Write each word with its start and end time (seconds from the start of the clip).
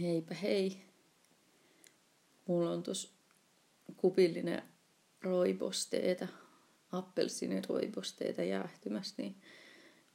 Heipä 0.00 0.34
hei. 0.34 0.82
Mulla 2.46 2.70
on 2.70 2.82
tos 2.82 3.14
kupillinen 3.96 4.62
roibosteeta, 5.22 6.28
appelsiiniroibosteeta 6.92 8.42
jäähtymässä, 8.42 9.14
niin 9.18 9.36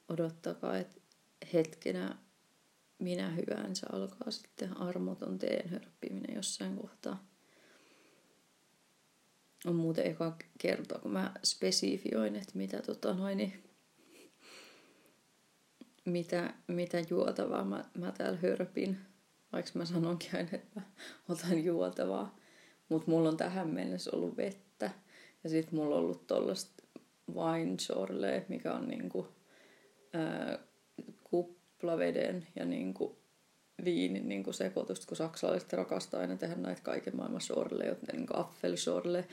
odottakaa, 0.10 0.78
että 0.78 1.02
hetkenä 1.54 2.18
minä 3.00 3.30
hyvänsä 3.30 3.88
alkaa 3.92 4.32
sitten 4.32 4.78
armoton 4.78 5.40
teen 5.40 5.70
hörppiminen 5.70 6.36
jossain 6.36 6.78
kohtaa. 6.78 7.28
On 9.66 9.76
muuten 9.76 10.08
eka 10.08 10.38
kertoa, 10.58 11.00
kun 11.00 11.12
mä 11.12 11.34
spesifioin, 11.44 12.36
että 12.36 12.52
mitä 12.54 12.82
tota 12.82 13.14
noin, 13.14 13.64
mitä, 16.06 16.54
mitä 16.68 16.98
juotavaa 17.10 17.66
mä, 17.66 17.86
mä 17.98 18.12
täällä 18.12 18.40
hörpin 18.42 18.98
vaikka 19.54 19.72
mä 19.74 19.86
sanonkin 19.86 20.30
aina, 20.34 20.50
että 20.52 20.80
mä 20.80 20.82
otan 21.30 21.64
juotavaa. 21.64 22.36
Mutta 22.90 23.12
mulla 23.12 23.30
on 23.30 23.38
tähän 23.38 23.70
mennessä 23.70 24.12
ollut 24.14 24.38
vettä. 24.38 24.92
Ja 25.44 25.50
sitten 25.50 25.80
mulla 25.80 25.96
on 25.96 26.02
ollut 26.02 26.28
tollasta 26.28 26.84
wine 27.34 27.76
chorlee, 27.76 28.46
mikä 28.50 28.74
on 28.74 28.88
niinku, 28.88 29.28
ää, 30.14 30.60
kuplaveden 31.24 32.48
ja 32.56 32.66
niinku 32.66 33.20
viinin 33.86 34.30
niinku 34.30 34.54
sekoitusta, 34.54 35.08
kun 35.08 35.18
saksalaiset 35.18 35.74
rakastaa 35.74 36.20
aina 36.20 36.36
tehdä 36.36 36.56
näitä 36.56 36.82
kaiken 36.82 37.16
maailman 37.16 37.42
sorleja, 37.42 37.96
niinku 38.14 38.34
affelsorle, 38.38 39.28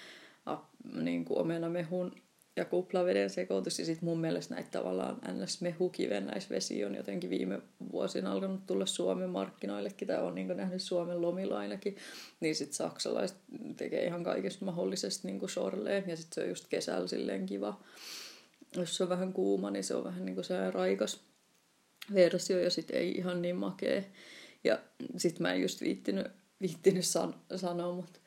niinku 0.95 1.39
omenamehun 1.39 2.13
ja 2.57 2.65
kuplaveden 2.65 3.31
sekoitus. 3.31 3.79
Ja 3.79 3.85
sitten 3.85 4.05
mun 4.05 4.21
mielestä 4.21 4.55
näitä 4.55 4.71
tavallaan 4.71 5.19
ns. 5.33 5.61
mehukivennäisvesi 5.61 6.85
on 6.85 6.95
jotenkin 6.95 7.31
viime 7.31 7.61
vuosina 7.93 8.33
alkanut 8.33 8.67
tulla 8.67 8.87
Suomen 8.87 9.31
markkinoillekin, 9.31 10.09
tai 10.09 10.23
on 10.23 10.35
niin 10.35 10.57
nähnyt 10.57 10.83
Suomen 10.83 11.23
lomilla 11.23 11.59
ainakin. 11.59 11.97
Niin 12.41 12.55
sitten 12.55 12.77
saksalaiset 12.77 13.37
tekee 13.77 14.05
ihan 14.05 14.25
kaikesta 14.25 14.65
mahdollisesta 14.65 15.29
niin 15.29 15.49
sorleen, 15.49 16.05
ja 16.07 16.17
sitten 16.17 16.35
se 16.35 16.41
on 16.43 16.49
just 16.49 16.67
kesällä 16.69 17.09
silleen 17.09 17.47
kiva. 17.47 17.81
Jos 18.77 18.97
se 18.97 19.03
on 19.03 19.09
vähän 19.09 19.33
kuuma, 19.33 19.71
niin 19.71 19.85
se 19.85 19.95
on 19.95 20.05
vähän 20.05 20.27
niin 20.27 20.35
kuin 20.35 20.45
se 20.45 20.71
raikas 20.71 21.21
versio, 22.15 22.59
ja 22.59 22.71
sitten 22.71 22.97
ei 22.97 23.13
ihan 23.13 23.43
niin 23.43 23.57
makea. 23.57 24.03
Ja 24.65 24.79
sitten 25.17 25.43
mä 25.43 25.53
en 25.53 25.63
just 25.63 25.81
viittinyt, 25.81 26.27
viittinyt 26.61 27.05
san- 27.05 27.35
sanoa, 27.57 27.95
mutta 27.95 28.21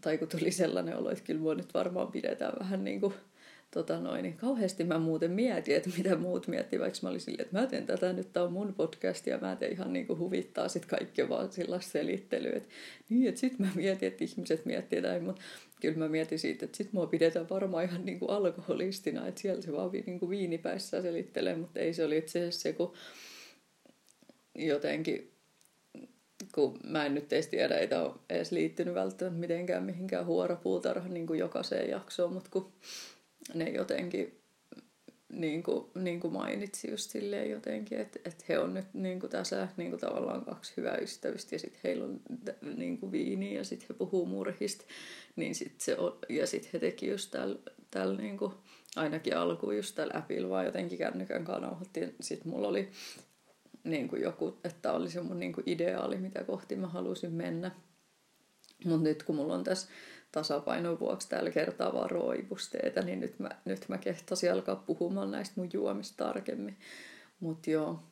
tai 0.00 0.18
kun 0.18 0.28
tuli 0.28 0.50
sellainen 0.50 0.96
olo, 0.96 1.10
että 1.10 1.24
kyllä 1.24 1.40
mua 1.40 1.54
nyt 1.54 1.74
varmaan 1.74 2.12
pidetään 2.12 2.52
vähän 2.60 2.84
niin 2.84 3.00
kuin 3.00 3.14
tota 3.76 4.00
noin, 4.00 4.22
niin 4.22 4.36
kauheasti 4.36 4.84
mä 4.84 4.98
muuten 4.98 5.30
mietin, 5.30 5.76
että 5.76 5.90
mitä 5.98 6.16
muut 6.16 6.48
miettii, 6.48 6.80
vaikka 6.80 6.98
mä 7.02 7.08
olin 7.08 7.20
silleen, 7.20 7.46
että 7.46 7.60
mä 7.60 7.66
teen 7.66 7.86
tätä, 7.86 8.12
nyt 8.12 8.32
tää 8.32 8.42
on 8.42 8.52
mun 8.52 8.74
podcast 8.74 9.26
ja 9.26 9.38
mä 9.38 9.56
teen 9.56 9.72
ihan 9.72 9.92
niinku 9.92 10.18
huvittaa 10.18 10.68
sit 10.68 10.86
kaikki 10.86 11.28
vaan 11.28 11.52
sillä 11.52 11.80
selittelyä. 11.80 12.52
Että 12.56 12.68
niin, 13.08 13.28
että 13.28 13.40
sit 13.40 13.58
mä 13.58 13.68
mietin, 13.74 14.08
että 14.08 14.24
ihmiset 14.24 14.64
miettii 14.64 15.00
näin, 15.00 15.22
mutta 15.22 15.42
kyllä 15.80 15.98
mä 15.98 16.08
mietin 16.08 16.38
siitä, 16.38 16.64
että 16.64 16.76
sit 16.76 16.92
mua 16.92 17.06
pidetään 17.06 17.48
varmaan 17.50 17.84
ihan 17.84 18.06
niinku 18.06 18.26
alkoholistina, 18.26 19.26
että 19.26 19.40
siellä 19.40 19.62
se 19.62 19.72
vaan 19.72 19.90
niinku 20.06 20.30
viinipäissä 20.30 21.02
selittelee, 21.02 21.56
mutta 21.56 21.80
ei 21.80 21.94
se 21.94 22.04
oli 22.04 22.18
itse 22.18 22.38
asiassa 22.38 22.60
se, 22.60 22.72
kun 22.72 22.92
jotenkin 24.54 25.32
kun 26.54 26.78
mä 26.84 27.06
en 27.06 27.14
nyt 27.14 27.32
edes 27.32 27.46
tiedä, 27.46 27.78
ei 27.78 27.88
ole 27.94 28.14
edes 28.30 28.52
liittynyt 28.52 28.94
välttämättä 28.94 29.40
mitenkään 29.40 29.82
mihinkään 29.82 30.26
huorapuutarhan 30.26 31.14
niin 31.14 31.26
kuin 31.26 31.38
jokaiseen 31.38 31.90
jaksoon, 31.90 32.32
mutta 32.32 32.50
kun 32.50 32.72
ne 33.54 33.70
jotenkin 33.70 34.40
niin 35.28 35.62
kuin, 35.62 35.90
niin 35.94 36.20
kuin 36.20 36.32
mainitsi 36.32 36.90
just 36.90 37.10
silleen 37.10 37.50
jotenkin, 37.50 37.98
että, 37.98 38.18
että 38.24 38.44
he 38.48 38.58
on 38.58 38.74
nyt 38.74 38.86
niin 38.94 39.20
kuin 39.20 39.30
tässä 39.30 39.68
niin 39.76 39.90
kuin 39.90 40.00
tavallaan 40.00 40.44
kaksi 40.44 40.72
hyvää 40.76 40.96
ystävistä 40.96 41.54
ja 41.54 41.58
sitten 41.58 41.80
heillä 41.84 42.04
on 42.04 42.20
niin 42.76 42.98
kuin 42.98 43.12
viini 43.12 43.54
ja 43.54 43.64
sitten 43.64 43.88
he 43.88 43.94
puhuu 43.94 44.26
murhista, 44.26 44.84
niin 45.36 45.54
sit 45.54 45.80
se 45.80 45.96
on, 45.96 46.18
ja 46.28 46.46
sitten 46.46 46.70
he 46.72 46.78
teki 46.78 47.10
just 47.10 47.30
tällä 47.30 47.58
täl, 47.90 48.16
niin 48.16 48.38
kuin, 48.38 48.52
ainakin 48.96 49.36
alkuun 49.36 49.76
just 49.76 49.94
tällä 49.94 50.14
appilla 50.16 50.48
vaan 50.48 50.64
jotenkin 50.64 50.98
kännykän 50.98 51.44
kanauhoitti. 51.44 52.14
Sitten 52.20 52.52
mulla 52.52 52.68
oli 52.68 52.90
niin 53.84 54.08
kuin 54.08 54.22
joku, 54.22 54.58
että 54.64 54.92
oli 54.92 55.10
se 55.10 55.20
mun 55.20 55.40
niin 55.40 55.52
kuin 55.52 55.64
ideaali, 55.66 56.16
mitä 56.16 56.44
kohti 56.44 56.76
mä 56.76 56.86
halusin 56.86 57.32
mennä. 57.32 57.70
Mutta 58.84 59.02
nyt 59.02 59.22
kun 59.22 59.36
mulla 59.36 59.54
on 59.54 59.64
tässä 59.64 59.88
tasapainon 60.36 61.00
vuoksi 61.00 61.28
tällä 61.28 61.50
kertaa 61.50 61.92
vaan 61.92 62.10
roivusteita, 62.10 63.02
niin 63.02 63.20
nyt 63.20 63.38
mä, 63.38 63.50
nyt 63.64 63.88
mä 63.88 63.98
kehtasin 63.98 64.52
alkaa 64.52 64.76
puhumaan 64.76 65.30
näistä 65.30 65.54
mun 65.56 65.70
juomista 65.72 66.24
tarkemmin. 66.24 66.76
Mutta 67.40 67.70
joo, 67.70 68.02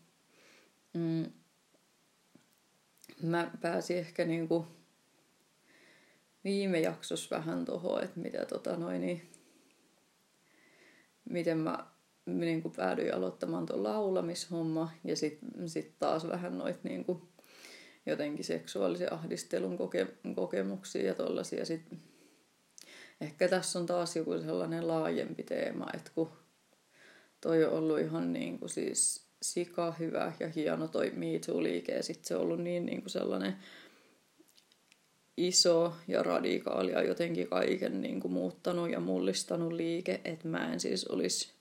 mm, 0.92 1.26
mä 3.22 3.50
pääsin 3.60 3.98
ehkä 3.98 4.24
niinku 4.24 4.66
viime 6.44 6.80
jaksossa 6.80 7.36
vähän 7.36 7.64
tuohon, 7.64 8.04
että 8.04 8.20
mitä 8.20 8.46
tota 8.46 8.76
noin, 8.76 9.00
niin, 9.00 9.30
miten 11.30 11.58
mä 11.58 11.86
niin 12.26 12.62
kuin 12.62 12.74
päädyin 12.76 13.14
aloittamaan 13.14 13.66
tuon 13.66 13.82
laulamishomma 13.82 14.90
ja 15.04 15.16
sitten 15.16 15.68
sit 15.68 15.98
taas 15.98 16.28
vähän 16.28 16.58
noit 16.58 16.84
niin 16.84 17.04
kuin, 17.04 17.22
jotenkin 18.06 18.44
seksuaalisen 18.44 19.12
ahdistelun 19.12 19.78
koke- 19.78 20.34
kokemuksia 20.34 21.06
ja 21.06 21.14
tollasia. 21.14 21.64
Sitten 21.64 21.98
ehkä 23.20 23.48
tässä 23.48 23.78
on 23.78 23.86
taas 23.86 24.16
joku 24.16 24.41
sellainen 24.41 24.88
laajempi 24.88 25.42
teema, 25.42 25.86
että 25.94 26.10
kun 26.14 26.30
toi 27.41 27.64
on 27.64 27.72
ollut 27.72 28.00
ihan 28.00 28.32
niin 28.32 28.58
kuin 28.58 28.70
siis 28.70 29.26
sika 29.42 29.92
hyvä 29.92 30.32
ja 30.41 30.48
hieno 30.48 30.88
toi 30.88 31.10
Me 31.10 31.26
Too-liike 31.26 31.92
ja 31.92 32.02
sitten 32.02 32.25
se 32.25 32.36
on 32.36 32.42
ollut 32.42 32.60
niin, 32.60 32.86
niin 32.86 33.00
kuin 33.00 33.10
sellainen 33.10 33.56
iso 35.36 35.94
ja 36.08 36.22
radikaali 36.22 36.92
ja 36.92 37.02
jotenkin 37.02 37.48
kaiken 37.48 38.00
niin 38.00 38.20
kuin 38.20 38.32
muuttanut 38.32 38.91
ja 38.91 39.00
mullistanut 39.00 39.72
liike, 39.72 40.20
että 40.25 40.48
mä 40.48 40.72
en 40.72 40.81
siis 40.81 41.06
olisi 41.06 41.52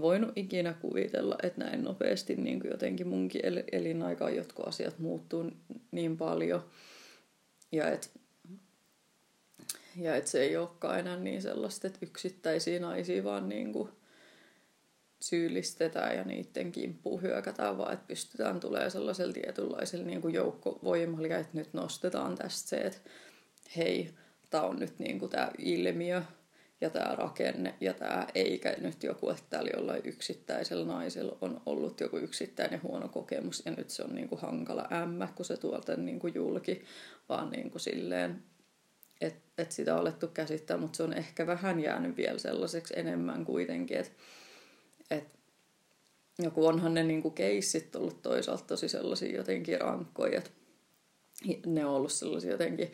voinut 0.00 0.32
ikinä 0.36 0.72
kuvitella, 0.72 1.36
että 1.42 1.64
näin 1.64 1.84
nopeasti 1.84 2.34
niin 2.36 2.60
kuin 2.60 2.70
jotenkin 2.70 3.08
munkin 3.08 3.42
elinaikaan 3.72 4.36
jotkut 4.36 4.68
asiat 4.68 4.98
muuttuu 4.98 5.50
niin 5.90 6.16
paljon. 6.16 6.64
Ja 7.72 7.88
että 7.88 8.08
ja 9.96 10.16
et 10.16 10.26
se 10.26 10.42
ei 10.42 10.56
olekaan 10.56 10.98
enää 10.98 11.16
niin 11.16 11.42
sellaista, 11.42 11.86
että 11.86 11.98
yksittäisiä 12.02 12.80
naisia 12.80 13.24
vaan 13.24 13.48
niin 13.48 13.72
kuin 13.72 13.88
syyllistetään 15.20 16.16
ja 16.16 16.24
niiden 16.24 16.72
kimppuun 16.72 17.22
hyökätään, 17.22 17.78
vaan 17.78 17.92
että 17.92 18.06
pystytään 18.08 18.60
tulemaan 18.60 18.90
sellaisella 18.90 19.32
tietynlaisella 19.32 20.06
niin 20.06 20.22
kuin 20.22 20.34
joukkovoimalla, 20.34 21.36
että 21.36 21.58
nyt 21.58 21.72
nostetaan 21.72 22.34
tästä 22.34 22.68
se, 22.68 22.76
että 22.76 23.00
hei, 23.76 24.10
tämä 24.50 24.64
on 24.64 24.78
nyt 24.78 24.98
niin 24.98 25.18
kuin 25.18 25.30
tämä 25.30 25.50
ilmiö, 25.58 26.22
ja 26.80 26.90
tämä 26.90 27.14
rakenne 27.14 27.74
ja 27.80 27.94
tämä, 27.94 28.26
eikä 28.34 28.74
nyt 28.80 29.02
joku, 29.02 29.30
että 29.30 29.42
täällä 29.50 29.70
jollain 29.76 30.02
yksittäisellä 30.04 30.86
naisella 30.86 31.38
on 31.40 31.60
ollut 31.66 32.00
joku 32.00 32.16
yksittäinen 32.16 32.82
huono 32.82 33.08
kokemus 33.08 33.62
ja 33.66 33.72
nyt 33.72 33.90
se 33.90 34.02
on 34.02 34.14
niin 34.14 34.28
kuin 34.28 34.40
hankala 34.40 34.88
ämmä, 34.92 35.28
kun 35.34 35.44
se 35.44 35.56
tuolta 35.56 35.96
niin 35.96 36.18
kuin 36.18 36.34
julki, 36.34 36.84
vaan 37.28 37.50
niin 37.50 37.70
kuin 37.70 37.80
silleen, 37.80 38.42
että 39.26 39.40
et 39.58 39.72
sitä 39.72 39.94
on 39.94 40.00
alettu 40.00 40.28
käsittää, 40.28 40.76
mutta 40.76 40.96
se 40.96 41.02
on 41.02 41.12
ehkä 41.12 41.46
vähän 41.46 41.80
jäänyt 41.80 42.16
vielä 42.16 42.38
sellaiseksi 42.38 42.94
enemmän 42.96 43.44
kuitenkin, 43.44 43.96
että 43.96 44.12
et, 45.10 45.24
joku 46.38 46.66
onhan 46.66 46.94
ne 46.94 47.02
niin 47.02 47.22
kuin 47.22 47.34
keissit 47.34 47.96
ollut 47.96 48.22
toisaalta 48.22 48.64
tosi 48.66 48.88
sellaisia 48.88 49.36
jotenkin 49.36 49.80
rankkoja, 49.80 50.38
että 50.38 50.50
ne 51.66 51.86
on 51.86 51.94
ollut 51.94 52.12
sellaisia 52.12 52.50
jotenkin 52.50 52.92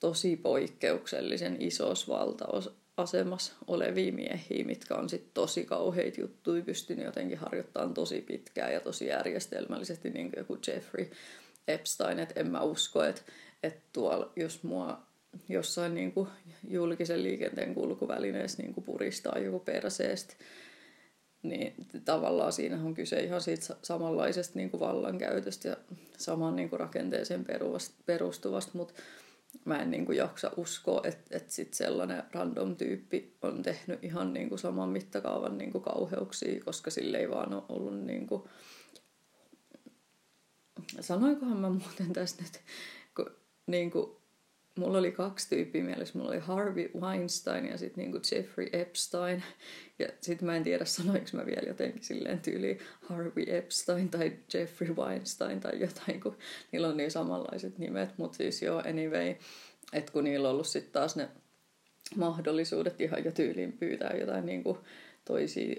tosi 0.00 0.36
poikkeuksellisen 0.36 1.56
isos 1.62 2.08
valtaosa 2.08 2.70
asemassa 2.96 3.52
olevia 3.66 4.12
miehiä, 4.12 4.64
mitkä 4.64 4.94
on 4.94 5.08
sitten 5.08 5.30
tosi 5.34 5.64
kauheita 5.64 6.20
juttuja, 6.20 6.62
pystynyt 6.62 7.04
jotenkin 7.04 7.38
harjoittamaan 7.38 7.94
tosi 7.94 8.20
pitkään 8.20 8.72
ja 8.72 8.80
tosi 8.80 9.06
järjestelmällisesti, 9.06 10.10
niin 10.10 10.30
kuin 10.30 10.38
joku 10.38 10.58
Jeffrey 10.66 11.10
Epstein, 11.68 12.18
että 12.18 12.40
en 12.40 12.50
mä 12.50 12.62
usko, 12.62 13.02
että, 13.02 13.22
että 13.62 13.80
tuolla, 13.92 14.32
jos 14.36 14.62
mua 14.62 15.02
jossain 15.48 15.94
niin 15.94 16.12
kuin 16.12 16.28
julkisen 16.68 17.22
liikenteen 17.22 17.74
kulkuvälineessä 17.74 18.62
niin 18.62 18.74
kuin 18.74 18.84
puristaa 18.84 19.38
joku 19.38 19.58
perseestä, 19.58 20.34
niin 21.42 21.74
tavallaan 22.04 22.52
siinä 22.52 22.76
on 22.76 22.94
kyse 22.94 23.20
ihan 23.20 23.40
siitä 23.40 23.76
samanlaisesta 23.82 24.58
niin 24.58 24.70
kuin 24.70 24.80
vallankäytöstä 24.80 25.68
ja 25.68 25.76
saman 26.18 26.56
niin 26.56 26.70
kuin 26.70 26.80
rakenteeseen 26.80 27.46
perustuvasta, 28.06 28.70
mutta 28.74 28.94
mä 29.64 29.82
en 29.82 29.90
niin 29.90 30.06
kuin 30.06 30.18
jaksa 30.18 30.50
uskoa, 30.56 31.00
että, 31.04 31.36
että 31.36 31.52
sit 31.52 31.74
sellainen 31.74 32.22
random 32.32 32.76
tyyppi 32.76 33.36
on 33.42 33.62
tehnyt 33.62 34.04
ihan 34.04 34.32
niin 34.32 34.48
kuin 34.48 34.58
saman 34.58 34.88
mittakaavan 34.88 35.58
niin 35.58 35.72
kuin 35.72 35.84
kauheuksia, 35.84 36.64
koska 36.64 36.90
sille 36.90 37.18
ei 37.18 37.30
vaan 37.30 37.54
ole 37.54 37.62
ollut 37.68 38.00
niin 38.00 38.26
kuin... 38.26 38.42
Sanoinkohan 41.00 41.56
mä 41.56 41.70
muuten 41.70 42.12
tästä 42.12 42.42
nyt, 42.42 42.60
kun 43.16 43.30
niin 43.66 43.90
kuin 43.90 44.10
mulla 44.78 44.98
oli 44.98 45.12
kaksi 45.12 45.48
tyyppiä 45.48 45.84
mielessä. 45.84 46.18
Mulla 46.18 46.30
oli 46.30 46.38
Harvey 46.38 46.90
Weinstein 47.00 47.66
ja 47.66 47.78
sitten 47.78 48.04
niinku 48.04 48.20
Jeffrey 48.32 48.68
Epstein. 48.72 49.42
Ja 49.98 50.08
sitten 50.20 50.46
mä 50.46 50.56
en 50.56 50.62
tiedä, 50.62 50.84
sanoinko 50.84 51.28
mä 51.32 51.46
vielä 51.46 51.68
jotenkin 51.68 52.04
silleen 52.04 52.40
tyyli 52.40 52.78
Harvey 53.02 53.44
Epstein 53.46 54.08
tai 54.08 54.32
Jeffrey 54.54 54.94
Weinstein 54.94 55.60
tai 55.60 55.80
jotain, 55.80 56.20
kun 56.20 56.36
niillä 56.72 56.88
on 56.88 56.96
niin 56.96 57.10
samanlaiset 57.10 57.78
nimet. 57.78 58.18
Mutta 58.18 58.36
siis 58.36 58.62
joo, 58.62 58.78
anyway, 58.78 59.34
että 59.92 60.12
kun 60.12 60.24
niillä 60.24 60.48
on 60.48 60.54
ollut 60.54 60.66
sitten 60.66 60.92
taas 60.92 61.16
ne 61.16 61.28
mahdollisuudet 62.16 63.00
ihan 63.00 63.24
jo 63.24 63.32
tyyliin 63.32 63.72
pyytää 63.72 64.16
jotain 64.20 64.46
niinku 64.46 64.78
toisia 65.24 65.74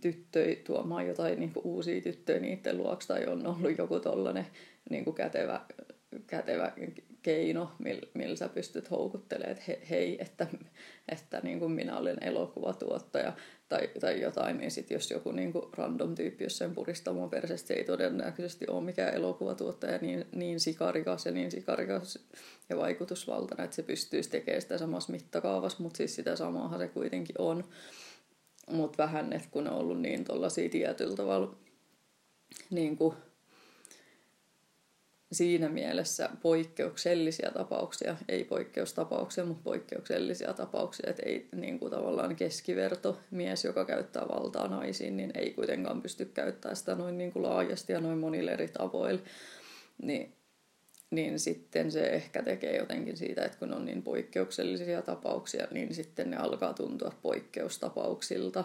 tyttöjä 0.00 0.56
tuomaan 0.56 1.06
jotain 1.06 1.40
niinku 1.40 1.60
uusia 1.64 2.00
tyttöjä 2.00 2.40
niiden 2.40 2.76
luokse 2.76 3.08
tai 3.08 3.26
on 3.26 3.46
ollut 3.46 3.78
joku 3.78 4.00
tollanen 4.00 4.46
niinku 4.90 5.12
kätevä, 5.12 5.60
kätevä 6.26 6.72
keino, 7.22 7.70
millä 7.78 8.08
mil 8.14 8.36
sä 8.36 8.48
pystyt 8.48 8.90
houkuttelemaan, 8.90 9.52
että 9.52 9.64
he, 9.68 9.80
hei, 9.90 10.16
että, 10.20 10.46
että 11.08 11.40
niin 11.42 11.58
kuin 11.58 11.72
minä 11.72 11.98
olen 11.98 12.16
elokuvatuottaja 12.20 13.32
tai, 13.68 13.90
tai 14.00 14.20
jotain, 14.20 14.58
niin 14.58 14.70
sitten 14.70 14.94
jos 14.94 15.10
joku 15.10 15.32
niin 15.32 15.52
kuin 15.52 15.64
random 15.72 16.14
tyyppi 16.14 16.44
jossain 16.44 16.74
puristamon 16.74 17.30
persestä 17.30 17.74
ei 17.74 17.84
todennäköisesti 17.84 18.64
ole 18.68 18.84
mikään 18.84 19.14
elokuvatuottaja 19.14 19.98
niin, 19.98 20.26
niin 20.32 20.60
sikarikas 20.60 21.26
ja 21.26 21.32
niin 21.32 21.50
sikarikas 21.50 22.18
ja 22.68 22.76
vaikutusvaltainen, 22.76 23.64
että 23.64 23.76
se 23.76 23.82
pystyisi 23.82 24.30
tekemään 24.30 24.62
sitä 24.62 24.78
samassa 24.78 25.12
mittakaavassa, 25.12 25.82
mutta 25.82 25.96
siis 25.96 26.14
sitä 26.14 26.36
samaahan 26.36 26.80
se 26.80 26.88
kuitenkin 26.88 27.36
on. 27.38 27.64
Mutta 28.70 29.02
vähän, 29.02 29.32
että 29.32 29.48
kun 29.50 29.68
on 29.68 29.74
ollut 29.74 30.00
niin 30.00 30.24
tuollaisia 30.24 30.68
tietyllä 30.68 31.16
tavalla 31.16 31.56
niin 32.70 32.96
kuin 32.96 33.14
siinä 35.32 35.68
mielessä 35.68 36.30
poikkeuksellisia 36.42 37.50
tapauksia, 37.50 38.16
ei 38.28 38.44
poikkeustapauksia, 38.44 39.44
mutta 39.44 39.62
poikkeuksellisia 39.64 40.52
tapauksia, 40.52 41.10
että 41.10 41.22
ei 41.26 41.48
niin 41.56 41.78
kuin 41.78 41.90
tavallaan 41.90 42.36
keskiverto 42.36 43.20
mies, 43.30 43.64
joka 43.64 43.84
käyttää 43.84 44.28
valtaa 44.28 44.68
naisiin, 44.68 45.16
niin 45.16 45.30
ei 45.34 45.50
kuitenkaan 45.52 46.02
pysty 46.02 46.24
käyttämään 46.24 46.76
sitä 46.76 46.94
noin 46.94 47.18
niin 47.18 47.32
kuin 47.32 47.42
laajasti 47.42 47.92
ja 47.92 48.00
noin 48.00 48.18
monilla 48.18 48.50
eri 48.50 48.68
tavoilla. 48.68 49.20
Niin, 50.02 50.32
niin 51.10 51.38
sitten 51.38 51.92
se 51.92 52.00
ehkä 52.00 52.42
tekee 52.42 52.76
jotenkin 52.76 53.16
siitä, 53.16 53.44
että 53.44 53.58
kun 53.58 53.74
on 53.74 53.84
niin 53.84 54.02
poikkeuksellisia 54.02 55.02
tapauksia, 55.02 55.66
niin 55.70 55.94
sitten 55.94 56.30
ne 56.30 56.36
alkaa 56.36 56.74
tuntua 56.74 57.12
poikkeustapauksilta 57.22 58.64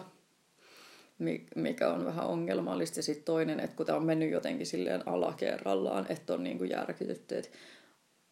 mikä 1.56 1.92
on 1.92 2.04
vähän 2.04 2.26
ongelmallista. 2.26 2.98
Ja 2.98 3.02
sitten 3.02 3.24
toinen, 3.24 3.60
että 3.60 3.76
kun 3.76 3.86
tämä 3.86 3.98
on 3.98 4.04
mennyt 4.04 4.30
jotenkin 4.30 4.66
silleen 4.66 5.08
alakerrallaan, 5.08 6.06
että 6.08 6.34
on 6.34 6.58
kuin 6.58 6.70
järkytetty, 6.70 7.36
että 7.36 7.50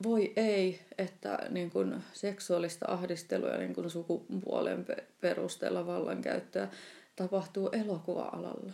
voi 0.03 0.33
ei, 0.37 0.81
että 0.99 1.39
niin 1.51 1.71
kuin 1.71 1.95
seksuaalista 2.13 2.87
ahdistelua 2.89 3.49
ja 3.49 3.59
niin 3.59 3.75
kuin 3.75 3.91
sukupuolen 3.91 4.87
perusteella 5.21 5.87
vallankäyttöä 5.87 6.69
tapahtuu 7.17 7.69
elokuva-alalla. 7.69 8.73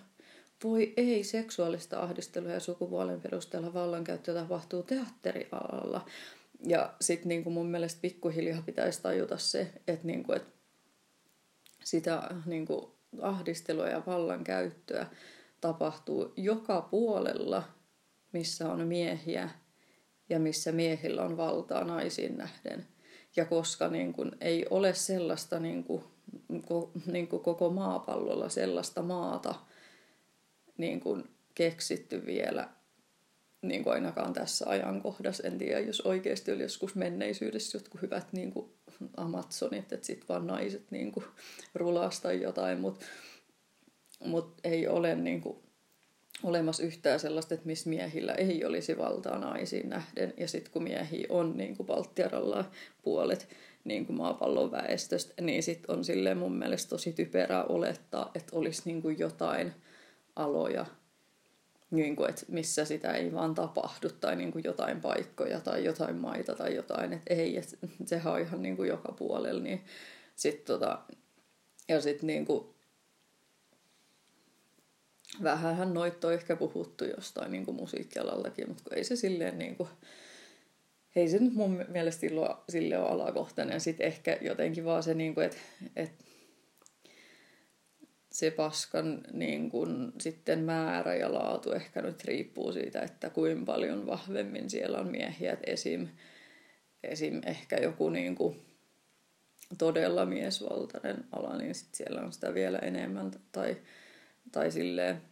Voi 0.64 0.92
ei, 0.96 1.24
seksuaalista 1.24 2.00
ahdistelua 2.00 2.50
ja 2.50 2.60
sukupuolen 2.60 3.20
perusteella 3.20 3.74
vallankäyttöä 3.74 4.34
tapahtuu 4.34 4.82
teatterialalla. 4.82 6.04
Ja 6.66 6.94
sitten 7.00 7.28
niin 7.28 7.52
mun 7.52 7.66
mielestä 7.66 8.00
pikkuhiljaa 8.00 8.62
pitäisi 8.62 9.02
tajuta 9.02 9.38
se, 9.38 9.72
että, 9.88 10.06
niin 10.06 10.22
kuin, 10.24 10.36
että 10.36 10.52
sitä 11.84 12.22
niin 12.46 12.66
kuin 12.66 12.92
ahdistelua 13.20 13.88
ja 13.88 14.02
vallankäyttöä 14.06 15.06
tapahtuu 15.60 16.32
joka 16.36 16.80
puolella, 16.80 17.62
missä 18.32 18.72
on 18.72 18.86
miehiä 18.86 19.50
ja 20.28 20.38
missä 20.38 20.72
miehillä 20.72 21.22
on 21.22 21.36
valtaa 21.36 21.84
naisiin 21.84 22.38
nähden. 22.38 22.86
Ja 23.36 23.44
koska 23.44 23.88
niin 23.88 24.12
kuin, 24.12 24.32
ei 24.40 24.66
ole 24.70 24.94
sellaista 24.94 25.60
niin 25.60 25.84
kuin, 25.84 26.04
ko, 26.66 26.90
niin 27.06 27.28
kuin 27.28 27.42
koko 27.42 27.70
maapallolla 27.70 28.48
sellaista 28.48 29.02
maata 29.02 29.54
niin 30.78 31.00
kuin 31.00 31.24
keksitty 31.54 32.26
vielä, 32.26 32.68
niin 33.62 33.84
kuin 33.84 33.94
ainakaan 33.94 34.32
tässä 34.32 34.68
ajankohdassa. 34.68 35.42
En 35.46 35.58
tiedä, 35.58 35.80
jos 35.80 36.00
oikeasti 36.00 36.52
oli 36.52 36.62
joskus 36.62 36.94
menneisyydessä 36.94 37.78
jotkut 37.78 38.02
hyvät 38.02 38.32
niin 38.32 38.52
kuin 38.52 38.72
Amazonit, 39.16 39.92
että 39.92 40.06
sitten 40.06 40.28
vaan 40.28 40.46
naiset 40.46 40.90
niin 40.90 41.12
kuin 41.12 41.24
rulasta 41.74 42.32
jotain, 42.32 42.80
mutta 42.80 43.06
mut 44.24 44.54
ei 44.64 44.88
ole 44.88 45.14
niin 45.14 45.40
kuin, 45.40 45.56
olemassa 46.42 46.82
yhtään 46.82 47.20
sellaista, 47.20 47.54
että 47.54 47.66
missä 47.66 47.90
miehillä 47.90 48.32
ei 48.32 48.64
olisi 48.64 48.98
valtaa 48.98 49.38
naisiin 49.38 49.88
nähden. 49.88 50.34
Ja 50.36 50.48
sitten 50.48 50.72
kun 50.72 50.82
miehiä 50.82 51.26
on 51.28 51.56
niin 51.56 51.76
kuin 51.76 51.86
Baltiaralla 51.86 52.64
puolet 53.02 53.48
niin 53.84 54.06
kuin 54.06 54.16
maapallon 54.16 54.70
väestöstä, 54.70 55.42
niin 55.42 55.62
sitten 55.62 55.96
on 55.96 56.04
silleen 56.04 56.38
mun 56.38 56.54
mielestä 56.54 56.90
tosi 56.90 57.12
typerää 57.12 57.64
olettaa, 57.64 58.30
että 58.34 58.56
olisi 58.56 58.82
niin 58.84 59.02
kuin 59.02 59.18
jotain 59.18 59.72
aloja, 60.36 60.86
niin 61.92 62.16
kuin, 62.16 62.30
että 62.30 62.42
missä 62.48 62.84
sitä 62.84 63.12
ei 63.12 63.32
vaan 63.32 63.54
tapahdu, 63.54 64.08
tai 64.08 64.36
niin 64.36 64.52
kuin 64.52 64.64
jotain 64.64 65.00
paikkoja, 65.00 65.60
tai 65.60 65.84
jotain 65.84 66.16
maita, 66.16 66.54
tai 66.54 66.74
jotain, 66.74 67.12
että 67.12 67.34
ei, 67.34 67.56
että 67.56 67.76
sehän 68.04 68.32
on 68.32 68.40
ihan 68.40 68.62
niin 68.62 68.76
kuin 68.76 68.88
joka 68.88 69.12
puolella, 69.12 69.62
niin 69.62 69.84
sit 70.36 70.64
tota, 70.64 70.98
ja 71.88 72.00
sitten 72.00 72.26
niin 72.26 72.44
kuin, 72.46 72.64
vähänhän 75.42 75.94
noita 75.94 76.28
on 76.28 76.34
ehkä 76.34 76.56
puhuttu 76.56 77.04
jostain 77.04 77.52
niin 77.52 77.64
kuin 77.64 77.76
musiikkialallakin, 77.76 78.68
mutta 78.68 78.94
ei 78.96 79.04
se 79.04 79.16
silleen 79.16 79.58
niin 79.58 79.76
kuin, 79.76 79.88
ei 81.16 81.28
se 81.28 81.38
nyt 81.38 81.54
mun 81.54 81.84
mielestä 81.88 82.26
sille 82.68 82.98
ole 82.98 83.08
alakohtainen. 83.08 83.80
Sitten 83.80 84.06
ehkä 84.06 84.38
jotenkin 84.40 84.84
vaan 84.84 85.02
se, 85.02 85.14
niin 85.14 85.34
kuin, 85.34 85.46
että, 85.46 85.58
että 85.96 86.24
se 88.32 88.50
paskan 88.50 89.20
niin 89.32 89.70
kun, 89.70 90.12
sitten 90.18 90.58
määrä 90.58 91.14
ja 91.14 91.32
laatu 91.32 91.72
ehkä 91.72 92.02
nyt 92.02 92.24
riippuu 92.24 92.72
siitä, 92.72 93.00
että 93.00 93.30
kuinka 93.30 93.64
paljon 93.64 94.06
vahvemmin 94.06 94.70
siellä 94.70 94.98
on 94.98 95.10
miehiä. 95.10 95.56
Esim, 95.66 96.08
esim. 97.02 97.40
ehkä 97.46 97.76
joku 97.76 98.10
niin 98.10 98.34
kun, 98.34 98.56
todella 99.78 100.26
miesvaltainen 100.26 101.24
ala, 101.32 101.56
niin 101.56 101.74
sit 101.74 101.94
siellä 101.94 102.20
on 102.20 102.32
sitä 102.32 102.54
vielä 102.54 102.78
enemmän. 102.78 103.30
Tai, 103.52 103.76
tai 104.52 104.70
silleen 104.70 105.22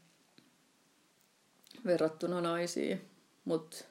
verrattuna 1.86 2.40
naisiin. 2.40 3.00
Mutta 3.44 3.84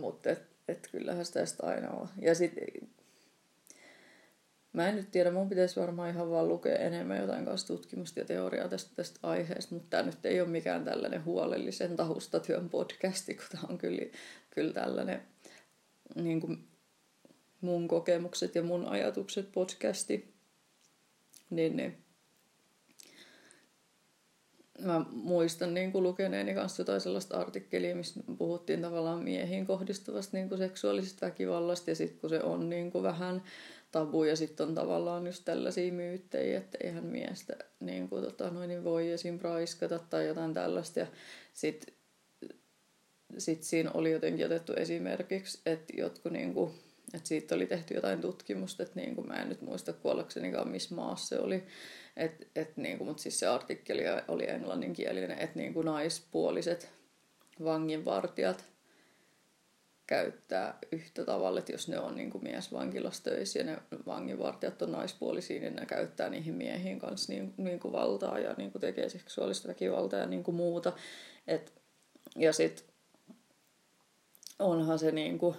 mut, 0.00 0.26
et, 0.26 0.42
et 0.68 0.88
kyllähän 0.92 1.24
sitä 1.24 1.44
aina 1.62 1.90
on. 1.90 2.08
Ja 2.20 2.34
sitten 2.34 2.64
Mä 4.74 4.88
en 4.88 4.96
nyt 4.96 5.10
tiedä, 5.10 5.30
mun 5.30 5.48
pitäisi 5.48 5.80
varmaan 5.80 6.10
ihan 6.10 6.30
vaan 6.30 6.48
lukea 6.48 6.76
enemmän 6.76 7.18
jotain 7.18 7.44
kanssa 7.44 7.66
tutkimusta 7.66 8.20
ja 8.20 8.24
teoriaa 8.24 8.68
tästä, 8.68 8.90
tästä 8.96 9.20
aiheesta, 9.22 9.74
mutta 9.74 9.90
tämä 9.90 10.02
nyt 10.02 10.26
ei 10.26 10.40
ole 10.40 10.48
mikään 10.48 10.84
tällainen 10.84 11.24
huolellisen 11.24 11.96
tahustatyön 11.96 12.68
podcasti, 12.68 13.34
kun 13.34 13.44
tämä 13.50 13.62
on 13.68 13.78
kyllä, 13.78 14.02
kyllä 14.50 14.72
tällainen 14.72 15.22
niin 16.14 16.40
kuin 16.40 16.68
mun 17.60 17.88
kokemukset 17.88 18.54
ja 18.54 18.62
mun 18.62 18.86
ajatukset 18.86 19.52
podcasti. 19.52 20.34
Niin, 21.50 21.76
niin. 21.76 21.98
Mä 24.80 25.04
muistan 25.10 25.74
niin 25.74 25.92
kuin 25.92 26.04
lukeneeni 26.04 26.54
kanssa 26.54 26.80
jotain 26.80 27.00
sellaista 27.00 27.40
artikkelia, 27.40 27.96
missä 27.96 28.20
puhuttiin 28.38 28.82
tavallaan 28.82 29.22
miehiin 29.22 29.66
kohdistuvasta 29.66 30.36
niin 30.36 30.48
kuin 30.48 30.58
seksuaalisesta 30.58 31.26
väkivallasta 31.26 31.90
ja 31.90 31.96
sitten 31.96 32.20
kun 32.20 32.30
se 32.30 32.42
on 32.42 32.70
niin 32.70 32.92
kuin 32.92 33.02
vähän 33.02 33.42
tabu 33.94 34.24
ja 34.24 34.36
sitten 34.36 34.68
on 34.68 34.74
tavallaan 34.74 35.26
just 35.26 35.44
tällaisia 35.44 35.92
myyttejä, 35.92 36.58
että 36.58 36.78
eihän 36.84 37.04
miestä 37.04 37.56
niin 37.80 38.08
kuin, 38.08 38.24
tota, 38.24 38.50
noin, 38.50 38.68
niin 38.68 38.84
voi 38.84 39.10
esim. 39.10 39.38
raiskata 39.42 39.98
tai 39.98 40.26
jotain 40.26 40.54
tällaista. 40.54 41.00
Ja 41.00 41.06
sitten 41.52 41.94
sit 43.38 43.62
siinä 43.62 43.90
oli 43.94 44.10
jotenkin 44.12 44.46
otettu 44.46 44.72
esimerkiksi, 44.72 45.60
että 45.66 45.92
jotkut 45.96 46.32
niin 46.32 46.54
kuin, 46.54 46.70
että 47.14 47.28
siitä 47.28 47.54
oli 47.54 47.66
tehty 47.66 47.94
jotain 47.94 48.20
tutkimusta, 48.20 48.82
että 48.82 49.00
niin 49.00 49.14
kuin, 49.14 49.26
mä 49.26 49.34
en 49.34 49.48
nyt 49.48 49.62
muista 49.62 49.92
kuollaksenikaan 49.92 50.68
missä 50.68 50.94
maassa 50.94 51.36
se 51.36 51.38
oli, 51.38 51.64
et, 52.16 52.48
et, 52.56 52.76
niin 52.76 52.98
kuin, 52.98 53.08
mutta 53.08 53.22
siis 53.22 53.38
se 53.38 53.46
artikkeli 53.46 54.02
oli 54.28 54.50
englanninkielinen, 54.50 55.38
että 55.38 55.58
niin 55.58 55.74
kuin 55.74 55.86
naispuoliset 55.86 56.90
vanginvartijat 57.64 58.64
käyttää 60.06 60.78
yhtä 60.92 61.24
tavalla, 61.24 61.58
että 61.58 61.72
jos 61.72 61.88
ne 61.88 61.98
on 61.98 62.14
niin 62.14 62.30
kuin 62.30 62.44
miesvankilassa 62.44 63.24
töissä 63.24 63.58
ja 63.58 63.64
ne 63.64 63.78
vanginvartijat 64.06 64.82
on 64.82 64.92
naispuolisia, 64.92 65.60
niin 65.60 65.76
ne 65.76 65.86
käyttää 65.86 66.30
niihin 66.30 66.54
miehiin 66.54 66.98
kanssa 66.98 67.32
niin, 67.32 67.54
niin 67.56 67.80
kuin 67.80 67.92
valtaa 67.92 68.38
ja 68.38 68.54
niin 68.56 68.72
kuin 68.72 68.80
tekee 68.80 69.08
seksuaalista 69.08 69.68
väkivaltaa 69.68 70.20
ja 70.20 70.26
niin 70.26 70.44
kuin 70.44 70.54
muuta. 70.54 70.92
Et, 71.46 71.72
ja 72.36 72.52
sitten 72.52 72.84
onhan 74.58 74.98
se 74.98 75.10
niin 75.10 75.38
kuin, 75.38 75.56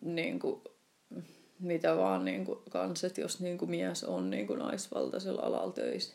niin 0.00 0.38
kuin, 0.38 0.62
mitä 1.60 1.96
vaan 1.96 2.24
niin 2.24 2.44
kuin, 2.44 2.58
kans, 2.70 3.04
että 3.04 3.20
jos 3.20 3.40
niin 3.40 3.58
kuin 3.58 3.70
mies 3.70 4.04
on 4.04 4.30
niin 4.30 4.46
kuin 4.46 4.58
naisvaltaisella 4.58 5.42
alalla 5.42 5.72
töissä, 5.72 6.14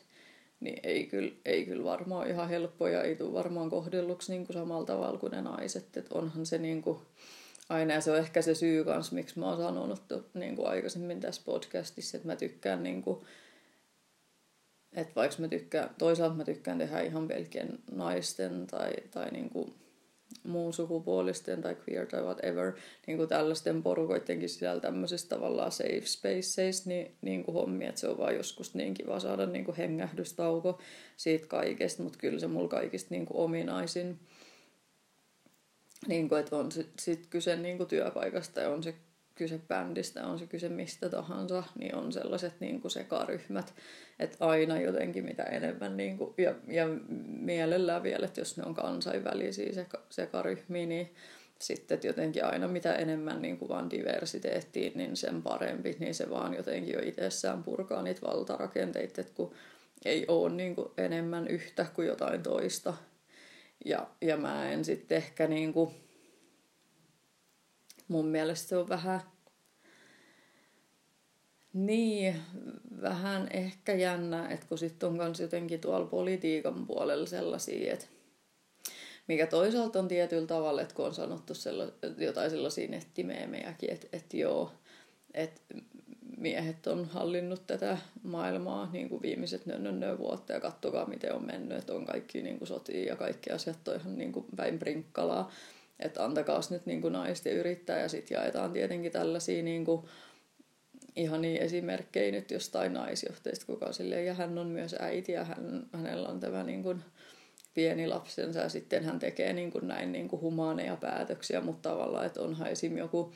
niin 0.59 0.79
ei 0.83 1.05
kyllä, 1.05 1.31
ei 1.45 1.65
kyllä 1.65 1.83
varmaan 1.83 2.29
ihan 2.29 2.49
helppo 2.49 2.87
ja 2.87 3.03
ei 3.03 3.15
tule 3.15 3.33
varmaan 3.33 3.69
kohdelluksi 3.69 4.31
niin 4.31 4.45
kuin 4.45 4.53
samalla 4.53 4.85
tavalla 4.85 5.17
kuin 5.17 5.31
ne 5.31 5.41
naiset. 5.41 5.97
Et 5.97 6.11
onhan 6.11 6.45
se 6.45 6.57
niin 6.57 6.81
kuin, 6.81 6.99
aina, 7.69 7.93
ja 7.93 8.01
se 8.01 8.11
on 8.11 8.17
ehkä 8.17 8.41
se 8.41 8.55
syy 8.55 8.83
kanssa, 8.83 9.15
miksi 9.15 9.39
mä 9.39 9.49
oon 9.49 9.57
sanonut 9.57 10.01
niin 10.33 10.55
kuin 10.55 10.67
aikaisemmin 10.67 11.19
tässä 11.19 11.41
podcastissa, 11.45 12.17
että 12.17 12.27
mä 12.27 12.35
tykkään 12.35 12.83
niin 12.83 13.01
kuin, 13.01 13.19
että 14.93 15.15
vaikka 15.15 15.37
mä 15.41 15.47
tykkään, 15.47 15.89
toisaalta 15.97 16.35
mä 16.35 16.43
tykkään 16.43 16.77
tehdä 16.77 17.01
ihan 17.01 17.27
pelkien 17.27 17.79
naisten 17.91 18.67
tai, 18.67 18.93
tai 19.11 19.31
niin 19.31 19.49
kuin 19.49 19.73
muun 20.43 20.73
sukupuolisten 20.73 21.61
tai 21.61 21.75
queer 21.89 22.07
tai 22.07 22.21
whatever, 22.23 22.73
niin 23.07 23.17
kuin 23.17 23.29
tällaisten 23.29 23.83
porukoidenkin 23.83 24.49
sisällä 24.49 24.81
tämmöisissä 24.81 25.29
tavallaan 25.29 25.71
safe 25.71 26.05
spaces, 26.05 26.85
niin, 26.85 27.15
niin 27.21 27.43
kuin 27.43 27.55
hommi, 27.55 27.85
että 27.85 28.01
se 28.01 28.07
on 28.07 28.17
vaan 28.17 28.35
joskus 28.35 28.75
niin 28.75 28.93
kiva 28.93 29.19
saada 29.19 29.45
niin 29.45 29.65
kuin 29.65 29.77
hengähdystauko 29.77 30.79
siitä 31.17 31.47
kaikesta, 31.47 32.03
mutta 32.03 32.19
kyllä 32.19 32.39
se 32.39 32.47
mulla 32.47 32.67
kaikista 32.67 33.07
niin 33.11 33.25
kuin 33.25 33.37
ominaisin, 33.37 34.19
niin 36.07 36.29
kuin, 36.29 36.39
että 36.39 36.55
on 36.55 36.71
sitten 36.71 36.93
sit 36.99 37.27
kyse 37.29 37.55
niin 37.55 37.77
kuin 37.77 37.89
työpaikasta 37.89 38.61
ja 38.61 38.69
on 38.69 38.83
se 38.83 38.95
kyse 39.35 39.59
bändistä, 39.67 40.27
on 40.27 40.39
se 40.39 40.47
kyse 40.47 40.69
mistä 40.69 41.09
tahansa, 41.09 41.63
niin 41.79 41.95
on 41.95 42.11
sellaiset 42.11 42.53
niin 42.59 42.81
kuin 42.81 42.91
sekaryhmät, 42.91 43.73
että 44.19 44.37
aina 44.39 44.81
jotenkin 44.81 45.25
mitä 45.25 45.43
enemmän, 45.43 45.97
niin 45.97 46.17
kuin, 46.17 46.33
ja, 46.37 46.55
ja 46.67 46.87
mielellään 47.27 48.03
vielä, 48.03 48.25
että 48.25 48.41
jos 48.41 48.57
ne 48.57 48.63
on 48.65 48.73
kansainvälisiä 48.73 49.73
seka, 49.73 50.01
sekaryhmiä, 50.09 50.85
niin 50.85 51.15
sitten 51.59 51.95
että 51.95 52.07
jotenkin 52.07 52.45
aina 52.45 52.67
mitä 52.67 52.93
enemmän 52.93 53.41
niin 53.41 53.57
kuin 53.57 53.69
vaan 53.69 53.89
diversiteettiin, 53.89 54.91
niin 54.95 55.17
sen 55.17 55.41
parempi, 55.41 55.95
niin 55.99 56.15
se 56.15 56.29
vaan 56.29 56.53
jotenkin 56.53 56.93
jo 56.93 56.99
itsessään 57.03 57.63
purkaa 57.63 58.01
niitä 58.01 58.27
valtarakenteita, 58.27 59.21
että 59.21 59.33
kun 59.33 59.53
ei 60.05 60.25
ole 60.27 60.49
niin 60.49 60.75
kuin 60.75 60.91
enemmän 60.97 61.47
yhtä 61.47 61.85
kuin 61.93 62.07
jotain 62.07 62.43
toista. 62.43 62.93
Ja, 63.85 64.07
ja 64.21 64.37
mä 64.37 64.69
en 64.69 64.85
sitten 64.85 65.17
ehkä 65.17 65.47
niin 65.47 65.73
kuin, 65.73 65.91
mun 68.07 68.25
mielestä 68.25 68.69
se 68.69 68.77
on 68.77 68.89
vähän 68.89 69.21
niin, 71.73 72.35
vähän 73.01 73.47
ehkä 73.51 73.93
jännä, 73.93 74.49
että 74.49 74.65
kun 74.69 74.77
sitten 74.77 75.09
on 75.09 75.15
myös 75.15 75.39
jotenkin 75.39 75.79
tuolla 75.79 76.05
politiikan 76.05 76.87
puolella 76.87 77.25
sellaisia, 77.25 77.93
että 77.93 78.05
mikä 79.27 79.47
toisaalta 79.47 79.99
on 79.99 80.07
tietyllä 80.07 80.47
tavalla, 80.47 80.81
että 80.81 80.95
kun 80.95 81.05
on 81.05 81.13
sanottu 81.13 81.53
sella, 81.53 81.87
jotain 82.17 82.51
sellaisia 82.51 82.87
nettimeemejäkin, 82.87 83.91
että, 83.91 84.07
että 84.13 84.37
joo, 84.37 84.71
että 85.33 85.61
miehet 86.37 86.87
on 86.87 87.05
hallinnut 87.05 87.67
tätä 87.67 87.97
maailmaa 88.23 88.89
niin 88.91 89.09
kuin 89.09 89.21
viimeiset 89.21 89.65
nönnönnö 89.65 90.17
vuotta 90.17 90.53
ja 90.53 90.59
katsokaa 90.59 91.05
miten 91.05 91.35
on 91.35 91.45
mennyt, 91.45 91.77
että 91.77 91.93
on 91.93 92.05
kaikki 92.05 92.41
niin 92.41 92.57
kuin 92.57 92.67
sotia 92.67 93.05
ja 93.07 93.15
kaikki 93.15 93.49
asiat 93.49 93.87
on 93.87 93.95
ihan 93.95 94.17
niin 94.17 94.31
kuin 94.31 94.45
päin 94.55 94.79
prinkkalaa 94.79 95.51
että 95.99 96.25
antakaas 96.25 96.71
nyt 96.71 96.85
niin 96.85 97.01
kuin 97.01 97.13
naisten 97.13 97.53
yrittää 97.53 97.99
ja 97.99 98.09
sitten 98.09 98.35
jaetaan 98.35 98.71
tietenkin 98.71 99.11
tällaisia 99.11 99.63
niin 99.63 99.85
kuin 99.85 100.05
ihania 101.15 101.61
esimerkkejä 101.61 102.31
nyt 102.31 102.51
jostain 102.51 102.93
naisjohteista, 102.93 103.65
kuka 103.65 103.91
silleen, 103.91 104.25
ja 104.25 104.33
hän 104.33 104.57
on 104.57 104.67
myös 104.67 104.95
äiti 104.99 105.31
ja 105.31 105.43
hän, 105.43 105.87
hänellä 105.93 106.29
on 106.29 106.39
tämä 106.39 106.63
niin 106.63 106.83
kuin 106.83 107.03
pieni 107.73 108.07
lapsensa 108.07 108.59
ja 108.59 108.69
sitten 108.69 109.03
hän 109.03 109.19
tekee 109.19 109.53
niin 109.53 109.71
kuin 109.71 109.87
näin 109.87 110.11
niin 110.11 110.27
kuin 110.27 110.41
humaaneja 110.41 110.95
päätöksiä, 110.95 111.61
mutta 111.61 111.89
tavallaan, 111.89 112.25
että 112.25 112.41
onhan 112.41 112.67
esim. 112.67 112.97
joku 112.97 113.33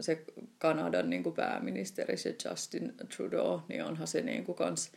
se 0.00 0.24
Kanadan 0.58 1.10
niin 1.10 1.22
kuin 1.22 1.34
pääministeri, 1.34 2.16
se 2.16 2.36
Justin 2.50 2.94
Trudeau, 3.16 3.60
niin 3.68 3.84
onhan 3.84 4.06
se 4.06 4.22
niin 4.22 4.44
kuin 4.44 4.56
kans, 4.56 4.92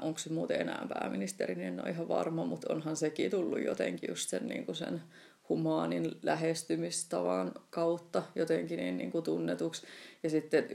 onko 0.00 0.18
se 0.18 0.32
muuten 0.32 0.60
enää 0.60 0.86
pääministeri, 0.88 1.54
niin 1.54 1.68
en 1.68 1.80
ole 1.80 1.90
ihan 1.90 2.08
varma, 2.08 2.44
mutta 2.44 2.72
onhan 2.72 2.96
sekin 2.96 3.30
tullut 3.30 3.62
jotenkin 3.62 4.08
just 4.08 4.28
sen, 4.28 4.46
niin 4.46 4.66
kuin 4.66 4.76
sen 4.76 5.02
humaanin 5.48 6.12
lähestymistavan 6.22 7.52
kautta 7.70 8.22
jotenkin 8.34 8.76
niin, 8.76 8.98
niin 8.98 9.12
kuin 9.12 9.24
tunnetuksi. 9.24 9.86
Ja 10.22 10.30
sitten 10.30 10.68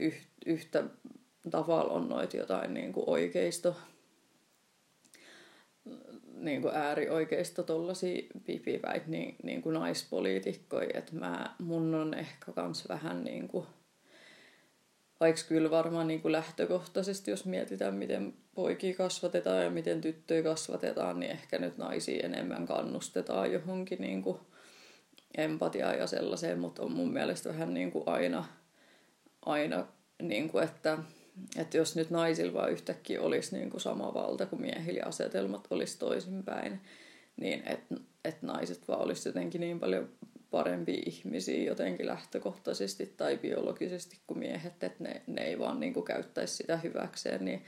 yhtä 0.46 0.84
tavalla 1.50 1.92
on 1.92 2.08
noita 2.08 2.36
jotain 2.36 2.74
niin 2.74 2.92
kuin 2.92 3.04
oikeisto, 3.06 3.76
niin 6.34 6.62
kuin 6.62 6.74
äärioikeisto 6.74 7.62
tollasia 7.62 8.22
pipipäitä 8.46 9.06
niin, 9.08 9.36
niin 9.42 9.62
kuin 9.62 9.74
naispoliitikkoja, 9.74 10.90
että 10.94 11.16
mä, 11.16 11.54
mun 11.58 11.94
on 11.94 12.14
ehkä 12.14 12.52
kans 12.52 12.88
vähän 12.88 13.24
niin 13.24 13.48
kuin, 13.48 13.66
vaikka 15.20 15.42
kyllä 15.48 15.70
varmaan 15.70 16.08
niin 16.08 16.22
kuin 16.22 16.32
lähtökohtaisesti, 16.32 17.30
jos 17.30 17.44
mietitään, 17.44 17.94
miten 17.94 18.34
poikia 18.54 18.94
kasvatetaan 18.94 19.64
ja 19.64 19.70
miten 19.70 20.00
tyttöjä 20.00 20.42
kasvatetaan, 20.42 21.20
niin 21.20 21.32
ehkä 21.32 21.58
nyt 21.58 21.78
naisia 21.78 22.26
enemmän 22.26 22.66
kannustetaan 22.66 23.52
johonkin 23.52 24.00
niin 24.00 24.22
kuin 24.22 24.38
empatiaa 25.36 25.94
ja 25.94 26.06
sellaiseen, 26.06 26.58
mutta 26.58 26.82
on 26.82 26.92
mun 26.92 27.12
mielestä 27.12 27.48
vähän 27.48 27.74
niin 27.74 27.92
kuin 27.92 28.04
aina, 28.06 28.44
aina 29.46 29.86
niin 30.22 30.48
kuin 30.48 30.64
että, 30.64 30.98
että 31.56 31.76
jos 31.76 31.96
nyt 31.96 32.10
naisilla 32.10 32.52
vaan 32.52 32.72
yhtäkkiä 32.72 33.22
olisi 33.22 33.56
niin 33.56 33.70
kuin 33.70 33.80
sama 33.80 34.14
valta 34.14 34.46
kuin 34.46 34.62
miehillä 34.62 35.02
asetelmat 35.06 35.66
olisi 35.70 35.98
toisinpäin, 35.98 36.80
niin 37.36 37.62
että 37.66 37.94
et 38.24 38.42
naiset 38.42 38.88
vaan 38.88 39.00
olisi 39.00 39.28
jotenkin 39.28 39.60
niin 39.60 39.80
paljon 39.80 40.08
parempia 40.50 41.02
ihmisiä 41.06 41.64
jotenkin 41.64 42.06
lähtökohtaisesti 42.06 43.14
tai 43.16 43.38
biologisesti 43.38 44.18
kuin 44.26 44.38
miehet, 44.38 44.84
että 44.84 45.04
ne, 45.04 45.22
ne 45.26 45.42
ei 45.42 45.58
vaan 45.58 45.80
niin 45.80 45.94
kuin 45.94 46.04
käyttäisi 46.04 46.56
sitä 46.56 46.76
hyväkseen, 46.76 47.44
niin 47.44 47.64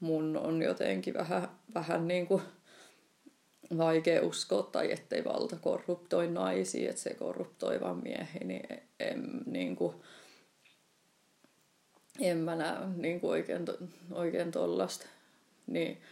mun 0.00 0.36
on 0.36 0.62
jotenkin 0.62 1.14
vähän, 1.14 1.48
vähän 1.74 2.08
niin 2.08 2.26
kuin 2.26 2.42
vaikea 3.76 4.22
uskoa 4.22 4.62
tai 4.62 4.92
ettei 4.92 5.24
valta 5.24 5.56
korruptoi 5.56 6.30
naisia, 6.30 6.90
että 6.90 7.02
se 7.02 7.14
korruptoi 7.14 7.80
vaan 7.80 8.02
miehiä, 8.02 8.44
niin 8.44 8.62
en, 9.00 9.40
niin 9.46 9.76
kuin, 9.76 9.94
en 12.20 12.38
mä 12.38 12.56
näe 12.56 12.78
niin 12.96 13.20
kuin 13.20 13.30
oikein, 13.30 13.64
oikein 14.12 14.50
tollasta. 14.50 15.06
Niin, 15.66 16.02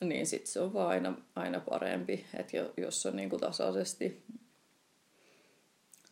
niin 0.00 0.26
sit 0.26 0.46
se 0.46 0.60
on 0.60 0.74
vaan 0.74 0.88
aina, 0.88 1.14
aina 1.36 1.60
parempi, 1.60 2.26
että 2.34 2.56
jos 2.76 3.06
on 3.06 3.16
niin 3.16 3.30
kuin 3.30 3.40
tasaisesti, 3.40 4.22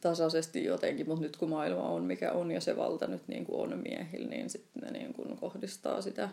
tasaisesti 0.01 0.65
jotenkin, 0.65 1.09
mutta 1.09 1.23
nyt 1.23 1.37
kun 1.37 1.49
maailma 1.49 1.89
on 1.89 2.05
mikä 2.05 2.33
on 2.33 2.51
ja 2.51 2.61
se 2.61 2.77
valta 2.77 3.07
nyt 3.07 3.29
niin 3.29 3.45
kuin 3.45 3.61
on 3.73 3.79
miehillä, 3.79 4.29
niin 4.29 4.51
sitten 4.51 4.83
ne 4.83 4.91
niin 4.91 5.15
kuin 5.15 5.37
kohdistaa 5.37 6.03
sitä 6.03 6.29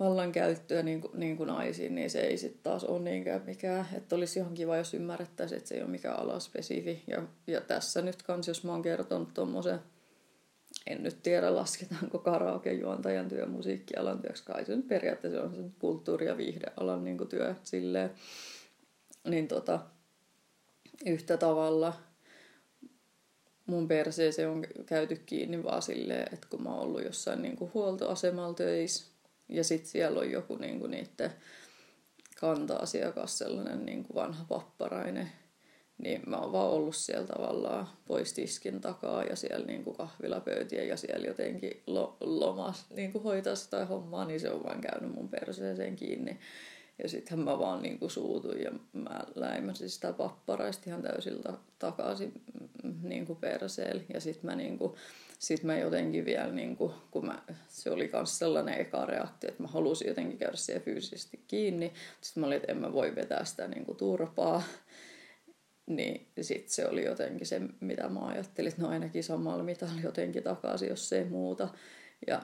vallankäyttöä 0.00 0.82
niin 0.82 1.00
kuin, 1.00 1.20
niin 1.20 1.36
kuin 1.36 1.46
naisiin, 1.46 1.94
niin 1.94 2.10
se 2.10 2.20
ei 2.20 2.38
sitten 2.38 2.62
taas 2.62 2.84
ole 2.84 3.00
niinkään 3.00 3.42
mikään. 3.46 3.88
Että 3.96 4.16
olisi 4.16 4.38
ihan 4.38 4.54
kiva, 4.54 4.76
jos 4.76 4.94
ymmärrettäisiin, 4.94 5.56
että 5.56 5.68
se 5.68 5.74
ei 5.74 5.82
ole 5.82 5.90
mikään 5.90 6.18
alaspesifi. 6.18 7.02
Ja, 7.06 7.22
ja 7.46 7.60
tässä 7.60 8.02
nyt 8.02 8.22
kans, 8.22 8.48
jos 8.48 8.64
mä 8.64 8.72
oon 8.72 8.82
kertonut 8.82 9.34
tuommoisen, 9.34 9.78
en 10.86 11.02
nyt 11.02 11.22
tiedä 11.22 11.54
lasketaanko 11.54 12.18
karaoke-juontajan 12.18 13.28
työ 13.28 13.46
musiikkialan 13.46 14.22
työksi, 14.22 14.44
kai 14.44 14.64
se 14.64 14.76
nyt 14.76 14.88
periaatteessa 14.88 15.42
on 15.42 15.54
se 15.54 15.62
kulttuuri- 15.78 16.26
ja 16.26 16.36
viihdealan 16.36 17.04
niin 17.04 17.28
työ 17.28 17.54
silleen. 17.62 18.10
Niin 19.28 19.48
tota, 19.48 19.80
yhtä 21.06 21.36
tavalla 21.36 21.92
mun 23.66 23.88
perseeseen 23.88 24.48
on 24.48 24.64
käyty 24.86 25.16
kiinni 25.26 25.64
vaan 25.64 25.82
silleen, 25.82 26.34
että 26.34 26.46
kun 26.50 26.62
mä 26.62 26.74
oon 26.74 26.80
ollut 26.80 27.04
jossain 27.04 27.42
niin 27.42 27.56
huoltoasemalla 27.74 28.54
töissä, 28.54 29.10
ja 29.50 29.64
sitten 29.64 29.90
siellä 29.90 30.20
on 30.20 30.30
joku 30.30 30.56
niinku 30.56 30.86
niiden 30.86 31.32
kanta-asiakas, 32.40 33.38
sellainen 33.38 33.86
niinku 33.86 34.14
vanha 34.14 34.44
papparainen. 34.48 35.32
Niin 35.98 36.22
mä 36.26 36.36
oon 36.36 36.52
vaan 36.52 36.70
ollut 36.70 36.96
siellä 36.96 37.26
tavallaan 37.26 37.88
pois 38.06 38.32
tiskin 38.32 38.80
takaa 38.80 39.24
ja 39.24 39.36
siellä 39.36 39.66
niinku 39.66 39.94
kahvilapöytiä 39.94 40.84
ja 40.84 40.96
siellä 40.96 41.26
jotenkin 41.26 41.82
lo, 41.86 42.16
lomas 42.20 42.86
niinku 42.90 43.20
hoitaa 43.20 43.54
sitä 43.54 43.86
hommaa, 43.86 44.24
niin 44.24 44.40
se 44.40 44.50
on 44.50 44.64
vaan 44.64 44.80
käynyt 44.80 45.14
mun 45.14 45.28
perseeseen 45.28 45.96
kiinni. 45.96 46.38
Ja 47.02 47.08
sittenhän 47.08 47.44
mä 47.44 47.58
vaan 47.58 47.82
niinku 47.82 48.08
suutuin 48.08 48.62
ja 48.62 48.70
mä 48.92 49.20
läimäsin 49.34 49.90
sitä 49.90 50.12
papparaista 50.12 50.84
ihan 50.86 51.02
täysiltä 51.02 51.52
takaisin 51.78 52.32
mm, 52.82 52.94
niinku 53.02 53.34
perseelle. 53.34 54.02
Ja 54.14 54.20
sitten 54.20 54.50
mä 54.50 54.56
niinku 54.56 54.96
sitten 55.40 55.66
mä 55.66 55.78
jotenkin 55.78 56.24
vielä, 56.24 56.52
niin 56.52 56.76
kuin, 56.76 56.92
kun 57.10 57.26
mä, 57.26 57.42
se 57.68 57.90
oli 57.90 58.10
myös 58.12 58.38
sellainen 58.38 58.80
eka 58.80 59.06
reaktio, 59.06 59.50
että 59.50 59.62
mä 59.62 59.68
halusin 59.68 60.08
jotenkin 60.08 60.38
käydä 60.38 60.56
siihen 60.56 60.82
fyysisesti 60.82 61.44
kiinni. 61.48 61.92
Sitten 62.20 62.40
mä 62.40 62.46
olin, 62.46 62.56
että 62.56 62.72
en 62.72 62.78
mä 62.78 62.92
voi 62.92 63.14
vetää 63.14 63.44
sitä 63.44 63.68
niin 63.68 63.84
kuin 63.84 63.98
turpaa. 63.98 64.62
Niin 65.86 66.28
sitten 66.40 66.72
se 66.72 66.88
oli 66.88 67.04
jotenkin 67.04 67.46
se, 67.46 67.60
mitä 67.80 68.08
mä 68.08 68.26
ajattelin, 68.26 68.68
että 68.68 68.82
no 68.82 68.88
ainakin 68.88 69.24
samalla 69.24 69.62
mitalla 69.62 70.00
jotenkin 70.02 70.42
takaisin, 70.42 70.88
jos 70.88 71.12
ei 71.12 71.24
muuta. 71.24 71.68
Ja 72.26 72.42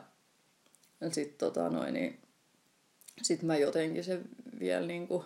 sitten 1.10 1.38
tota 1.38 1.70
noin, 1.70 1.94
niin 1.94 2.20
sit 3.22 3.42
mä 3.42 3.56
jotenkin 3.56 4.04
se 4.04 4.20
vielä 4.60 4.86
niin 4.86 5.08
kuin 5.08 5.24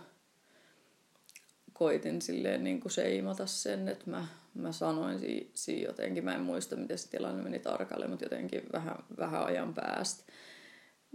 koitin 1.72 2.22
silleen 2.22 2.64
niin 2.64 2.80
kuin 2.80 2.92
seimata 2.92 3.46
sen, 3.46 3.88
että 3.88 4.10
mä 4.10 4.26
mä 4.54 4.72
sanoin 4.72 5.18
si, 5.18 5.50
si 5.54 5.82
jotenkin, 5.82 6.24
mä 6.24 6.34
en 6.34 6.40
muista 6.40 6.76
miten 6.76 6.98
se 6.98 7.10
tilanne 7.10 7.42
meni 7.42 7.58
tarkalleen, 7.58 8.10
mutta 8.10 8.24
jotenkin 8.24 8.62
vähän, 8.72 8.96
vähän 9.18 9.44
ajan 9.44 9.74
päästä, 9.74 10.32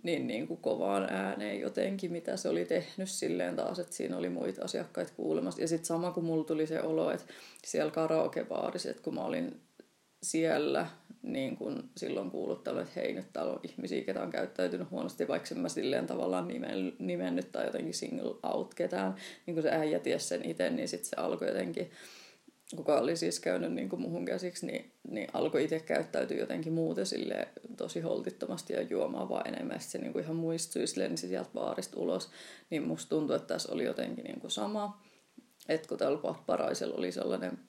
niin, 0.04 0.28
niin 0.28 0.48
kuin 0.48 0.62
kovaan 0.62 1.08
ääneen 1.10 1.60
jotenkin, 1.60 2.12
mitä 2.12 2.38
se 2.38 2.50
oli 2.50 2.66
tehnyt. 2.66 3.10
Silleen 3.10 3.56
taas, 3.56 3.80
että 3.80 3.96
siinä 3.96 4.18
oli 4.18 4.30
muita 4.30 4.66
asiakkaita 4.66 5.14
kuulemassa. 5.16 5.62
Ja 5.62 5.68
sitten 5.68 5.86
sama 5.86 6.12
kuin 6.12 6.26
mulla 6.26 6.44
tuli 6.44 6.68
se 6.68 6.82
olo, 6.82 7.12
että 7.12 7.26
siellä 7.66 7.92
karaokebaarissa, 7.92 8.90
että 8.90 9.04
kun 9.04 9.16
mä 9.16 9.22
olin 9.22 9.62
siellä 10.24 10.88
niin 11.22 11.58
kun 11.58 11.90
silloin 11.98 12.32
kuuluttanut, 12.32 12.82
että 12.82 13.00
hei 13.00 13.14
nyt 13.14 13.34
täällä 13.34 13.54
on 13.54 13.60
ihmisiä, 13.64 14.04
ketä 14.04 14.22
on 14.22 14.30
käyttäytynyt 14.30 14.92
huonosti, 14.92 15.28
vaikka 15.28 15.56
mä 15.56 15.70
silleen 15.70 16.08
tavallaan 16.08 16.48
nimennyt 17.00 17.52
tai 17.52 17.66
jotenkin 17.66 17.94
single 17.94 18.36
out 18.44 18.74
ketään, 18.74 19.16
niin 19.46 19.56
kun 19.56 19.64
se 19.64 19.72
äijä 19.72 20.00
tiesi 20.00 20.28
sen 20.28 20.46
itse, 20.46 20.70
niin 20.70 20.88
sitten 20.88 21.10
se 21.10 21.16
alkoi 21.16 21.48
jotenkin 21.48 21.92
kuka 22.76 23.00
oli 23.00 23.18
siis 23.18 23.40
käynyt 23.40 23.74
niin 23.74 23.90
kuin 23.90 24.02
muhun 24.02 24.26
käsiksi, 24.26 24.66
niin, 24.66 24.92
niin 25.10 25.28
alkoi 25.34 25.64
itse 25.64 25.80
käyttäytyä 25.80 26.38
jotenkin 26.38 26.74
muuten 26.74 27.06
sille 27.06 27.48
tosi 27.78 28.00
holtittomasti 28.00 28.74
ja 28.74 28.82
juomaan 28.82 29.30
vaan 29.30 29.48
enemmän. 29.48 29.80
Sitten 29.80 29.92
se 29.92 29.98
niin 29.98 30.14
kuin 30.14 30.24
ihan 30.24 30.36
muistui, 30.36 30.84
lensi 30.96 31.28
sieltä 31.28 31.50
baarista 31.54 32.00
ulos. 32.00 32.30
Niin 32.70 32.84
musta 32.84 33.10
tuntui, 33.10 33.36
että 33.36 33.54
tässä 33.54 33.74
oli 33.74 33.84
jotenkin 33.84 34.24
niin 34.24 34.40
kuin 34.40 34.52
sama. 34.52 35.02
Että 35.70 35.88
kun 35.88 35.98
tällä 35.98 36.18
papparaisella 36.18 36.96
oli 36.96 37.12
sellainen 37.12 37.60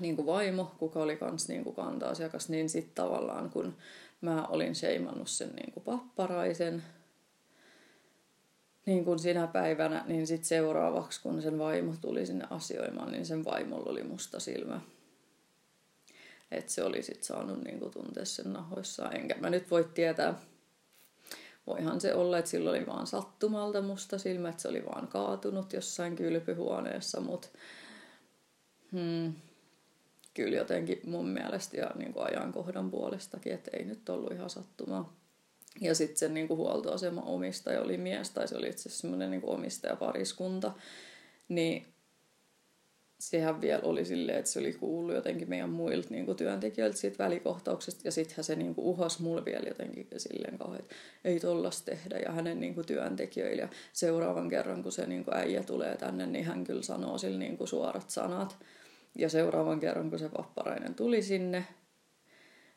niin 0.00 0.16
kuin 0.16 0.26
vaimo, 0.26 0.74
kuka 0.78 1.02
oli 1.02 1.16
kans 1.16 1.48
niin 1.48 1.64
kuin 1.64 1.76
kanta-asiakas, 1.76 2.48
niin 2.48 2.68
sitten 2.68 2.94
tavallaan 2.94 3.50
kun 3.50 3.76
mä 4.20 4.46
olin 4.46 4.74
sheimannut 4.74 5.28
sen 5.28 5.50
niin 5.56 5.72
kuin 5.72 5.84
papparaisen, 5.84 6.82
niin 8.88 9.04
kuin 9.04 9.18
sinä 9.18 9.46
päivänä, 9.46 10.04
niin 10.06 10.26
sitten 10.26 10.48
seuraavaksi, 10.48 11.22
kun 11.22 11.42
sen 11.42 11.58
vaimo 11.58 11.94
tuli 12.00 12.26
sinne 12.26 12.44
asioimaan, 12.50 13.12
niin 13.12 13.26
sen 13.26 13.44
vaimolla 13.44 13.90
oli 13.90 14.02
musta 14.02 14.40
silmä. 14.40 14.80
Että 16.50 16.72
se 16.72 16.84
oli 16.84 17.02
sitten 17.02 17.24
saanut 17.24 17.64
niin 17.64 17.78
kuin 17.78 17.90
tuntea 17.90 18.24
sen 18.24 18.52
nahoissaan. 18.52 19.16
Enkä 19.16 19.34
mä 19.40 19.50
nyt 19.50 19.70
voi 19.70 19.90
tietää, 19.94 20.34
voihan 21.66 22.00
se 22.00 22.14
olla, 22.14 22.38
että 22.38 22.50
sillä 22.50 22.70
oli 22.70 22.86
vaan 22.86 23.06
sattumalta 23.06 23.82
musta 23.82 24.18
silmä, 24.18 24.48
että 24.48 24.62
se 24.62 24.68
oli 24.68 24.84
vaan 24.84 25.08
kaatunut 25.08 25.72
jossain 25.72 26.16
kylpyhuoneessa, 26.16 27.20
mutta 27.20 27.48
hmm, 28.92 29.32
kyllä 30.34 30.56
jotenkin 30.56 31.00
mun 31.04 31.28
mielestä 31.28 31.76
ja 31.76 31.90
niin 31.94 32.12
kuin 32.12 32.26
ajankohdan 32.26 32.90
puolestakin, 32.90 33.52
että 33.52 33.70
ei 33.76 33.84
nyt 33.84 34.08
ollut 34.08 34.32
ihan 34.32 34.50
sattumaa. 34.50 35.17
Ja 35.80 35.94
sitten 35.94 36.16
sen 36.16 36.34
niin 36.34 36.48
kuin 36.48 36.58
huoltoasema 36.58 37.20
omistaja 37.20 37.82
oli 37.82 37.96
mies, 37.96 38.30
tai 38.30 38.48
se 38.48 38.56
oli 38.56 38.68
itse 38.68 38.88
asiassa 38.88 39.00
semmoinen 39.00 39.30
niin 39.30 39.42
omistajapariskunta. 39.44 40.72
Niin 41.48 41.86
sehän 43.18 43.60
vielä 43.60 43.82
oli 43.82 44.04
silleen, 44.04 44.38
että 44.38 44.50
se 44.50 44.58
oli 44.58 44.72
kuullut 44.72 45.14
jotenkin 45.14 45.48
meidän 45.48 45.70
muilta 45.70 46.08
niin 46.10 46.36
työntekijöiltä 46.36 46.96
siitä 46.96 47.24
välikohtauksesta. 47.24 48.00
Ja 48.04 48.12
sittenhän 48.12 48.44
se 48.44 48.56
niin 48.56 48.74
kuin 48.74 48.86
uhas 48.86 49.20
mulle 49.20 49.44
vielä 49.44 49.68
jotenkin 49.68 50.08
silleen 50.16 50.58
kauhean, 50.58 50.80
että 50.80 50.94
ei 51.24 51.40
tollas 51.40 51.82
tehdä. 51.82 52.18
Ja 52.18 52.32
hänen 52.32 52.60
niin 52.60 52.86
työntekijöille. 52.86 53.62
Ja 53.62 53.68
seuraavan 53.92 54.48
kerran, 54.48 54.82
kun 54.82 54.92
se 54.92 55.06
niin 55.06 55.24
äijä 55.30 55.62
tulee 55.62 55.96
tänne, 55.96 56.26
niin 56.26 56.44
hän 56.44 56.64
kyllä 56.64 56.82
sanoo 56.82 57.18
sille 57.18 57.38
niin 57.38 57.56
kuin 57.58 57.68
suorat 57.68 58.10
sanat. 58.10 58.56
Ja 59.14 59.28
seuraavan 59.28 59.80
kerran, 59.80 60.10
kun 60.10 60.18
se 60.18 60.30
vapparainen 60.38 60.94
tuli 60.94 61.22
sinne, 61.22 61.64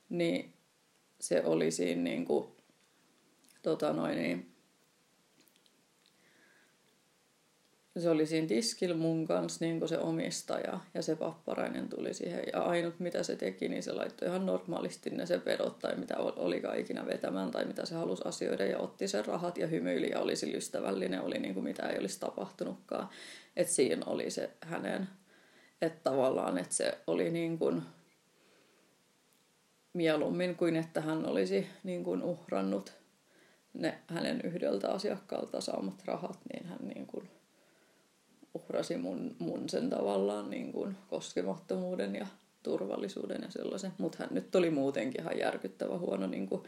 niin 0.10 0.54
se 1.20 1.44
oli 1.46 1.72
siinä 1.72 2.02
niin 2.02 2.26
kuin 2.26 2.48
tota 3.62 3.94
noin, 3.94 4.18
niin, 4.18 4.52
se 8.00 8.10
oli 8.10 8.26
siinä 8.26 8.48
tiskillä 8.48 8.96
mun 8.96 9.28
kanssa 9.28 9.66
niin 9.66 9.88
se 9.88 9.98
omistaja 9.98 10.80
ja 10.94 11.02
se 11.02 11.16
papparainen 11.16 11.90
tuli 11.90 12.14
siihen. 12.14 12.44
Ja 12.54 12.62
ainut 12.62 13.00
mitä 13.00 13.24
se 13.24 13.36
teki, 13.36 13.70
niin 13.70 13.84
se 13.84 13.92
laittoi 13.94 14.28
ihan 14.28 14.46
normaalisti 14.46 15.10
ne 15.10 15.26
se 15.26 15.46
vedot 15.46 15.80
tai 15.80 15.96
mitä 15.96 16.18
olikaan 16.18 16.80
ikinä 16.80 17.06
vetämään 17.06 17.52
tai 17.52 17.66
mitä 17.66 17.86
se 17.86 17.96
halusi 17.96 18.22
asioida 18.26 18.66
ja 18.66 18.80
otti 18.80 19.08
sen 19.08 19.26
rahat 19.26 19.58
ja 19.58 19.68
hymyili 19.68 20.10
ja 20.10 20.20
oli 20.20 20.34
ystävällinen, 20.54 21.22
oli 21.22 21.40
niin 21.40 21.54
kuin 21.54 21.64
mitä 21.64 21.88
ei 21.88 22.00
olisi 22.00 22.20
tapahtunutkaan. 22.20 23.10
Että 23.56 23.74
siinä 23.74 24.06
oli 24.06 24.32
se 24.32 24.50
hänen, 24.62 25.08
että 25.82 26.00
tavallaan, 26.04 26.58
että 26.58 26.76
se 26.76 26.98
oli 27.08 27.32
niin 27.32 27.60
kuin 27.60 27.82
mieluummin 29.94 30.56
kuin 30.56 30.76
että 30.76 31.02
hän 31.02 31.26
olisi 31.26 31.68
niin 31.84 32.04
kuin 32.04 32.24
uhrannut 32.24 33.01
ne 33.74 33.98
hänen 34.08 34.42
yhdeltä 34.44 34.90
asiakkaalta 34.90 35.62
saamat 35.62 36.04
rahat, 36.06 36.40
niin 36.54 36.66
hän 36.66 36.80
niin 36.96 37.08
kuin 37.08 37.30
uhrasi 38.54 38.98
mun, 38.98 39.36
mun 39.40 39.70
sen 39.70 39.90
tavallaan 39.90 40.50
niin 40.50 40.72
kuin 40.72 40.96
koskemattomuuden 41.10 42.16
ja 42.16 42.28
turvallisuuden 42.64 43.42
ja 43.42 43.52
sellaisen. 43.52 43.92
Mutta 43.98 44.18
hän 44.20 44.30
nyt 44.32 44.56
oli 44.56 44.70
muutenkin 44.70 45.22
ihan 45.22 45.40
järkyttävä 45.40 45.98
huono 45.98 46.28
niin 46.28 46.48
kuin 46.48 46.64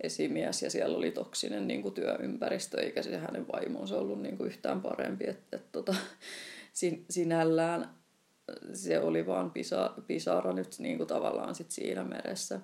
esimies 0.00 0.62
ja 0.62 0.70
siellä 0.70 0.96
oli 0.96 1.10
toksinen 1.10 1.68
niin 1.68 1.82
kuin 1.82 1.94
työympäristö, 1.94 2.80
eikä 2.80 3.02
se 3.02 3.16
hänen 3.16 3.48
vaimonsa 3.48 3.98
ollut 3.98 4.22
niin 4.22 4.36
kuin 4.36 4.46
yhtään 4.46 4.80
parempi. 4.80 5.24
Että, 5.28 5.56
et, 5.56 5.72
tota, 5.72 5.94
sin, 6.72 7.04
sinällään 7.10 7.90
se 8.72 9.00
oli 9.00 9.26
vaan 9.26 9.50
pisa, 9.50 9.94
pisara 10.06 10.52
nyt 10.52 10.76
niin 10.78 10.96
kuin 10.96 11.06
tavallaan 11.06 11.54
sit 11.54 11.70
siinä 11.70 12.04
meressä. 12.04 12.60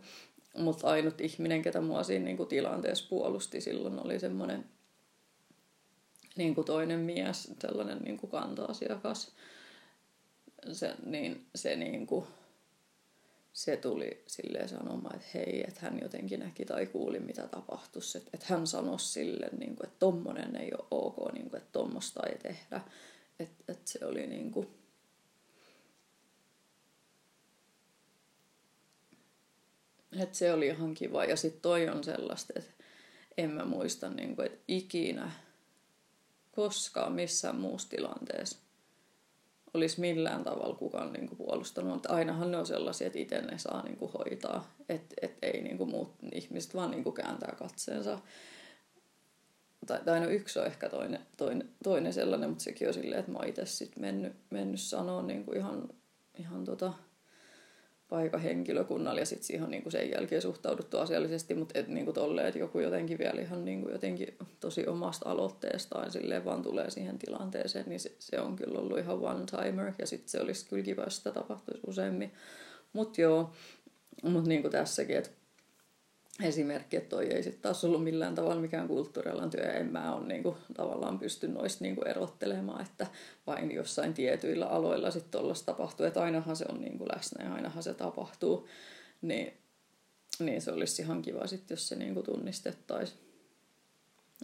Mutta 0.59 0.89
ainut 0.89 1.21
ihminen, 1.21 1.63
ketä 1.63 1.81
mua 1.81 2.03
siinä 2.03 2.25
niin 2.25 2.37
kuin 2.37 2.49
tilanteessa 2.49 3.07
puolusti 3.09 3.61
silloin, 3.61 4.07
oli 4.07 4.21
semmoinen 4.21 4.65
niin 6.37 6.55
kuin 6.55 6.65
toinen 6.65 7.01
mies, 7.01 7.53
sellainen 7.61 7.99
niin 7.99 8.17
kuin 8.17 8.31
kanta-asiakas. 8.31 9.33
Se, 10.73 10.95
niin, 11.07 11.47
se, 11.55 11.77
niin 11.77 12.07
kuin, 12.07 12.27
se 13.53 13.77
tuli 13.77 14.23
silleen 14.27 14.69
sanomaan, 14.69 15.17
että 15.17 15.29
hei, 15.35 15.65
että 15.69 15.81
hän 15.81 15.99
jotenkin 16.03 16.41
näki 16.41 16.65
tai 16.65 16.87
kuuli, 16.87 17.21
mitä 17.21 17.49
tapahtuisi. 17.49 18.19
Että, 18.19 18.31
että 18.35 18.47
hän 18.49 18.67
sanoi 18.67 19.01
sille, 19.01 19.49
niin 19.59 19.77
kuin, 19.77 19.87
että 19.87 19.99
tommonen 19.99 20.57
ei 20.57 20.71
ole 20.79 20.87
ok, 20.91 21.33
niin 21.33 21.51
kuin, 21.51 21.59
että 21.61 21.73
tommosta 21.73 22.21
ei 22.27 22.39
tehdä. 22.39 22.81
Että, 23.39 23.65
että 23.69 23.91
se 23.91 24.07
oli 24.07 24.27
niin 24.27 24.51
kuin, 24.51 24.69
Et 30.19 30.35
se 30.35 30.53
oli 30.53 30.67
ihan 30.67 30.95
kiva. 30.95 31.25
Ja 31.25 31.37
sitten 31.37 31.63
toi 31.63 31.89
on 31.89 32.05
sellaista, 32.05 32.53
että 32.57 32.85
en 33.39 33.51
mä 33.51 33.65
muista, 33.65 34.11
niin 34.11 34.37
kuin, 34.37 34.47
että 34.47 34.59
ikinä 34.69 35.31
koskaan 36.53 37.13
missään 37.13 37.57
muussa 37.57 37.89
tilanteessa 37.89 38.59
olisi 39.75 40.01
millään 40.01 40.45
tavalla 40.45 40.77
kukaan 40.77 41.13
niin 41.13 41.29
kuin, 41.29 41.39
puolustanut. 41.39 41.93
Mutta 41.93 42.15
ainahan 42.15 42.51
ne 42.51 42.57
on 42.57 42.67
sellaisia, 42.67 43.07
että 43.07 43.19
itse 43.19 43.41
ne 43.41 43.59
saa 43.59 43.83
niin 43.83 43.97
kuin, 43.97 44.13
hoitaa. 44.13 44.75
Että 44.89 45.15
et 45.23 45.39
ei 45.43 45.63
niin 45.63 45.79
kuin, 45.79 45.91
muut 45.91 46.15
ihmiset 46.33 46.75
vaan 46.75 46.91
niin 46.91 47.05
kuin, 47.05 47.15
kääntää 47.15 47.55
katseensa. 47.59 48.19
Tai, 49.87 50.01
tai 50.05 50.21
no 50.21 50.29
yksi 50.29 50.59
on 50.59 50.67
ehkä 50.67 50.89
toinen, 50.89 51.27
toinen, 51.37 51.69
toinen 51.85 52.13
sellainen, 52.13 52.49
mutta 52.49 52.65
sekin 52.65 52.89
on 52.89 52.95
silleen, 52.95 53.21
että 53.21 53.33
mä 53.33 53.39
oon 53.39 53.49
itse 53.49 53.67
sitten 53.67 54.01
mennyt, 54.01 54.33
mennyt 54.51 54.81
sanoa 54.81 55.23
niin 55.23 55.45
kuin 55.45 55.59
ihan, 55.59 55.89
ihan 56.39 56.65
tota, 56.65 56.93
paikan 58.11 58.41
henkilökunnalle 58.41 59.21
ja 59.21 59.27
sitten 59.27 59.47
siihen 59.47 59.65
on 59.65 59.71
niinku 59.71 59.91
sen 59.91 60.11
jälkeen 60.11 60.43
suhtauduttu 60.43 60.99
asiallisesti, 60.99 61.55
mutta 61.55 61.79
et 61.79 61.89
niinku 61.89 62.13
tolleen, 62.13 62.47
että 62.47 62.59
joku 62.59 62.81
jotenkin 62.81 63.19
vielä 63.19 63.41
ihan 63.41 63.65
niinku 63.65 63.89
jotenkin 63.89 64.37
tosi 64.61 64.87
omasta 64.87 65.31
aloitteestaan 65.31 66.13
silleen 66.13 66.45
vaan 66.45 66.63
tulee 66.63 66.91
siihen 66.91 67.19
tilanteeseen, 67.19 67.89
niin 67.89 68.01
se, 68.01 68.13
se 68.19 68.41
on 68.41 68.57
kyllä 68.57 68.79
ollut 68.79 68.99
ihan 68.99 69.19
one 69.19 69.45
timer 69.47 69.93
ja 69.99 70.07
sitten 70.07 70.29
se 70.29 70.41
olisi 70.41 70.67
kyllä 70.69 70.83
kiva, 70.83 71.03
jos 71.03 71.17
sitä 71.17 71.33
tapahtuisi 71.33 71.81
useammin. 71.87 72.33
Mutta 72.93 73.21
joo, 73.21 73.53
mutta 74.23 74.49
niinku 74.49 74.69
tässäkin, 74.69 75.17
että 75.17 75.31
esimerkki, 76.43 76.97
että 76.97 77.09
toi 77.09 77.27
ei 77.27 77.43
sitten 77.43 77.63
taas 77.63 77.85
ollut 77.85 78.05
millään 78.05 78.35
tavalla 78.35 78.61
mikään 78.61 78.89
kulttuurialan 78.89 79.51
työ, 79.51 79.73
en 79.73 79.93
mä 79.93 80.15
ole 80.15 80.27
niinku, 80.27 80.57
tavallaan 80.75 81.19
pysty 81.19 81.49
noista 81.49 81.85
niinku 81.85 82.03
erottelemaan, 82.03 82.83
että 82.83 83.07
vain 83.47 83.71
jossain 83.71 84.15
tietyillä 84.15 84.67
aloilla 84.67 85.11
sitten 85.11 85.31
tuollaista 85.31 85.73
tapahtuu, 85.73 86.07
että 86.07 86.23
ainahan 86.23 86.57
se 86.57 86.65
on 86.69 86.81
niinku 86.81 87.07
läsnä 87.15 87.45
ja 87.45 87.55
ainahan 87.55 87.83
se 87.83 87.95
tapahtuu, 87.95 88.69
niin, 89.23 89.53
niin 90.39 90.63
se 90.63 90.73
olisi 90.73 91.03
ihan 91.03 91.23
kiva 91.23 91.47
sitten, 91.47 91.75
jos 91.75 91.89
se 91.89 91.97
niinku 91.97 92.23
tunnistettaisiin. 92.23 93.19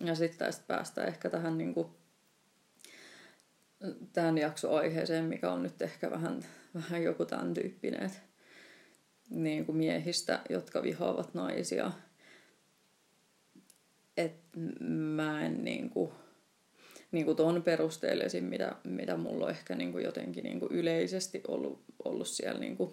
Ja 0.05 0.15
sitten 0.15 0.39
tästä 0.39 0.65
päästään 0.67 1.09
ehkä 1.09 1.31
tähän 1.31 1.59
niinku, 1.59 1.91
tämän 4.13 4.39
jaksoaiheeseen, 4.39 5.25
mikä 5.25 5.53
on 5.53 5.63
nyt 5.63 5.83
ehkä 5.83 6.11
vähän, 6.11 6.45
vähän 6.75 7.03
joku 7.03 7.25
tämän 7.25 7.55
tyyppinen, 7.55 8.03
että 8.03 8.19
niin 9.31 9.67
kuin 9.67 9.79
miehistä, 9.79 10.41
jotka 10.51 10.83
vihaavat 10.83 11.35
naisia. 11.35 11.93
Et 14.17 14.37
mä 14.89 15.47
en 15.47 15.65
niin 15.65 15.91
kuin, 15.91 16.13
niin 17.13 17.25
kuin 17.25 17.37
ton 17.37 17.63
perusteellisin, 17.63 18.45
mitä, 18.45 18.77
mitä 18.85 19.17
mulla 19.17 19.45
on 19.45 19.51
ehkä 19.51 19.75
niin 19.75 19.93
kuin 19.93 20.05
jotenkin 20.05 20.45
niin 20.45 20.61
kuin 20.61 20.73
yleisesti 20.73 21.43
ollut, 21.49 21.85
ollut 22.05 22.29
siellä, 22.29 22.61
niin 22.61 22.77
kuin, 22.77 22.93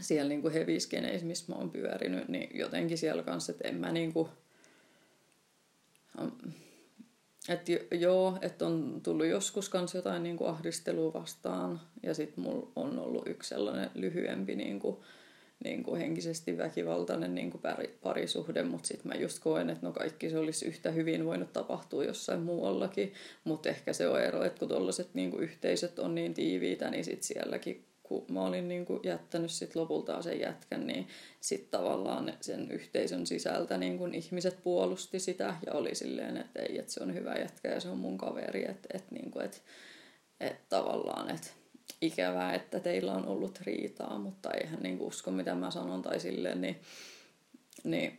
siellä 0.00 0.28
niin 0.28 0.42
kuin 0.42 0.54
heviskeneissä, 0.54 1.26
missä 1.26 1.52
mä 1.52 1.58
oon 1.58 1.70
pyörinyt, 1.70 2.28
niin 2.28 2.58
jotenkin 2.58 2.98
siellä 2.98 3.22
kanssa, 3.22 3.52
että 3.52 3.68
en 3.68 3.74
mä 3.74 3.92
niin 3.92 4.12
kuin, 4.12 4.28
että 7.48 7.72
joo, 7.96 8.38
että 8.42 8.66
on 8.66 9.00
tullut 9.02 9.26
joskus 9.26 9.68
kans 9.68 9.94
jotain 9.94 10.22
niin 10.22 10.36
kuin 10.36 10.50
ahdistelua 10.50 11.12
vastaan. 11.12 11.80
Ja 12.02 12.14
sitten 12.14 12.44
mulla 12.44 12.68
on 12.76 12.98
ollut 12.98 13.28
yksi 13.28 13.48
sellainen 13.48 13.90
lyhyempi 13.94 14.56
niin 14.56 14.80
kuin, 14.80 14.96
niin 15.64 15.82
kuin 15.82 16.00
henkisesti 16.00 16.58
väkivaltainen 16.58 17.34
niin 17.34 17.50
kuin 17.50 17.62
parisuhde, 18.02 18.62
mutta 18.62 18.88
sitten 18.88 19.08
mä 19.08 19.14
just 19.14 19.38
koen, 19.38 19.70
että 19.70 19.86
no 19.86 19.92
kaikki 19.92 20.30
se 20.30 20.38
olisi 20.38 20.66
yhtä 20.66 20.90
hyvin 20.90 21.24
voinut 21.24 21.52
tapahtua 21.52 22.04
jossain 22.04 22.40
muuallakin, 22.40 23.12
mutta 23.44 23.68
ehkä 23.68 23.92
se 23.92 24.08
on 24.08 24.22
ero, 24.22 24.44
että 24.44 24.58
kun 24.58 24.68
tuollaiset 24.68 25.14
niin 25.14 25.38
yhteisöt 25.38 25.98
on 25.98 26.14
niin 26.14 26.34
tiiviitä, 26.34 26.90
niin 26.90 27.04
sitten 27.04 27.24
sielläkin 27.24 27.84
kun 28.12 28.34
mä 28.34 28.44
olin 28.44 28.68
niin 28.68 28.84
kuin 28.84 29.00
jättänyt 29.02 29.50
sit 29.50 29.76
lopulta 29.76 30.22
sen 30.22 30.40
jätkän, 30.40 30.86
niin 30.86 31.08
sitten 31.40 31.80
tavallaan 31.80 32.32
sen 32.40 32.70
yhteisön 32.70 33.26
sisältä 33.26 33.78
niin 33.78 33.98
kuin 33.98 34.14
ihmiset 34.14 34.62
puolusti 34.62 35.20
sitä 35.20 35.56
ja 35.66 35.72
oli 35.72 35.94
silleen, 35.94 36.36
että 36.36 36.62
ei, 36.62 36.78
että 36.78 36.92
se 36.92 37.02
on 37.02 37.14
hyvä 37.14 37.34
jätkä 37.34 37.68
ja 37.68 37.80
se 37.80 37.88
on 37.88 37.98
mun 37.98 38.18
kaveri, 38.18 38.64
että, 38.70 38.88
että, 38.94 39.14
niin 39.14 39.30
kuin, 39.30 39.44
että, 39.44 39.58
että 40.40 40.62
tavallaan, 40.68 41.30
että 41.30 41.50
ikävää, 42.00 42.54
että 42.54 42.80
teillä 42.80 43.12
on 43.12 43.26
ollut 43.26 43.60
riitaa, 43.60 44.18
mutta 44.18 44.50
eihän 44.50 44.82
niin 44.82 44.98
kuin 44.98 45.08
usko 45.08 45.30
mitä 45.30 45.54
mä 45.54 45.70
sanon 45.70 46.02
tai 46.02 46.20
silleen, 46.20 46.60
niin, 46.60 46.80
niin 47.84 48.18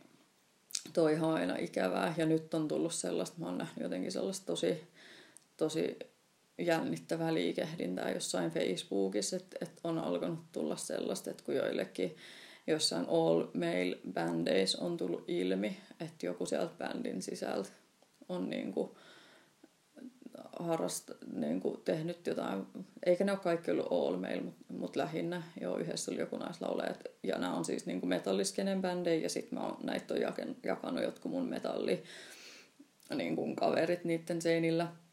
toi 0.92 1.14
on 1.14 1.34
aina 1.34 1.56
ikävää. 1.56 2.14
Ja 2.16 2.26
nyt 2.26 2.54
on 2.54 2.68
tullut 2.68 2.94
sellaista, 2.94 3.40
mä 3.40 3.46
oon 3.46 3.58
nähnyt 3.58 3.82
jotenkin 3.82 4.12
sellaista 4.12 4.46
tosi, 4.46 4.82
tosi 5.56 5.98
jännittävää 6.58 7.34
liikehdintää 7.34 8.10
jossain 8.10 8.50
Facebookissa, 8.50 9.36
että, 9.36 9.56
että 9.60 9.80
on 9.84 9.98
alkanut 9.98 10.52
tulla 10.52 10.76
sellaista, 10.76 11.30
että 11.30 11.44
kun 11.44 11.54
joillekin 11.54 12.16
jossain 12.66 13.06
all 13.08 13.46
male 13.54 13.98
bändeis 14.12 14.76
on 14.76 14.96
tullut 14.96 15.24
ilmi, 15.28 15.76
että 16.00 16.26
joku 16.26 16.46
sieltä 16.46 16.74
bändin 16.78 17.22
sisältä 17.22 17.68
on 18.28 18.50
niin 18.50 18.72
kuin 18.72 18.90
harrast, 20.58 21.10
niin 21.32 21.60
kuin 21.60 21.80
tehnyt 21.84 22.26
jotain, 22.26 22.66
eikä 23.06 23.24
ne 23.24 23.32
ole 23.32 23.40
kaikki 23.40 23.70
ollut 23.70 23.92
all 23.92 24.16
male, 24.16 24.40
mutta 24.40 24.64
mut 24.68 24.96
lähinnä 24.96 25.42
jo 25.60 25.76
yhdessä 25.76 26.10
oli 26.10 26.20
joku 26.20 26.36
naislaulaja. 26.36 26.94
Ja 27.22 27.38
nämä 27.38 27.56
on 27.56 27.64
siis 27.64 27.86
niin 27.86 28.00
kuin 28.00 28.08
metalliskenen 28.08 28.82
bändejä 28.82 29.22
ja 29.22 29.28
sitten 29.28 29.58
mä 29.58 29.66
oon, 29.66 29.76
näitä 29.82 30.14
on 30.14 30.20
jakanut 30.64 31.02
jotkut 31.02 31.32
mun 31.32 31.48
metalli 31.48 32.02
niin 33.14 33.36
kuin 33.36 33.56
kaverit 33.56 34.04
niiden 34.04 34.42
seinillä– 34.42 34.88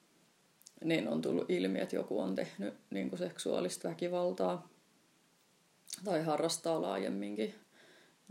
niin 0.83 1.07
on 1.07 1.21
tullut 1.21 1.49
ilmi, 1.49 1.79
että 1.79 1.95
joku 1.95 2.19
on 2.19 2.35
tehnyt 2.35 2.73
niin 2.89 3.09
kuin 3.09 3.19
seksuaalista 3.19 3.89
väkivaltaa 3.89 4.69
tai 6.03 6.23
harrastaa 6.23 6.81
laajemminkin 6.81 7.55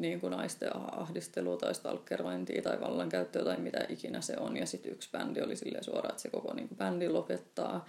niin 0.00 0.20
kuin 0.20 0.30
naisten 0.30 0.76
ahdistelua 0.76 1.56
tai 1.56 1.74
stalkerointia 1.74 2.62
tai 2.62 2.80
vallankäyttöä 2.80 3.44
tai 3.44 3.60
mitä 3.60 3.86
ikinä 3.88 4.20
se 4.20 4.36
on. 4.36 4.56
Ja 4.56 4.66
sitten 4.66 4.92
yksi 4.92 5.08
bändi 5.12 5.40
oli 5.40 5.56
silleen 5.56 5.84
suoraan, 5.84 6.10
että 6.10 6.22
se 6.22 6.30
koko 6.30 6.54
niin 6.54 6.68
kuin 6.68 6.78
bändi 6.78 7.08
lopettaa. 7.08 7.86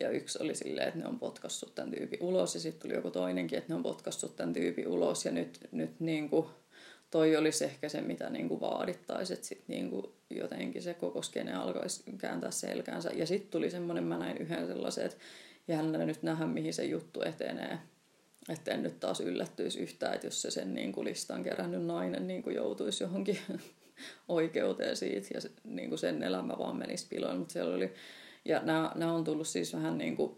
Ja 0.00 0.10
yksi 0.10 0.42
oli 0.42 0.54
silleen, 0.54 0.88
että 0.88 1.00
ne 1.00 1.06
on 1.06 1.18
potkassut 1.18 1.74
tämän 1.74 1.90
tyypin 1.90 2.22
ulos. 2.22 2.54
Ja 2.54 2.60
sitten 2.60 2.82
tuli 2.82 2.94
joku 2.94 3.10
toinenkin, 3.10 3.58
että 3.58 3.72
ne 3.72 3.74
on 3.74 3.82
potkassut 3.82 4.36
tämän 4.36 4.52
tyypin 4.52 4.88
ulos. 4.88 5.24
Ja 5.24 5.30
nyt, 5.30 5.68
nyt 5.72 6.00
niin 6.00 6.30
kuin 6.30 6.46
toi 7.10 7.36
olisi 7.36 7.64
ehkä 7.64 7.88
se, 7.88 8.00
mitä 8.00 8.30
niin 8.30 8.48
kuin 8.48 8.60
vaadittaisiin, 8.60 9.34
että 9.34 9.48
sitten 9.48 9.76
niin 9.76 9.90
kuin 9.90 10.06
jotenkin 10.30 10.82
se 10.82 10.94
koko 10.94 11.22
skene 11.22 11.54
alkaisi 11.54 12.02
kääntää 12.18 12.50
selkäänsä. 12.50 13.10
Ja 13.10 13.26
sitten 13.26 13.50
tuli 13.50 13.70
semmoinen, 13.70 14.04
mä 14.04 14.18
näin 14.18 14.38
yhden 14.38 14.66
sellaisen, 14.66 15.06
että 15.06 15.18
jännä 15.68 15.98
nyt 15.98 16.22
nähdä, 16.22 16.46
mihin 16.46 16.74
se 16.74 16.84
juttu 16.84 17.22
etenee. 17.22 17.78
Että 18.48 18.70
en 18.70 18.82
nyt 18.82 19.00
taas 19.00 19.20
yllättyisi 19.20 19.80
yhtään, 19.80 20.14
että 20.14 20.26
jos 20.26 20.42
se 20.42 20.50
sen 20.50 20.74
niin 20.74 20.92
kuin 20.92 21.04
listan 21.04 21.42
kerännyt 21.42 21.86
nainen 21.86 22.26
niin 22.26 22.42
kuin 22.42 22.56
joutuisi 22.56 23.04
johonkin 23.04 23.38
oikeuteen 24.28 24.96
siitä 24.96 25.28
ja 25.34 25.40
se, 25.40 25.50
niin 25.64 25.88
kuin 25.88 25.98
sen 25.98 26.22
elämä 26.22 26.58
vaan 26.58 26.76
menisi 26.76 27.06
piloille. 27.08 27.38
Mutta 27.38 27.52
siellä 27.52 27.76
oli, 27.76 27.92
ja 28.44 28.60
nämä, 28.64 28.92
nämä 28.94 29.12
on 29.12 29.24
tullut 29.24 29.48
siis 29.48 29.72
vähän 29.72 29.98
niin 29.98 30.16
kuin 30.16 30.32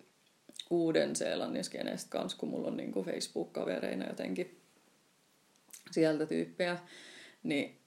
uuden 0.71 1.17
Seelannin 1.17 1.65
skeneestä 1.65 2.11
kanssa, 2.11 2.39
kun 2.39 2.49
mulla 2.49 2.69
on 2.69 2.77
niin 2.77 2.93
kuin 2.93 3.07
Facebook-kavereina 3.07 4.07
jotenkin 4.07 4.60
sieltä 5.91 6.27
tyyppejä, 6.27 6.79
niin 7.43 7.81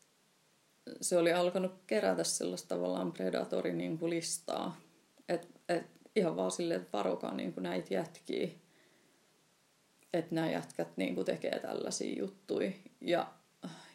se 1.02 1.18
oli 1.18 1.34
alkanut 1.34 1.72
kerätä 1.88 2.24
sellaista 2.24 2.76
tavallaan 2.76 3.12
predatorin 3.12 3.78
niin 3.78 3.98
kuin 3.98 4.10
listaa. 4.10 4.82
Et, 5.30 5.48
et 5.70 5.86
ihan 6.16 6.36
vaan 6.36 6.52
silleen, 6.52 6.82
että 6.82 6.98
varokaa 6.98 7.34
niin 7.34 7.54
kuin 7.54 7.63
näitä 7.63 7.94
jätkiä. 7.94 8.48
Että 10.13 10.36
nämä 10.36 10.52
jätkät 10.52 10.98
niin 10.98 11.16
kuin 11.16 11.26
tekee 11.26 11.60
tällaisia 11.60 12.20
juttuja. 12.20 12.72
Ja, 13.02 13.34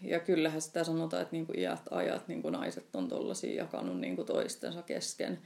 ja 0.03 0.21
kyllähän 0.21 0.63
sitä 0.63 0.85
sanotaan, 0.85 1.23
että 1.23 1.33
niin 1.33 1.47
kuin 1.47 1.59
iät 1.59 1.83
ajat 1.91 2.29
niin 2.29 2.43
kuin 2.43 2.53
naiset 2.53 2.97
on 2.97 3.09
tollaisia 3.09 3.63
jakanut 3.63 4.01
niin 4.01 4.17
kuin 4.17 4.27
toistensa 4.27 4.83
kesken 4.83 5.39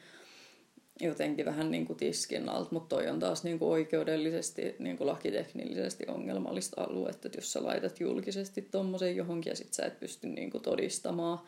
jotenkin 1.00 1.46
vähän 1.46 1.70
niin 1.70 1.86
kuin 1.86 1.96
tiskin 1.96 2.48
alta, 2.48 2.68
mutta 2.72 2.96
toi 2.96 3.08
on 3.08 3.20
taas 3.20 3.44
niin 3.44 3.58
kuin 3.58 3.70
oikeudellisesti, 3.70 4.76
niin 4.78 4.96
kuin 4.96 5.08
lakiteknillisesti 5.08 6.04
ongelmallista 6.08 6.82
aluetta, 6.82 7.28
että 7.28 7.38
jos 7.38 7.52
sä 7.52 7.64
laitat 7.64 8.00
julkisesti 8.00 8.62
tommosen 8.62 9.16
johonkin 9.16 9.50
ja 9.50 9.56
sit 9.56 9.72
sä 9.72 9.86
et 9.86 10.00
pysty 10.00 10.26
niin 10.26 10.50
kuin 10.50 10.62
todistamaan, 10.62 11.38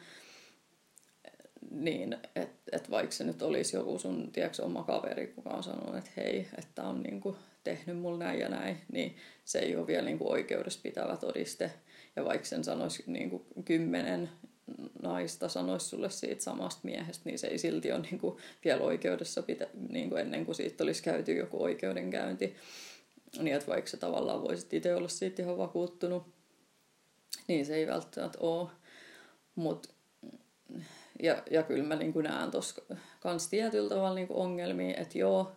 niin 1.70 2.16
että 2.36 2.76
et 2.76 2.90
vaikka 2.90 3.12
se 3.12 3.24
nyt 3.24 3.42
olisi 3.42 3.76
joku 3.76 3.98
sun 3.98 4.32
tiedätkö, 4.32 4.62
oma 4.64 4.82
kaveri, 4.82 5.26
kuka 5.26 5.50
on 5.50 5.62
sanonut, 5.62 5.96
että 5.96 6.10
hei, 6.16 6.46
että 6.58 6.82
on 6.82 7.02
niin 7.02 7.20
kuin 7.20 7.36
tehnyt 7.64 7.98
mulle 7.98 8.24
näin 8.24 8.40
ja 8.40 8.48
näin, 8.48 8.76
niin 8.92 9.16
se 9.44 9.58
ei 9.58 9.76
ole 9.76 9.86
vielä 9.86 10.04
niin 10.04 10.18
kuin 10.18 10.30
oikeudessa 10.30 10.80
pitävä 10.82 11.16
todiste. 11.16 11.70
Ja 12.16 12.24
vaikka 12.24 12.46
sen 12.46 12.64
sanoisi 12.64 13.04
niin 13.06 13.30
kuin 13.30 13.42
kymmenen 13.64 14.30
naista 15.02 15.48
sanoisi 15.48 15.86
sulle 15.86 16.10
siitä 16.10 16.42
samasta 16.42 16.80
miehestä, 16.82 17.22
niin 17.24 17.38
se 17.38 17.46
ei 17.46 17.58
silti 17.58 17.92
ole 17.92 18.00
niin 18.00 18.18
kuin 18.18 18.36
vielä 18.64 18.82
oikeudessa 18.82 19.42
pitä, 19.42 19.66
niin 19.88 20.10
kuin 20.10 20.20
ennen 20.20 20.44
kuin 20.44 20.54
siitä 20.54 20.84
olisi 20.84 21.02
käyty 21.02 21.36
joku 21.36 21.62
oikeudenkäynti. 21.62 22.56
Niin 23.38 23.54
että 23.56 23.66
vaikka 23.66 23.90
se 23.90 23.96
tavallaan 23.96 24.42
voisit 24.42 24.72
itse 24.72 24.94
olla 24.94 25.08
siitä 25.08 25.42
ihan 25.42 25.58
vakuuttunut, 25.58 26.26
niin 27.48 27.66
se 27.66 27.74
ei 27.74 27.86
välttämättä 27.86 28.38
ole. 28.40 28.68
Mut, 29.54 29.94
ja, 31.22 31.42
ja 31.50 31.62
kyllä 31.62 31.84
mä 31.84 31.96
niin 31.96 32.14
näen 32.16 32.50
tuossa 32.50 32.82
kans 33.20 33.48
tietyllä 33.48 33.88
tavalla 33.88 34.14
niin 34.14 34.26
ongelmia, 34.30 34.96
että 34.96 35.18
joo, 35.18 35.52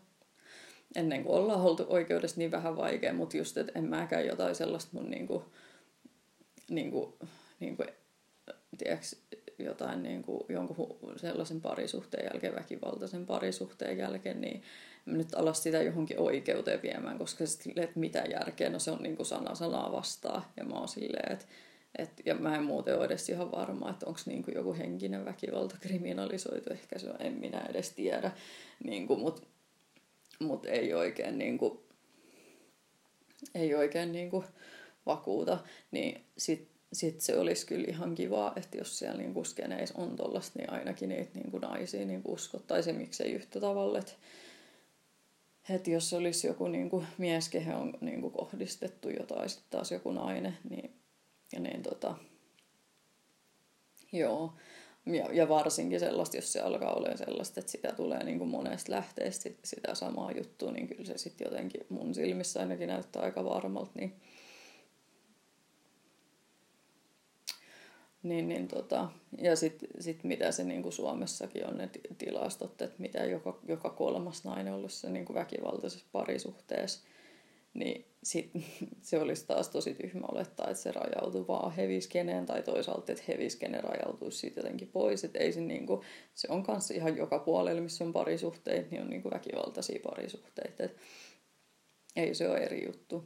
ennen 0.95 1.23
kuin 1.23 1.35
ollaan 1.35 1.61
oltu 1.61 1.85
oikeudessa 1.89 2.37
niin 2.37 2.51
vähän 2.51 2.77
vaikea, 2.77 3.13
mutta 3.13 3.37
just, 3.37 3.57
että 3.57 3.79
en 3.79 3.85
mäkään 3.85 4.25
jotain 4.25 4.55
sellaista 4.55 4.89
mun 4.93 5.09
niin 5.09 5.27
kuin, 5.27 5.43
niin 6.69 6.91
kuin, 6.91 7.13
niin 7.59 7.77
kuin 7.77 7.89
tiedätkö, 8.77 9.05
jotain 9.59 10.03
niin 10.03 10.23
kuin, 10.23 10.41
jonkun 10.49 10.97
sellaisen 11.15 11.61
parisuhteen 11.61 12.29
jälkeen, 12.33 12.55
väkivaltaisen 12.55 13.25
parisuhteen 13.25 13.97
jälkeen, 13.97 14.41
niin 14.41 14.63
nyt 15.05 15.35
alas 15.35 15.63
sitä 15.63 15.81
johonkin 15.81 16.19
oikeuteen 16.19 16.81
viemään, 16.81 17.17
koska 17.17 17.45
sitten, 17.45 17.83
että 17.83 17.99
mitä 17.99 18.19
järkeä, 18.19 18.69
no 18.69 18.79
se 18.79 18.91
on 18.91 19.03
niin 19.03 19.15
kuin 19.15 19.25
sana 19.25 19.55
sanaa 19.55 19.91
vastaan. 19.91 20.43
Ja 20.57 20.65
mä 20.65 20.75
oon 20.75 20.87
silleen, 20.87 21.31
että 21.31 21.45
et, 21.97 22.09
ja 22.25 22.35
mä 22.35 22.55
en 22.55 22.63
muuten 22.63 22.97
ole 22.97 23.05
edes 23.05 23.29
ihan 23.29 23.51
varma, 23.51 23.89
että 23.89 24.05
onko 24.05 24.19
niin 24.25 24.43
joku 24.55 24.73
henkinen 24.73 25.25
väkivalta 25.25 25.77
kriminalisoitu, 25.79 26.73
ehkä 26.73 26.99
se 26.99 27.09
on, 27.09 27.15
en 27.19 27.33
minä 27.33 27.65
edes 27.69 27.91
tiedä, 27.91 28.31
niin 28.83 29.07
mutta 29.17 29.41
mut 30.39 30.65
ei 30.65 30.93
oikein, 30.93 31.37
niin 31.37 31.57
kuin, 31.57 31.79
ei 33.55 33.75
oikein 33.75 34.11
niin 34.11 34.29
kuin 34.29 34.45
vakuuta, 35.05 35.57
niin 35.91 36.25
sitten 36.37 36.76
sitten 36.93 37.21
se 37.21 37.37
olisi 37.37 37.65
kyllä 37.65 37.85
ihan 37.87 38.15
kiva, 38.15 38.53
että 38.55 38.77
jos 38.77 38.99
siellä 38.99 39.17
niin 39.17 39.45
skeneissä 39.45 39.95
on 39.97 40.15
tollasta, 40.15 40.59
niin 40.59 40.73
ainakin 40.73 41.09
niitä 41.09 41.31
niin 41.33 41.51
kuin 41.51 41.61
naisia 41.61 42.05
niin 42.05 42.21
uskottaisiin, 42.27 42.95
miksei 42.95 43.31
yhtä 43.31 43.59
tavalla. 43.59 43.99
Että, 43.99 44.13
että 45.69 45.91
jos 45.91 46.13
olisi 46.13 46.47
joku 46.47 46.67
niin 46.67 46.89
kuin 46.89 47.07
mies, 47.17 47.49
kehen 47.49 47.75
on 47.75 47.93
niin 48.01 48.21
kuin 48.21 48.33
kohdistettu 48.33 49.09
jotain, 49.09 49.49
sitten 49.49 49.71
taas 49.71 49.91
joku 49.91 50.11
nainen, 50.11 50.57
niin, 50.69 50.91
ja 51.53 51.59
niin 51.59 51.83
tota, 51.83 52.15
joo. 54.11 54.53
Ja, 55.05 55.33
ja 55.33 55.49
varsinkin 55.49 55.99
sellaista, 55.99 56.37
jos 56.37 56.53
se 56.53 56.61
alkaa 56.61 56.93
olla 56.93 57.17
sellaista, 57.17 57.59
että 57.59 57.71
sitä 57.71 57.91
tulee 57.91 58.23
niin 58.23 58.47
monesta 58.47 58.91
lähteestä 58.91 59.49
sitä 59.63 59.95
samaa 59.95 60.31
juttua, 60.31 60.71
niin 60.71 60.87
kyllä 60.87 61.05
se 61.05 61.17
sitten 61.17 61.45
jotenkin 61.45 61.81
mun 61.89 62.15
silmissä 62.15 62.59
ainakin 62.59 62.87
näyttää 62.87 63.21
aika 63.21 63.45
varmalta, 63.45 63.91
niin 63.95 64.13
Niin, 68.23 68.49
niin 68.49 68.67
tota, 68.67 69.09
ja 69.37 69.55
sitten 69.55 69.89
sit 69.99 70.23
mitä 70.23 70.51
se 70.51 70.63
niin 70.63 70.83
kuin 70.83 70.93
Suomessakin 70.93 71.67
on 71.67 71.77
ne 71.77 71.89
tilastot, 72.17 72.81
että 72.81 72.95
mitä 72.97 73.25
joka, 73.25 73.59
joka 73.67 73.89
kolmas 73.89 74.43
nainen 74.43 74.73
on 74.73 74.77
ollut 74.79 74.91
se 74.91 75.09
niin 75.09 75.25
kuin 75.25 75.35
väkivaltaisessa 75.35 76.05
parisuhteessa, 76.11 77.07
niin 77.73 78.05
sit, 78.23 78.51
se 79.01 79.19
olisi 79.19 79.47
taas 79.47 79.69
tosi 79.69 79.93
tyhmä 79.93 80.27
olettaa, 80.31 80.69
että 80.69 80.83
se 80.83 80.91
rajautuu 80.91 81.47
vaan 81.47 81.71
heviskeneen 81.71 82.45
tai 82.45 82.63
toisaalta, 82.63 83.11
että 83.11 83.23
heviskene 83.27 83.81
rajautuisi 83.81 84.37
siitä 84.37 84.59
jotenkin 84.59 84.87
pois. 84.87 85.23
Että 85.23 85.39
ei 85.39 85.53
se, 85.53 85.61
niin 85.61 85.85
kuin, 85.85 86.01
se 86.35 86.47
on 86.51 86.63
kanssa 86.63 86.93
ihan 86.93 87.17
joka 87.17 87.39
puolella, 87.39 87.81
missä 87.81 88.03
on 88.03 88.13
parisuhteet, 88.13 88.91
niin 88.91 89.01
on 89.01 89.09
niin 89.09 89.21
kuin 89.21 89.33
väkivaltaisia 89.33 89.99
parisuhteita. 90.03 90.83
Et 90.83 90.97
ei 92.15 92.35
se 92.35 92.49
ole 92.49 92.57
eri 92.57 92.85
juttu. 92.85 93.25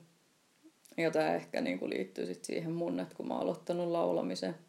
Ja 0.97 1.11
tämä 1.11 1.35
ehkä 1.35 1.61
niin 1.61 1.79
kuin 1.79 1.89
liittyy 1.89 2.25
sit 2.25 2.45
siihen 2.45 2.71
mun, 2.71 2.99
että 2.99 3.15
kun 3.15 3.27
mä 3.27 3.33
oon 3.33 3.43
aloittanut 3.43 3.87
laulamisen– 3.87 4.55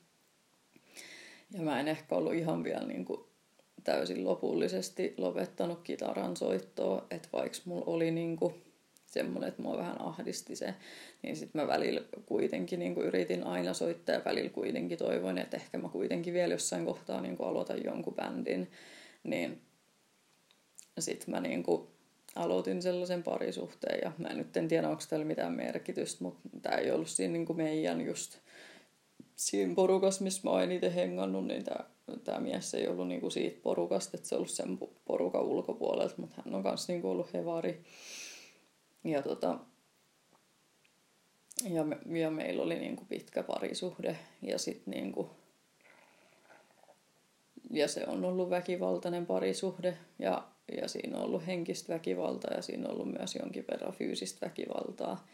ja 1.55 1.63
mä 1.63 1.81
en 1.81 1.89
ehkä 1.89 2.15
ollut 2.15 2.35
ihan 2.35 2.65
vielä 2.65 2.87
niin 2.87 3.05
kuin 3.05 3.21
täysin 3.85 4.25
lopullisesti 4.25 5.15
lopettanut 5.17 5.81
kitaran 5.83 6.37
soittoa, 6.37 7.07
että 7.11 7.29
vaikka 7.33 7.59
mulla 7.65 7.85
oli 7.87 8.11
niin 8.11 8.37
kuin 8.37 8.55
semmoinen, 9.07 9.49
että 9.49 9.63
mua 9.63 9.77
vähän 9.77 10.01
ahdisti 10.01 10.57
se. 10.57 10.75
Niin 11.23 11.37
sitten 11.37 11.61
mä 11.61 11.69
välillä 11.69 12.01
kuitenkin 12.27 12.79
niin 12.79 12.95
kuin 12.95 13.07
yritin 13.07 13.45
aina 13.45 13.75
soittaa 13.75 14.15
ja 14.15 14.25
välillä 14.25 14.51
kuitenkin 14.51 14.99
toivoin, 14.99 15.39
että 15.39 15.57
ehkä 15.57 15.79
mä 15.79 15.89
kuitenkin 15.89 16.35
vielä 16.35 16.55
jossain 16.55 16.85
kohtaa 16.85 17.21
niin 17.21 17.37
kuin 17.37 17.49
aloitan 17.49 17.85
jonkun 17.85 18.15
bändin. 18.15 18.71
Niin 19.25 19.61
sitten 20.99 21.31
mä 21.31 21.41
niin 21.41 21.63
kuin 21.63 21.89
aloitin 22.37 22.83
sellaisen 22.83 23.23
parisuhteen 23.23 23.99
ja 24.03 24.13
mä 24.19 24.29
en 24.29 24.37
nyt 24.39 24.57
en 24.57 24.69
tiedä, 24.69 24.89
onko 24.89 25.03
tällä 25.09 25.25
mitään 25.25 25.53
merkitystä, 25.53 26.25
mutta 26.25 26.41
tämä 26.63 26.77
ei 26.77 26.91
ollut 26.91 27.09
siinä 27.09 27.33
niin 27.33 27.47
kuin 27.47 27.57
meidän 27.57 28.01
just 28.01 28.39
siinä 29.37 29.75
porukassa, 29.75 30.25
missä 30.25 30.41
mä 30.45 30.51
oon 30.51 30.73
itse 30.73 30.95
hengannut, 30.95 31.47
niin 31.47 31.65
tämä 31.65 31.85
tämä 32.25 32.41
mies 32.41 32.75
ei 32.75 32.89
ollut 32.89 33.09
niinku 33.09 33.31
siitä 33.31 33.61
porukasta, 33.63 34.17
että 34.17 34.29
se 34.29 34.35
ollut 34.35 34.51
sen 34.51 34.79
porukan 35.05 35.43
ulkopuolelta, 35.43 36.15
mutta 36.17 36.43
hän 36.45 36.55
on 36.55 36.63
myös 36.63 36.89
niinku 36.89 37.11
ollut 37.11 37.33
hevari. 37.33 37.85
Ja, 39.05 39.23
tota, 39.23 39.59
ja, 41.65 41.85
me, 41.85 41.99
ja 42.21 42.31
meillä 42.31 42.63
oli 42.63 42.79
niinku 42.79 43.05
pitkä 43.05 43.43
parisuhde 43.43 44.19
ja 44.43 44.59
sitten 44.59 44.91
niinku, 44.95 45.31
ja 47.71 47.89
se 47.89 48.05
on 48.07 48.25
ollut 48.25 48.51
väkivaltainen 48.51 49.27
parisuhde 49.27 49.99
ja, 50.19 50.49
ja 50.81 50.89
siinä 50.89 51.19
on 51.19 51.25
ollut 51.25 51.47
henkistä 51.47 51.95
väkivaltaa 51.95 52.55
ja 52.55 52.63
siinä 52.63 52.89
on 52.89 52.95
ollut 52.95 53.13
myös 53.13 53.35
jonkin 53.35 53.65
verran 53.71 53.93
fyysistä 53.93 54.47
väkivaltaa. 54.47 55.27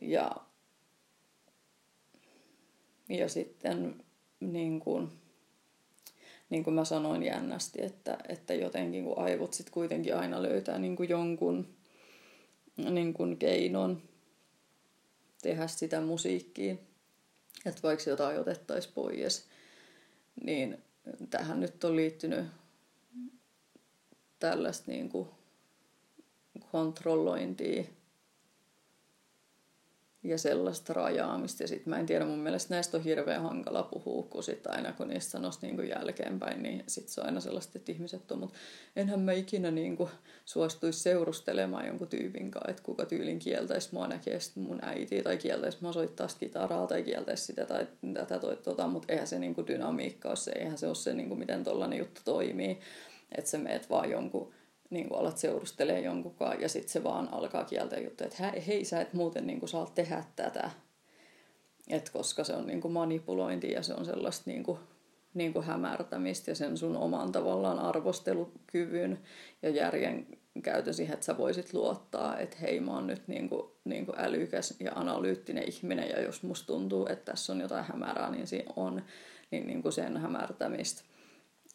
Ja, 0.00 0.36
ja 3.08 3.28
sitten 3.28 4.04
niin 4.40 4.80
kuin, 4.80 5.08
niin 6.50 6.64
kuin 6.64 6.74
mä 6.74 6.84
sanoin 6.84 7.22
jännästi, 7.22 7.84
että, 7.84 8.18
että 8.28 8.54
jotenkin 8.54 9.04
kun 9.04 9.18
aivot 9.18 9.54
sitten 9.54 9.74
kuitenkin 9.74 10.16
aina 10.16 10.42
löytää 10.42 10.78
niin 10.78 10.96
kuin 10.96 11.08
jonkun 11.08 11.68
niin 12.76 13.14
kuin 13.14 13.36
keinon 13.36 14.02
tehdä 15.42 15.66
sitä 15.66 16.00
musiikkiin, 16.00 16.80
että 17.66 17.82
vaikka 17.82 18.10
jotain 18.10 18.40
otettaisiin 18.40 18.94
pois, 18.94 19.48
niin 20.44 20.78
tähän 21.30 21.60
nyt 21.60 21.84
on 21.84 21.96
liittynyt 21.96 22.46
tällaista 24.38 24.90
niin 24.90 25.08
kuin 25.08 25.28
kontrollointia 26.72 27.84
ja 30.24 30.38
sellaista 30.38 30.92
rajaamista. 30.92 31.62
Ja 31.62 31.68
sitten 31.68 31.90
mä 31.90 31.98
en 31.98 32.06
tiedä, 32.06 32.24
mun 32.24 32.38
mielestä 32.38 32.74
näistä 32.74 32.96
on 32.96 33.04
hirveän 33.04 33.42
hankala 33.42 33.82
puhua, 33.82 34.22
kun 34.22 34.42
sit 34.42 34.66
aina 34.66 34.92
kun 34.92 35.08
niistä 35.08 35.30
sanoisi 35.30 35.58
niin 35.62 35.88
jälkeenpäin, 35.88 36.62
niin 36.62 36.84
sitten 36.86 37.14
se 37.14 37.20
on 37.20 37.26
aina 37.26 37.40
sellaista, 37.40 37.78
että 37.78 37.92
ihmiset 37.92 38.32
on, 38.32 38.38
mutta 38.38 38.58
enhän 38.96 39.20
mä 39.20 39.32
ikinä 39.32 39.70
niin 39.70 39.96
kuin 39.96 40.10
suostuisi 40.44 41.00
seurustelemaan 41.00 41.86
jonkun 41.86 42.08
tyypin 42.08 42.50
kanssa, 42.50 42.70
että 42.70 42.82
kuka 42.82 43.06
tyylin 43.06 43.38
kieltäisi 43.38 43.88
mua 43.92 44.08
näkee 44.08 44.38
mun 44.54 44.78
äitiä 44.82 45.22
tai 45.22 45.36
kieltäisi 45.36 45.78
mua 45.80 45.92
soittaa 45.92 46.28
kitaraa 46.40 46.86
tai 46.86 47.02
kieltäisi 47.02 47.44
sitä 47.44 47.66
tai 47.66 47.86
tätä 48.14 48.38
toi 48.38 48.56
tota, 48.56 48.86
mutta 48.86 49.12
eihän 49.12 49.26
se 49.26 49.38
niin 49.38 49.54
kuin 49.54 49.66
dynamiikka 49.66 50.28
ole 50.28 50.36
se, 50.36 50.52
eihän 50.52 50.78
se 50.78 50.86
ole 50.86 50.94
se, 50.94 51.14
niin 51.14 51.28
kuin 51.28 51.38
miten 51.38 51.64
tollainen 51.64 51.98
juttu 51.98 52.20
toimii, 52.24 52.80
että 53.32 53.50
sä 53.50 53.58
meet 53.58 53.90
vaan 53.90 54.10
jonkun 54.10 54.52
niin 54.92 55.08
kuin 55.08 55.20
alat 55.20 55.38
seurustelee 55.38 56.00
jonkunkaan 56.00 56.60
ja 56.60 56.68
sitten 56.68 56.92
se 56.92 57.04
vaan 57.04 57.28
alkaa 57.32 57.64
kieltä 57.64 58.00
juttuja, 58.00 58.26
että 58.26 58.60
hei 58.66 58.84
sä 58.84 59.00
et 59.00 59.12
muuten 59.12 59.46
niin 59.46 59.58
kuin 59.58 59.68
saa 59.68 59.92
tehdä 59.94 60.24
tätä. 60.36 60.70
Et 61.88 62.10
koska 62.10 62.44
se 62.44 62.52
on 62.52 62.66
niin 62.66 62.80
kuin 62.80 62.92
manipulointi 62.92 63.72
ja 63.72 63.82
se 63.82 63.94
on 63.94 64.04
sellaista 64.04 64.50
niin 64.50 64.62
kuin, 64.62 64.78
niin 65.34 65.52
kuin 65.52 65.64
hämärtämistä 65.64 66.50
ja 66.50 66.54
sen 66.54 66.76
sun 66.76 66.96
oman 66.96 67.32
tavallaan 67.32 67.78
arvostelukyvyn 67.78 69.18
ja 69.62 69.70
järjen 69.70 70.26
käytön 70.62 70.94
siihen, 70.94 71.14
että 71.14 71.26
sä 71.26 71.38
voisit 71.38 71.74
luottaa, 71.74 72.38
että 72.38 72.56
hei 72.60 72.80
mä 72.80 72.94
oon 72.94 73.06
nyt 73.06 73.28
niin 73.28 73.48
kuin, 73.48 73.70
niin 73.84 74.06
kuin 74.06 74.18
älykäs 74.18 74.74
ja 74.80 74.92
analyyttinen 74.94 75.68
ihminen 75.68 76.08
ja 76.08 76.22
jos 76.22 76.42
musta 76.42 76.66
tuntuu, 76.66 77.06
että 77.06 77.32
tässä 77.32 77.52
on 77.52 77.60
jotain 77.60 77.84
hämärää, 77.84 78.30
niin 78.30 78.46
siinä 78.46 78.72
on 78.76 79.02
niin, 79.50 79.66
niin 79.66 79.82
kuin 79.82 79.92
sen 79.92 80.16
hämärtämistä. 80.16 81.02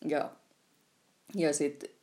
Ja, 0.06 0.32
ja 1.36 1.53
sitten 1.53 1.96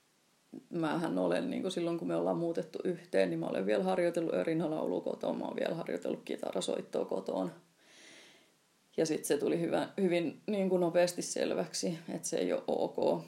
mähän 0.70 1.18
olen, 1.18 1.50
niin 1.50 1.62
kuin 1.62 1.72
silloin 1.72 1.98
kun 1.98 2.08
me 2.08 2.16
ollaan 2.16 2.36
muutettu 2.36 2.78
yhteen, 2.84 3.30
niin 3.30 3.40
mä 3.40 3.46
olen 3.46 3.66
vielä 3.66 3.84
harjoitellut 3.84 4.34
örinälaulua 4.34 5.00
kotona, 5.00 5.38
mä 5.38 5.44
olen 5.44 5.56
vielä 5.56 5.74
harjoitellut 5.74 6.22
kitarasoittoa 6.24 7.04
kotona. 7.04 7.50
Ja 8.96 9.06
sitten 9.06 9.26
se 9.26 9.38
tuli 9.38 9.60
hyvä, 9.60 9.88
hyvin 10.00 10.40
niin 10.46 10.68
kuin 10.68 10.80
nopeasti 10.80 11.22
selväksi, 11.22 11.98
että 12.14 12.28
se 12.28 12.36
ei 12.36 12.52
ole 12.52 12.62
ok. 12.66 13.24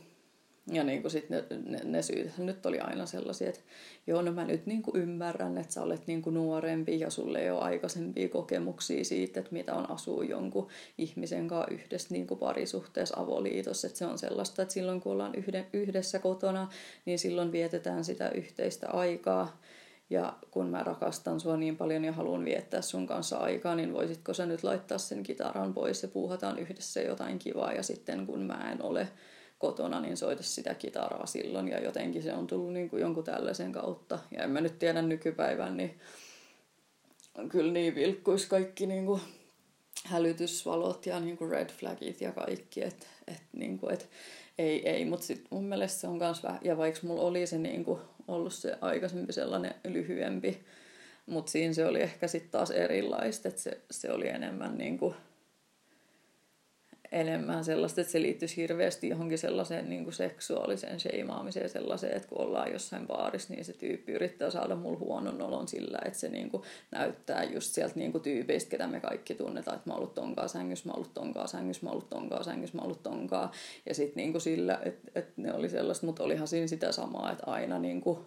Ja 0.73 0.85
niin 0.85 1.03
kuin 1.03 1.13
sit 1.13 1.31
ne, 1.31 1.45
ne, 1.67 1.81
ne 1.85 2.03
syyt 2.03 2.39
nyt 2.39 2.67
oli 2.67 2.79
aina 2.79 3.07
sellaisia, 3.07 3.49
että 3.49 3.61
joo, 4.07 4.23
no 4.23 4.33
mä 4.33 4.45
nyt 4.45 4.67
niin 4.67 4.83
kuin 4.83 5.03
ymmärrän, 5.03 5.59
että 5.59 5.75
sä 5.75 5.83
olet 5.83 6.07
niin 6.07 6.23
kuin 6.23 6.35
nuorempi 6.35 7.01
ja 7.01 7.11
sulle 7.11 7.39
ei 7.39 7.51
ole 7.51 7.61
aikaisempia 7.61 8.29
kokemuksia 8.29 9.05
siitä, 9.05 9.41
että 9.41 9.53
mitä 9.53 9.75
on 9.75 9.91
asua 9.91 10.25
jonkun 10.25 10.69
ihmisen 10.99 11.49
kanssa 11.49 11.75
yhdessä 11.75 12.09
niin 12.11 12.27
kuin 12.27 12.41
parisuhteessa 12.41 13.21
avoliitossa. 13.21 13.87
Että 13.87 13.99
se 13.99 14.07
on 14.07 14.19
sellaista, 14.19 14.63
että 14.63 14.75
silloin 14.75 15.01
kun 15.01 15.13
ollaan 15.13 15.35
yhden, 15.35 15.67
yhdessä 15.73 16.19
kotona, 16.19 16.69
niin 17.05 17.19
silloin 17.19 17.53
vietetään 17.53 18.05
sitä 18.05 18.29
yhteistä 18.29 18.91
aikaa. 18.91 19.61
Ja 20.11 20.37
kun 20.51 20.67
mä 20.67 20.83
rakastan 20.83 21.41
sua 21.41 21.57
niin 21.57 21.77
paljon 21.77 22.05
ja 22.05 22.13
haluan 22.13 22.45
viettää 22.45 22.83
sun 22.83 23.07
kanssa 23.07 23.37
aikaa, 23.37 23.75
niin 23.75 23.93
voisitko 23.93 24.35
sä 24.35 24.47
nyt 24.47 24.65
laittaa 24.65 24.99
sen 24.99 25.23
kitaran 25.23 25.75
pois 25.75 26.03
ja 26.03 26.09
puuhataan 26.09 26.59
yhdessä 26.59 27.01
jotain 27.01 27.39
kivaa 27.39 27.73
ja 27.73 27.83
sitten 27.83 28.27
kun 28.27 28.43
mä 28.43 28.73
en 28.73 28.83
ole 28.83 29.09
kotona, 29.59 30.01
niin 30.01 30.17
soita 30.17 30.43
sitä 30.43 30.75
kitaraa 30.75 31.27
silloin. 31.27 31.69
Ja 31.69 31.81
jotenkin 31.81 32.23
se 32.23 32.33
on 32.33 32.47
tullut 32.47 32.73
niin 32.73 32.91
kuin 32.91 33.01
jonkun 33.01 33.25
tällaisen 33.25 33.73
kautta. 33.73 34.19
Ja 34.31 34.43
en 34.43 34.51
mä 34.51 34.61
nyt 34.61 34.79
tiedä 34.79 35.03
nykypäivän, 35.03 35.77
niin 35.77 36.01
kyllä 37.49 37.73
niin 37.73 37.95
vilkkuisi 37.95 38.49
kaikki 38.49 38.87
niin 38.87 39.07
kuin 39.07 39.21
hälytysvalot 40.05 41.07
ja 41.07 41.21
niin 41.21 41.37
kuin 41.37 41.51
red 41.51 41.71
flagit 41.71 42.21
ja 42.21 42.33
kaikki. 42.33 42.85
Että 42.85 43.07
et, 43.27 43.43
niin 43.53 43.79
kuin, 43.79 43.95
et, 43.95 44.09
ei, 44.59 44.89
ei, 44.89 45.05
mutta 45.05 45.27
sitten 45.27 45.49
mun 45.51 45.65
mielestä 45.65 46.01
se 46.01 46.07
on 46.07 46.19
myös 46.19 46.43
vähän, 46.43 46.61
ja 46.63 46.77
vaikka 46.77 47.01
mulla 47.03 47.23
oli 47.23 47.47
se 47.47 47.59
niin 47.59 47.85
kuin, 47.85 48.01
ollut 48.29 48.53
se 48.53 48.79
aikaisempi 48.81 49.33
sellainen 49.33 49.75
lyhyempi, 49.85 50.65
mutta 51.27 51.53
siinä 51.53 51.75
se 51.75 51.87
oli 51.87 52.01
ehkä 52.01 52.29
sitten 52.29 52.51
taas 52.51 52.71
erilaista, 52.71 53.49
että 53.49 53.61
se, 53.61 53.81
se 53.91 54.13
oli 54.13 54.29
enemmän 54.29 54.79
niin 54.79 54.99
kuin, 54.99 55.15
enemmän 57.21 57.65
sellaista, 57.65 58.01
että 58.01 58.13
se 58.13 58.23
liittyisi 58.23 58.57
hirveästi 58.57 59.09
johonkin 59.09 59.39
sellaiseen 59.39 59.91
niin 59.91 60.05
kuin 60.05 60.15
seksuaaliseen 60.15 61.01
sheimaamiseen 61.01 61.69
sellaiseen, 61.69 62.17
että 62.17 62.29
kun 62.29 62.41
ollaan 62.41 62.73
jossain 62.73 63.07
baarissa, 63.07 63.55
niin 63.55 63.65
se 63.65 63.73
tyyppi 63.73 64.13
yrittää 64.13 64.51
saada 64.51 64.77
mulle 64.77 64.99
huonon 64.99 65.43
olon 65.43 65.69
sillä, 65.69 65.99
että 66.05 66.19
se 66.19 66.29
niin 66.29 66.51
kuin 66.51 66.63
näyttää 66.91 67.45
just 67.45 67.75
sieltä 67.75 67.95
niin 67.99 68.13
kuin 68.13 68.23
tyypeistä, 68.23 68.71
ketä 68.71 68.87
me 68.87 69.01
kaikki 69.01 69.35
tunnetaan, 69.35 69.77
että 69.77 69.91
mä 69.91 69.95
oon 69.95 70.01
ollut 70.01 70.15
tonkaa 70.15 70.49
sängyssä, 70.49 70.89
mä 70.89 70.93
oon 70.93 70.99
ollut 70.99 71.15
tonkaa 71.15 71.47
sängyssä, 71.47 71.87
mä 71.87 71.91
oon 71.91 71.95
ollut 71.95 72.11
tonkaa 72.11 72.43
sängyssä, 72.43 72.77
mä 72.77 72.81
oon 72.81 72.87
ollut 72.87 73.03
tonkaa. 73.03 73.53
Ja 73.87 73.95
sitten 73.95 74.17
niin 74.17 74.41
sillä, 74.41 74.79
että, 74.85 75.11
että 75.15 75.33
ne 75.37 75.55
oli 75.55 75.69
sellaista, 75.69 76.07
mutta 76.07 76.23
olihan 76.23 76.49
siinä 76.49 76.67
sitä 76.67 76.93
samaa, 76.93 77.33
että 77.33 77.47
aina 77.47 77.79
niin 77.79 78.01
kuin, 78.01 78.19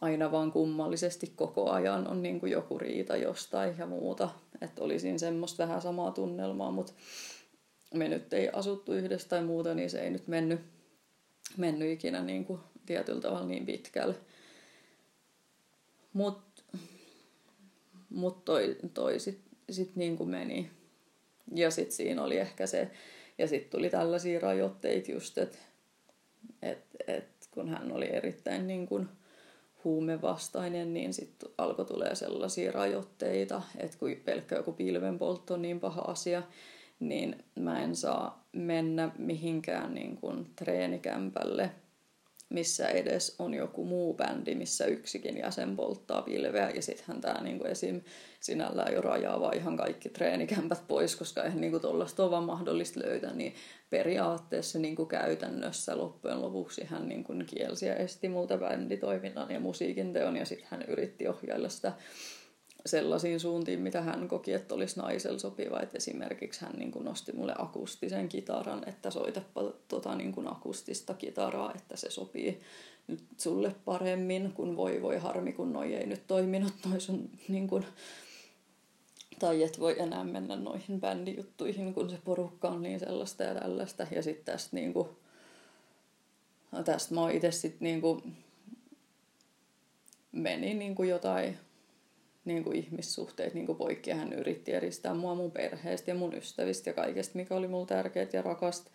aina 0.00 0.32
vaan 0.32 0.52
kummallisesti 0.52 1.32
koko 1.36 1.70
ajan 1.70 2.08
on 2.08 2.22
niin 2.22 2.40
kuin 2.40 2.52
joku 2.52 2.78
riita 2.78 3.16
jostain 3.16 3.74
ja 3.78 3.86
muuta. 3.86 4.30
Että 4.60 4.82
oli 4.82 4.98
siinä 4.98 5.18
semmoista 5.18 5.62
vähän 5.62 5.82
samaa 5.82 6.10
tunnelmaa, 6.10 6.70
mutta 6.70 6.92
me 7.94 8.08
nyt 8.08 8.32
ei 8.32 8.50
asuttu 8.52 8.92
yhdessä 8.92 9.28
tai 9.28 9.44
muuta, 9.44 9.74
niin 9.74 9.90
se 9.90 10.00
ei 10.00 10.10
nyt 10.10 10.28
mennyt, 10.28 10.60
mennyt 11.56 11.90
ikinä 11.90 12.22
niin 12.22 12.44
kuin 12.44 12.60
tietyllä 12.86 13.20
tavalla 13.20 13.46
niin 13.46 13.66
pitkälle. 13.66 14.14
Mutta 16.12 16.62
mut 18.10 18.44
toi, 18.44 18.76
toi 18.94 19.20
sitten 19.20 19.58
sit 19.70 19.96
niin 19.96 20.16
kuin 20.16 20.30
meni. 20.30 20.70
Ja 21.54 21.70
sitten 21.70 21.96
siinä 21.96 22.22
oli 22.22 22.38
ehkä 22.38 22.66
se, 22.66 22.90
ja 23.38 23.48
sitten 23.48 23.70
tuli 23.70 23.90
tällaisia 23.90 24.40
rajoitteita 24.40 25.12
just, 25.12 25.38
että 25.38 25.58
et, 26.62 26.78
et, 27.06 27.28
kun 27.50 27.68
hän 27.68 27.92
oli 27.92 28.08
erittäin 28.12 28.66
niin 28.66 28.86
kuin 28.86 29.08
huumevastainen, 29.84 30.94
niin 30.94 31.14
sitten 31.14 31.50
alkoi 31.58 31.84
tulee 31.84 32.14
sellaisia 32.14 32.72
rajoitteita, 32.72 33.62
että 33.76 33.98
kun 33.98 34.16
pelkkä 34.24 34.56
joku 34.56 34.72
pilvenpoltto 34.72 35.54
on 35.54 35.62
niin 35.62 35.80
paha 35.80 36.00
asia, 36.00 36.42
niin 37.00 37.44
mä 37.58 37.82
en 37.82 37.96
saa 37.96 38.48
mennä 38.52 39.10
mihinkään 39.18 39.94
niin 39.94 40.16
kuin 40.16 40.46
treenikämpälle, 40.56 41.70
missä 42.48 42.88
edes 42.88 43.36
on 43.38 43.54
joku 43.54 43.84
muu 43.84 44.14
bändi, 44.14 44.54
missä 44.54 44.84
yksikin 44.84 45.38
jäsen 45.38 45.76
polttaa 45.76 46.22
pilveä. 46.22 46.70
Ja 46.70 46.82
sittenhän 46.82 47.20
tämä 47.20 47.42
niin 47.42 47.58
kuin 47.58 47.70
esim. 47.70 48.00
sinällään 48.40 48.94
jo 48.94 49.00
rajaava 49.00 49.52
ihan 49.52 49.76
kaikki 49.76 50.08
treenikämpät 50.08 50.82
pois, 50.88 51.16
koska 51.16 51.42
eihän 51.42 51.60
niin 51.60 51.80
tuollaista 51.80 52.22
ole 52.22 52.30
vaan 52.30 52.44
mahdollista 52.44 53.00
löytää. 53.00 53.34
Niin 53.34 53.54
periaatteessa 53.90 54.78
niin 54.78 54.96
kuin 54.96 55.08
käytännössä 55.08 55.98
loppujen 55.98 56.42
lopuksi 56.42 56.84
hän 56.84 57.08
niin 57.08 57.24
kuin 57.24 57.46
kielsi 57.46 57.86
ja 57.86 57.94
esti 57.94 58.28
multa 58.28 58.58
bänditoiminnan 58.58 59.50
ja 59.50 59.60
musiikin 59.60 60.12
teon. 60.12 60.36
Ja 60.36 60.46
sitten 60.46 60.68
hän 60.70 60.82
yritti 60.82 61.28
ohjailla 61.28 61.68
sitä 61.68 61.92
sellaisiin 62.86 63.40
suuntiin, 63.40 63.80
mitä 63.80 64.00
hän 64.00 64.28
koki, 64.28 64.52
että 64.52 64.74
olisi 64.74 65.00
naisella 65.00 65.38
sopiva. 65.38 65.80
Et 65.80 65.94
esimerkiksi 65.94 66.60
hän 66.60 66.72
niin 66.72 66.90
kuin 66.92 67.04
nosti 67.04 67.32
mulle 67.32 67.54
akustisen 67.58 68.28
kitaran, 68.28 68.88
että 68.88 69.10
soitapa 69.10 69.62
tota, 69.88 70.14
niin 70.14 70.32
kuin 70.32 70.52
akustista 70.52 71.14
kitaraa, 71.14 71.72
että 71.74 71.96
se 71.96 72.10
sopii 72.10 72.60
nyt 73.06 73.24
sulle 73.38 73.74
paremmin, 73.84 74.52
kun 74.52 74.76
voi 74.76 75.02
voi 75.02 75.18
harmi, 75.18 75.52
kun 75.52 75.72
noi 75.72 75.94
ei 75.94 76.06
nyt 76.06 76.26
toiminut 76.26 76.72
noi 76.90 77.00
sun 77.00 77.30
niin 77.48 77.68
kuin, 77.68 77.86
tai 79.38 79.62
et 79.62 79.80
voi 79.80 80.00
enää 80.00 80.24
mennä 80.24 80.56
noihin 80.56 81.00
bändijuttuihin, 81.00 81.94
kun 81.94 82.10
se 82.10 82.18
porukka 82.24 82.68
on 82.68 82.82
niin 82.82 83.00
sellaista 83.00 83.42
ja 83.42 83.54
tällaista. 83.54 84.06
Ja 84.10 84.22
sitten 84.22 84.54
tästä, 84.54 84.76
niin 84.76 84.92
kuin, 84.92 85.08
tästä 86.84 87.14
mä 87.14 87.30
itse 87.30 87.50
sitten 87.50 87.86
niin 87.86 88.00
kuin, 88.00 88.36
meni 90.32 90.74
niin 90.74 90.94
kuin 90.94 91.08
jotain 91.08 91.58
niin 92.44 92.64
kuin 92.64 92.76
ihmissuhteet 92.76 93.54
niin 93.54 93.66
kuin 93.66 93.78
poikki 93.78 94.10
hän 94.10 94.32
yritti 94.32 94.72
eristää 94.72 95.14
mua 95.14 95.34
mun 95.34 95.50
perheestä 95.50 96.10
ja 96.10 96.14
mun 96.14 96.34
ystävistä 96.34 96.90
ja 96.90 96.94
kaikesta, 96.94 97.38
mikä 97.38 97.54
oli 97.54 97.68
mulle 97.68 97.86
tärkeää 97.86 98.26
ja 98.32 98.42
rakasta. 98.42 98.90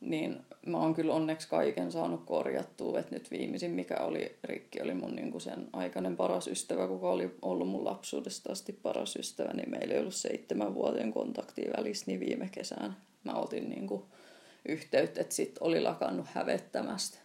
Niin 0.00 0.36
mä 0.66 0.78
oon 0.78 0.94
kyllä 0.94 1.14
onneksi 1.14 1.48
kaiken 1.48 1.92
saanut 1.92 2.24
korjattua, 2.26 2.98
että 2.98 3.14
nyt 3.14 3.30
viimeisin 3.30 3.70
mikä 3.70 3.96
oli 3.96 4.36
rikki 4.44 4.82
oli 4.82 4.94
mun 4.94 5.16
niin 5.16 5.30
kuin 5.30 5.40
sen 5.40 5.68
aikainen 5.72 6.16
paras 6.16 6.46
ystävä, 6.46 6.86
kuka 6.86 7.10
oli 7.10 7.30
ollut 7.42 7.68
mun 7.68 7.84
lapsuudesta 7.84 8.52
asti 8.52 8.72
paras 8.72 9.16
ystävä, 9.16 9.52
niin 9.52 9.70
meillä 9.70 9.94
ei 9.94 10.00
ollut 10.00 10.14
seitsemän 10.14 10.74
vuoden 10.74 11.12
kontaktia 11.12 11.72
välissä, 11.76 12.04
niin 12.06 12.20
viime 12.20 12.48
kesään 12.52 12.96
mä 13.24 13.32
otin 13.32 13.68
niin 13.68 13.86
kuin 13.86 14.02
yhteyttä, 14.68 15.20
että 15.20 15.34
sit 15.34 15.58
oli 15.60 15.80
lakannut 15.80 16.26
hävettämästä 16.26 17.18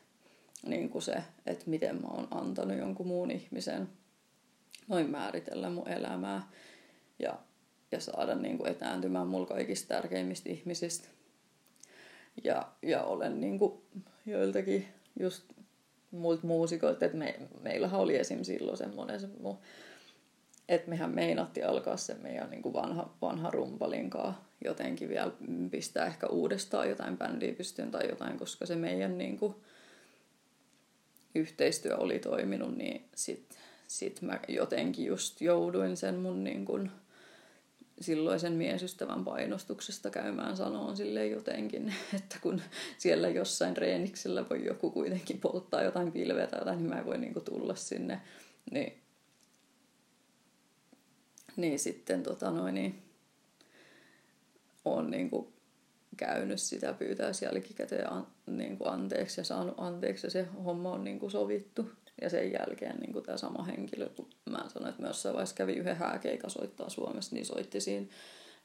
niin 0.66 0.90
kuin 0.90 1.02
se, 1.02 1.14
että 1.46 1.70
miten 1.70 2.02
mä 2.02 2.08
oon 2.08 2.28
antanut 2.32 2.78
jonkun 2.78 3.08
muun 3.08 3.32
ihmisen 3.32 3.90
noin 4.88 5.10
määritellä 5.10 5.70
mun 5.70 5.90
elämää 5.90 6.50
ja, 7.20 7.40
ja 7.92 8.00
saada 8.00 8.36
niin 8.36 8.58
kuin 8.58 8.72
etääntymään 8.72 9.28
mulla 9.28 9.46
kaikista 9.46 9.88
tärkeimmistä 9.88 10.50
ihmisistä. 10.50 11.08
Ja, 12.44 12.72
ja 12.82 13.04
olen 13.04 13.42
niin 13.42 13.60
kuin 13.60 13.82
joiltakin 14.26 14.88
just 15.20 15.44
muilta 16.12 16.48
muusikoilta, 16.48 17.06
että 17.06 17.18
me, 17.18 17.36
meillähän 17.62 18.00
oli 18.00 18.18
esim. 18.18 18.44
silloin 18.44 18.78
semmoinen 18.78 19.20
se 19.20 19.28
mun, 19.40 19.58
että 20.70 20.90
mehän 20.90 21.16
meinatti 21.16 21.64
alkaa 21.64 21.98
se 21.98 22.14
meidän 22.14 22.50
niin 22.50 22.62
kuin 22.62 22.74
vanha, 22.74 23.14
vanha 23.22 23.52
rumpalinkaa 23.52 24.48
jotenkin 24.66 25.10
vielä 25.10 25.32
pistää 25.72 26.06
ehkä 26.06 26.28
uudestaan 26.28 26.90
jotain 26.90 27.18
bändiä 27.18 27.54
pystyyn 27.54 27.92
tai 27.92 28.10
jotain, 28.10 28.40
koska 28.40 28.66
se 28.66 28.76
meidän 28.76 29.18
niin 29.18 29.38
kuin, 29.38 29.56
yhteistyö 31.36 31.98
oli 31.98 32.20
toiminut, 32.20 32.78
niin 32.78 33.06
sitten 33.16 33.63
sit 33.94 34.22
mä 34.22 34.40
jotenkin 34.48 35.06
just 35.06 35.42
jouduin 35.42 35.98
sen 35.98 36.16
mun 36.16 36.44
niin 36.44 36.66
kun 36.66 36.92
silloisen 38.02 38.54
miesystävän 38.54 39.24
painostuksesta 39.26 40.10
käymään 40.10 40.58
sanoon 40.58 40.98
sille 40.98 41.28
jotenkin, 41.28 41.94
että 42.18 42.36
kun 42.42 42.62
siellä 42.98 43.30
jossain 43.30 43.78
reeniksellä 43.78 44.50
voi 44.50 44.66
joku 44.66 44.92
kuitenkin 44.92 45.40
polttaa 45.40 45.84
jotain 45.84 46.12
pilveä 46.12 46.48
tai 46.48 46.60
jotain, 46.60 46.78
niin 46.78 46.90
mä 46.90 47.00
en 47.00 47.06
voi 47.06 47.18
niin 47.18 47.34
tulla 47.46 47.76
sinne. 47.76 48.22
Niin, 48.72 49.02
niin 51.56 51.80
sitten 51.80 52.24
tota 52.24 52.52
noin, 52.52 52.76
niin, 52.76 53.02
on 54.86 55.12
niin 55.12 55.30
kuin 55.30 55.48
käynyt 56.18 56.62
sitä 56.62 56.94
pyytää 56.94 57.32
jälkikäteen 57.42 58.14
an, 58.14 58.28
niin 58.46 58.78
kuin 58.78 58.90
anteeksi 58.90 59.42
ja 59.42 59.46
saanut 59.46 59.76
anteeksi 59.78 60.28
ja 60.28 60.32
se 60.32 60.48
homma 60.66 60.92
on 60.92 61.04
niin 61.04 61.20
kuin 61.20 61.32
sovittu. 61.32 61.90
Ja 62.22 62.30
sen 62.30 62.52
jälkeen 62.52 63.00
niin 63.00 63.24
tämä 63.24 63.38
sama 63.38 63.64
henkilö, 63.64 64.10
kun 64.10 64.30
mä 64.50 64.70
sanoin, 64.70 64.90
että 64.90 65.02
mä 65.02 65.08
jossain 65.08 65.34
vaiheessa 65.34 65.56
kävi 65.56 65.74
yhden 65.74 65.96
hääkeika 65.96 66.50
soittaa 66.50 66.90
Suomessa, 66.90 67.36
niin 67.36 67.46
soitti 67.46 67.82
siinä 67.82 68.08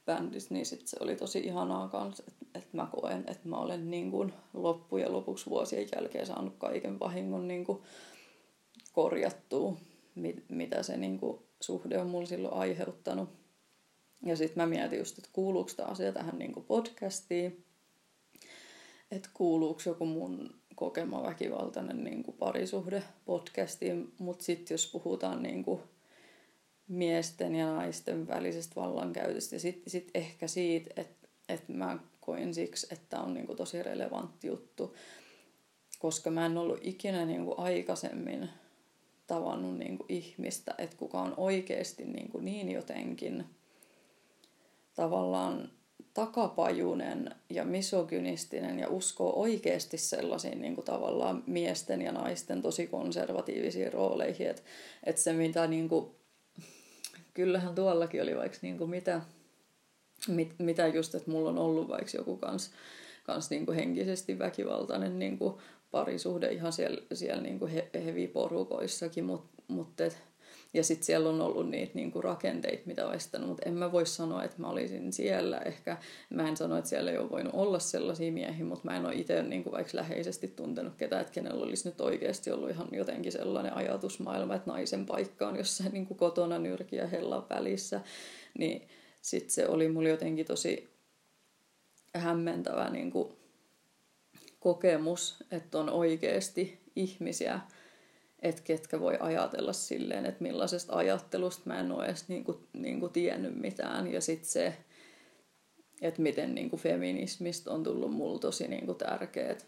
bändissä, 0.07 0.55
niin 0.55 0.67
sit 0.67 0.87
se 0.87 0.97
oli 1.01 1.17
tosi 1.17 1.39
ihanaa 1.39 1.89
kanssa, 1.89 2.25
että, 2.29 2.47
että 2.55 2.77
mä 2.77 2.89
koen, 2.93 3.25
että 3.27 3.49
mä 3.49 3.57
olen 3.57 3.91
niin 3.91 4.11
kuin 4.11 4.33
loppujen 4.55 5.13
lopuksi 5.13 5.47
vuosien 5.47 5.89
jälkeen 5.97 6.27
saanut 6.27 6.55
kaiken 6.59 6.99
vahingon 6.99 7.49
niin 7.49 7.65
kuin 7.65 7.83
korjattua, 8.93 9.77
mit, 10.15 10.45
mitä 10.49 10.83
se 10.83 10.97
niin 10.97 11.19
kuin 11.19 11.39
suhde 11.61 11.99
on 11.99 12.07
mulla 12.07 12.27
silloin 12.27 12.55
aiheuttanut. 12.55 13.29
Ja 14.27 14.37
sitten 14.37 14.63
mä 14.63 14.67
mietin 14.67 14.99
just, 14.99 15.19
että 15.19 15.31
kuuluuko 15.33 15.71
tämä 15.77 15.89
asia 15.89 16.13
tähän 16.13 16.39
niin 16.39 16.53
kuin 16.53 16.67
podcastiin, 16.67 17.65
että 19.11 19.29
kuuluuko 19.35 19.81
joku 19.87 20.07
mun 20.07 20.58
kokema 20.79 21.23
väkivaltainen 21.23 22.05
niin 22.05 22.23
kuin 22.23 22.37
parisuhde 22.37 23.03
podcastiin, 23.25 24.13
mutta 24.19 24.45
sitten 24.45 24.75
jos 24.75 24.87
puhutaan 24.93 25.43
niin 25.43 25.65
kuin 25.65 25.81
miesten 26.89 27.55
ja 27.55 27.75
naisten 27.75 28.29
välisestä 28.29 28.81
vallankäytöstä 28.81 29.57
ja 29.57 29.61
sitten 29.61 29.91
sit 29.91 30.11
ehkä 30.15 30.49
siitä, 30.49 30.91
että 30.97 31.29
et 31.49 31.69
mä 31.69 31.99
koin 32.21 32.55
siksi, 32.55 32.87
että 32.91 33.21
on 33.21 33.35
niin 33.35 33.47
kuin 33.47 33.57
tosi 33.57 33.83
relevantti 33.83 34.47
juttu, 34.47 34.97
koska 35.99 36.31
mä 36.31 36.47
en 36.47 36.59
ollut 36.59 36.81
ikinä 36.83 37.27
niin 37.27 37.45
kuin 37.45 37.59
aikaisemmin 37.59 38.49
tavannut 39.27 39.79
niin 39.79 39.99
kuin 39.99 40.13
ihmistä, 40.13 40.75
että 40.79 40.97
kuka 40.97 41.21
on 41.21 41.35
oikeasti 41.37 42.05
niin, 42.05 42.29
kuin 42.29 42.45
niin 42.45 42.71
jotenkin– 42.71 43.45
tavallaan 44.99 45.71
takapajunen 46.15 47.35
ja 47.51 47.65
misogynistinen 47.65 48.79
ja 48.79 48.89
uskoo 48.89 49.41
oikeasti 49.41 49.99
sellaisiin 49.99 50.61
niin 50.61 50.75
kuin 50.75 50.85
tavallaan 50.85 51.43
miesten 51.47 52.03
ja 52.03 52.13
naisten 52.13 52.63
tosi 52.63 52.87
konservatiivisiin 52.87 53.93
rooleihin. 53.93 54.51
Että 54.51 54.63
et 55.05 55.19
se 55.19 55.33
mitä 55.33 55.67
niin 55.67 55.89
kuin, 55.89 56.11
kyllähän 57.35 57.75
tuollakin 57.75 58.23
oli 58.23 58.37
vaikka 58.37 58.59
niin 58.63 58.79
kuin 58.79 58.91
mitä, 58.91 59.21
mit, 60.29 60.55
mitä 60.59 60.87
just, 60.87 61.15
että 61.15 61.31
mulla 61.31 61.51
on 61.51 61.59
ollut 61.59 61.89
vaikka 61.89 62.11
joku 62.15 62.37
kans, 62.37 62.71
kans 63.25 63.51
niin 63.51 63.67
kuin 63.67 63.77
henkisesti 63.77 64.39
väkivaltainen 64.39 65.19
niin 65.19 65.39
kuin 65.39 65.55
parisuhde 65.91 66.53
ihan 66.53 66.73
siellä, 66.73 67.03
siellä 67.13 67.43
niin 67.43 67.59
kuin 67.59 67.71
he, 67.71 67.91
heviporukoissakin, 67.95 69.25
mutta 69.25 69.63
mut, 69.69 70.01
et, 70.01 70.23
ja 70.75 70.85
sitten 70.85 71.07
siellä 71.07 71.29
on 71.29 71.41
ollut 71.41 71.71
niitä 71.71 71.93
niinku 71.95 72.21
rakenteita, 72.21 72.83
mitä 72.87 73.07
on 73.07 73.15
estänyt, 73.15 73.49
mutta 73.49 73.63
en 73.67 73.75
mä 73.75 73.93
voi 73.93 74.07
sanoa, 74.07 74.45
että 74.45 74.57
mä 74.61 74.69
olisin 74.69 75.13
siellä. 75.13 75.59
Ehkä 75.59 75.97
mä 76.31 76.49
en 76.49 76.57
sano, 76.57 76.77
että 76.77 76.91
siellä 76.91 77.11
ei 77.11 77.19
ole 77.19 77.31
voinut 77.31 77.55
olla 77.55 77.79
sellaisia 77.79 78.33
miehiä, 78.33 78.65
mutta 78.65 78.85
mä 78.85 78.97
en 78.97 79.07
ole 79.07 79.15
itse 79.15 79.43
niinku 79.43 79.73
vaikka 79.73 79.97
läheisesti 79.97 80.49
tuntenut 80.49 80.95
ketään, 80.95 81.21
että 81.21 81.33
kenellä 81.33 81.65
olisi 81.65 81.89
nyt 81.89 82.01
oikeasti 82.01 82.51
ollut 82.51 82.71
ihan 82.71 82.89
jotenkin 82.93 83.33
sellainen 83.33 83.77
ajatusmaailma, 83.77 84.55
että 84.55 84.71
naisen 84.71 85.07
paikka 85.07 85.49
on 85.49 85.57
jossain 85.57 85.93
niinku 85.93 86.15
kotona 86.15 86.59
nyrkiä 86.59 87.07
hella 87.07 87.47
välissä. 87.51 88.01
Niin 88.59 88.89
sitten 89.23 89.51
se 89.51 89.69
oli 89.69 89.89
mulle 89.89 90.09
jotenkin 90.09 90.47
tosi 90.47 90.89
hämmentävä 92.15 92.91
niinku 92.91 93.37
kokemus, 94.61 95.37
että 95.51 95.79
on 95.79 95.91
oikeasti 95.91 96.79
ihmisiä, 96.97 97.61
että 98.43 98.63
ketkä 98.63 99.01
voi 99.01 99.17
ajatella 99.21 99.73
silleen, 99.73 100.27
että 100.27 100.43
millaisesta 100.43 100.97
ajattelusta 100.97 101.63
mä 101.65 101.81
en 101.81 101.93
ole 101.93 102.05
edes 102.05 102.29
niinku, 102.29 102.61
niinku 102.73 103.09
tiennyt 103.09 103.57
mitään. 103.57 104.13
Ja 104.13 104.21
sitten 104.21 104.49
se, 104.49 104.77
että 106.03 106.23
miten 106.23 106.55
niinku 106.55 106.77
feminismistä 106.77 107.71
on 107.71 107.83
tullut 107.85 108.13
mulle 108.13 108.41
tosi 108.41 108.69
niinku 108.69 108.95
tärkeät. 108.95 109.67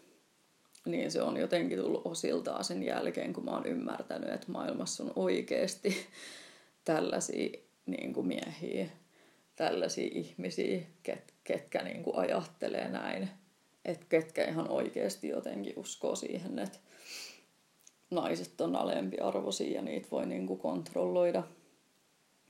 Niin 0.85 1.11
se 1.11 1.21
on 1.21 1.37
jotenkin 1.37 1.79
tullut 1.79 2.01
osiltaan 2.05 2.63
sen 2.63 2.83
jälkeen, 2.83 3.33
kun 3.33 3.45
mä 3.45 3.51
oon 3.51 3.65
ymmärtänyt, 3.65 4.29
että 4.29 4.51
maailmassa 4.51 5.03
on 5.03 5.13
oikeasti 5.15 5.95
tällaisia 6.85 7.59
niinku 7.85 8.23
miehiä, 8.23 8.89
tällaisia 9.55 10.09
ihmisiä, 10.11 10.81
ket, 11.03 11.33
ketkä 11.43 11.83
niinku 11.83 12.11
ajattelee 12.15 12.89
näin. 12.89 13.29
Että 13.85 14.05
ketkä 14.09 14.45
ihan 14.45 14.69
oikeasti 14.69 15.27
jotenkin 15.27 15.73
uskoo 15.75 16.15
siihen, 16.15 16.59
että 16.59 16.77
naiset 18.11 18.61
on 18.61 18.75
alempiarvoisia 18.75 19.75
ja 19.75 19.81
niitä 19.81 20.07
voi 20.11 20.25
niinku 20.25 20.55
kontrolloida 20.55 21.43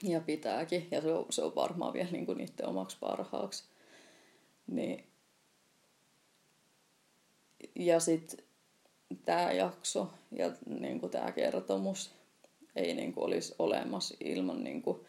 ja 0.03 0.21
pitääkin. 0.21 0.87
Ja 0.91 1.01
se 1.01 1.13
on, 1.13 1.25
se 1.29 1.43
on 1.43 1.55
varmaan 1.55 1.93
vielä 1.93 2.11
niinku 2.11 2.33
niiden 2.33 2.67
omaksi 2.67 2.97
parhaaksi. 2.99 3.63
Niin. 4.67 5.05
Ja 7.75 7.99
sitten 7.99 8.45
tämä 9.25 9.51
jakso 9.51 10.07
ja 10.31 10.51
niinku 10.79 11.09
tämä 11.09 11.31
kertomus 11.31 12.11
ei 12.75 12.93
niinku 12.93 13.23
olisi 13.23 13.55
olemassa 13.59 14.15
ilman 14.19 14.63
niinku 14.63 15.05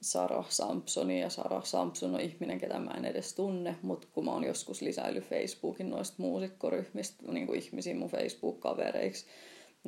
Sara 0.00 0.44
Sampsoni 0.48 1.20
ja 1.20 1.30
Sara 1.30 1.62
Sampson 1.62 2.14
on 2.14 2.20
ihminen, 2.20 2.58
ketä 2.58 2.78
mä 2.78 2.90
en 2.90 3.04
edes 3.04 3.34
tunne, 3.34 3.76
mutta 3.82 4.06
kun 4.12 4.24
mä 4.24 4.32
oon 4.32 4.44
joskus 4.44 4.82
lisäillyt 4.82 5.24
Facebookin 5.24 5.90
noista 5.90 6.14
muusikkoryhmistä 6.18 7.32
niin 7.32 7.46
kuin 7.46 7.62
ihmisiä 7.62 7.94
mun 7.94 8.10
Facebook-kavereiksi, 8.10 9.26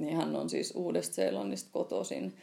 niin 0.00 0.16
hän 0.16 0.36
on 0.36 0.50
siis 0.50 0.72
Uudesta-Seelannista 0.76 1.70
kotoisin 1.72 2.36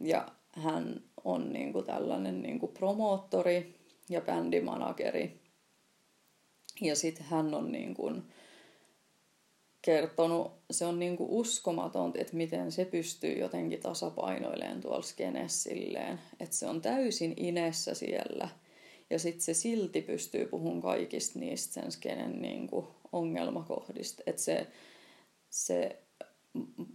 ja 0.00 0.28
hän 0.52 1.02
on 1.24 1.52
niin 1.52 1.72
kuin 1.72 1.84
tällainen 1.84 2.42
niin 2.42 2.58
kuin 2.58 2.72
promoottori 2.72 3.74
ja 4.08 4.20
bändimanageri. 4.20 5.40
Ja 6.80 6.96
sitten 6.96 7.26
hän 7.26 7.54
on 7.54 7.72
niin 7.72 7.94
kuin 7.94 8.22
kertonut, 9.82 10.52
se 10.70 10.86
on 10.86 10.98
niinku 10.98 11.26
uskomatonta, 11.40 12.18
että 12.18 12.36
miten 12.36 12.72
se 12.72 12.84
pystyy 12.84 13.38
jotenkin 13.38 13.80
tasapainoilemaan 13.80 14.80
tuolla 14.80 15.02
skenessä 15.02 15.70
että 16.40 16.56
se 16.56 16.66
on 16.66 16.80
täysin 16.80 17.34
inessä 17.36 17.94
siellä. 17.94 18.48
Ja 19.10 19.18
sitten 19.18 19.42
se 19.42 19.54
silti 19.54 20.02
pystyy 20.02 20.46
puhumaan 20.46 20.82
kaikista 20.82 21.38
niistä 21.38 21.74
sen 21.74 21.92
skenen 21.92 22.42
niinku 22.42 22.88
ongelmakohdista. 23.12 24.22
Että 24.26 24.42
se, 24.42 24.66
se 25.50 26.02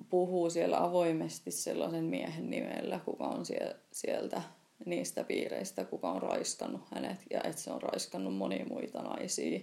puhuu 0.10 0.50
siellä 0.50 0.84
avoimesti 0.84 1.52
sellaisen 1.52 2.04
miehen 2.04 2.50
nimellä, 2.50 3.00
kuka 3.06 3.24
on 3.24 3.44
sieltä 3.92 4.42
niistä 4.86 5.24
piireistä, 5.24 5.86
kuka 5.86 6.12
on 6.12 6.22
raiskannut 6.22 6.82
hänet 6.92 7.20
ja 7.30 7.42
että 7.44 7.62
se 7.62 7.72
on 7.72 7.82
raiskannut 7.82 8.36
monia 8.36 8.66
muita 8.66 9.02
naisia 9.02 9.60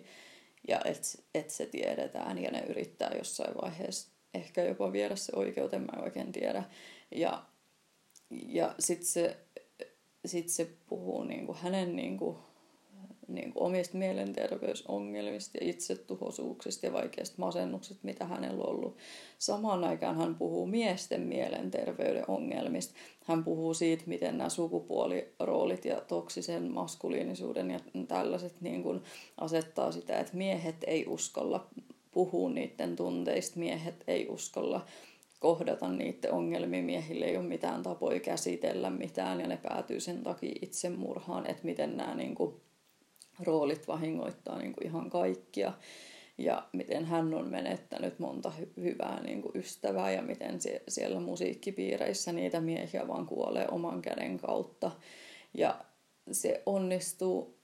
ja 0.69 0.81
että 0.85 1.09
et 1.35 1.51
se 1.51 1.67
tiedetään 1.67 2.43
ja 2.43 2.51
ne 2.51 2.65
yrittää 2.69 3.11
jossain 3.19 3.55
vaiheessa 3.63 4.09
ehkä 4.35 4.65
jopa 4.65 4.93
viedä 4.93 5.17
se 5.17 5.33
oikeuteen, 5.37 5.83
mä 5.83 5.93
en 5.97 6.05
oikein 6.05 6.33
tiedä. 6.33 6.65
Ja, 7.15 7.43
ja 8.31 8.75
sitten 8.79 9.07
se, 9.07 9.37
sit 10.27 10.49
se 10.49 10.71
puhuu 10.87 11.25
niinku 11.25 11.57
hänen 11.61 11.97
niinku 11.97 12.39
niin 13.29 13.53
kuin 13.53 13.62
omista 13.62 13.99
mielenterveysongelmista 13.99 15.59
ja 15.61 15.70
itsetuhoisuuksista 15.70 16.87
ja 16.87 16.93
vaikeista 16.93 17.35
masennuksista, 17.39 18.07
mitä 18.07 18.25
hänellä 18.25 18.64
on 18.64 18.70
ollut. 18.70 18.97
Samaan 19.39 19.85
aikaan 19.85 20.16
hän 20.16 20.35
puhuu 20.35 20.66
miesten 20.66 21.20
mielenterveyden 21.20 22.25
ongelmista. 22.29 22.95
Hän 23.25 23.45
puhuu 23.45 23.75
siitä, 23.75 24.05
miten 24.07 24.39
nämä 24.39 24.51
sukupuoliroolit 24.51 25.85
ja 25.85 26.01
toksisen 26.01 26.72
maskuliinisuuden 26.72 27.70
ja 27.70 27.81
tällaiset 28.09 28.61
niin 28.61 28.83
kuin 28.83 29.01
asettaa 29.41 29.93
sitä, 29.93 30.18
että 30.18 30.37
miehet 30.37 30.77
ei 30.87 31.07
uskalla 31.09 31.66
puhua 32.12 32.51
niiden 32.51 32.97
tunteista, 32.97 33.59
miehet 33.59 34.05
ei 34.07 34.29
uskalla 34.29 34.87
kohdata 35.41 35.89
niiden 35.89 36.33
ongelmia. 36.33 36.83
Miehille 36.83 37.25
ei 37.25 37.37
ole 37.37 37.47
mitään 37.47 37.83
tapoja 37.83 38.20
käsitellä 38.20 38.91
mitään 38.91 39.41
ja 39.41 39.47
ne 39.47 39.57
päätyy 39.57 40.01
sen 40.01 40.22
takia 40.22 40.59
itsemurhaan, 40.62 41.51
että 41.51 41.64
miten 41.64 41.97
nämä 41.97 42.14
niin 42.14 42.35
kuin 42.35 42.55
roolit 43.41 43.89
vahingoittaa 43.89 44.59
niin 44.59 44.72
kuin 44.72 44.87
ihan 44.87 45.11
kaikkia 45.11 45.72
ja 46.39 46.68
miten 46.72 47.05
hän 47.05 47.35
on 47.35 47.49
menettänyt 47.49 48.18
monta 48.18 48.53
hy- 48.61 48.82
hyvää 48.82 49.22
niin 49.22 49.43
kuin 49.43 49.53
ystävää 49.55 50.12
ja 50.12 50.22
miten 50.22 50.61
sie- 50.61 50.82
siellä 50.89 51.20
musiikkipiireissä 51.20 52.32
niitä 52.32 52.61
miehiä 52.61 53.09
vaan 53.09 53.26
kuolee 53.26 53.66
oman 53.70 54.03
käden 54.03 54.39
kautta. 54.39 54.91
Ja 55.55 55.85
se 56.32 56.62
onnistuu 56.66 57.55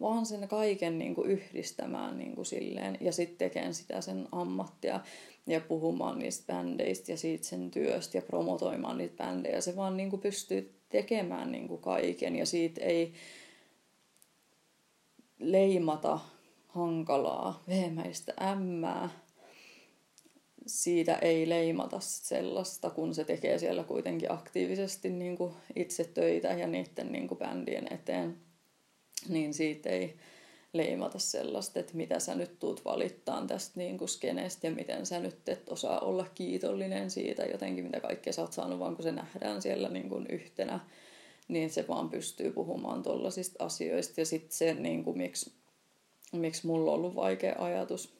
vaan 0.00 0.26
sen 0.26 0.48
kaiken 0.48 0.98
niin 0.98 1.14
kuin 1.14 1.30
yhdistämään 1.30 2.18
niin 2.18 2.34
kuin 2.34 2.46
silleen 2.46 2.98
ja 3.00 3.12
sitten 3.12 3.38
tekemään 3.38 3.74
sitä 3.74 4.00
sen 4.00 4.28
ammattia 4.32 5.00
ja 5.46 5.60
puhumaan 5.60 6.18
niistä 6.18 6.52
bändeistä 6.52 7.12
ja 7.12 7.16
siitä 7.16 7.44
sen 7.44 7.70
työstä 7.70 8.18
ja 8.18 8.22
promotoimaan 8.22 8.98
niitä 8.98 9.24
bändejä. 9.24 9.60
Se 9.60 9.76
vaan 9.76 9.96
niin 9.96 10.10
kuin 10.10 10.22
pystyy 10.22 10.74
tekemään 10.88 11.52
niin 11.52 11.68
kuin 11.68 11.80
kaiken 11.80 12.36
ja 12.36 12.46
siitä 12.46 12.84
ei 12.84 13.12
leimata 15.40 16.18
hankalaa, 16.68 17.62
vehemäistä 17.68 18.32
ämmää. 18.42 19.08
Siitä 20.66 21.14
ei 21.14 21.48
leimata 21.48 22.00
sellaista, 22.00 22.90
kun 22.90 23.14
se 23.14 23.24
tekee 23.24 23.58
siellä 23.58 23.84
kuitenkin 23.84 24.32
aktiivisesti 24.32 25.10
niin 25.10 25.36
kuin 25.36 25.54
itse 25.76 26.04
töitä 26.04 26.48
ja 26.48 26.66
niiden 26.66 27.12
niin 27.12 27.28
kuin 27.28 27.38
bändien 27.38 27.92
eteen. 27.92 28.36
Niin 29.28 29.54
siitä 29.54 29.90
ei 29.90 30.16
leimata 30.72 31.18
sellaista, 31.18 31.80
että 31.80 31.96
mitä 31.96 32.20
sä 32.20 32.34
nyt 32.34 32.58
tuut 32.58 32.84
valittaan 32.84 33.46
tästä 33.46 33.72
niin 33.76 33.98
kuin 33.98 34.08
skeneestä 34.08 34.66
ja 34.66 34.70
miten 34.70 35.06
sä 35.06 35.20
nyt 35.20 35.48
et 35.48 35.68
osaa 35.68 36.00
olla 36.00 36.26
kiitollinen 36.34 37.10
siitä 37.10 37.44
jotenkin, 37.44 37.84
mitä 37.84 38.00
kaikkea 38.00 38.32
sä 38.32 38.42
oot 38.42 38.52
saanut, 38.52 38.78
vaan 38.78 38.96
kun 38.96 39.02
se 39.02 39.12
nähdään 39.12 39.62
siellä 39.62 39.88
niin 39.88 40.08
kuin 40.08 40.26
yhtenä 40.26 40.80
niin 41.52 41.70
se 41.70 41.88
vaan 41.88 42.10
pystyy 42.10 42.52
puhumaan 42.52 43.02
tuollaisista 43.02 43.64
asioista. 43.64 44.20
Ja 44.20 44.26
sitten 44.26 44.52
se, 44.52 44.74
niin 44.74 45.04
kuin, 45.04 45.18
miksi, 45.18 45.52
miksi 46.32 46.66
mulla 46.66 46.90
on 46.90 46.98
ollut 46.98 47.14
vaikea 47.14 47.54
ajatus 47.58 48.14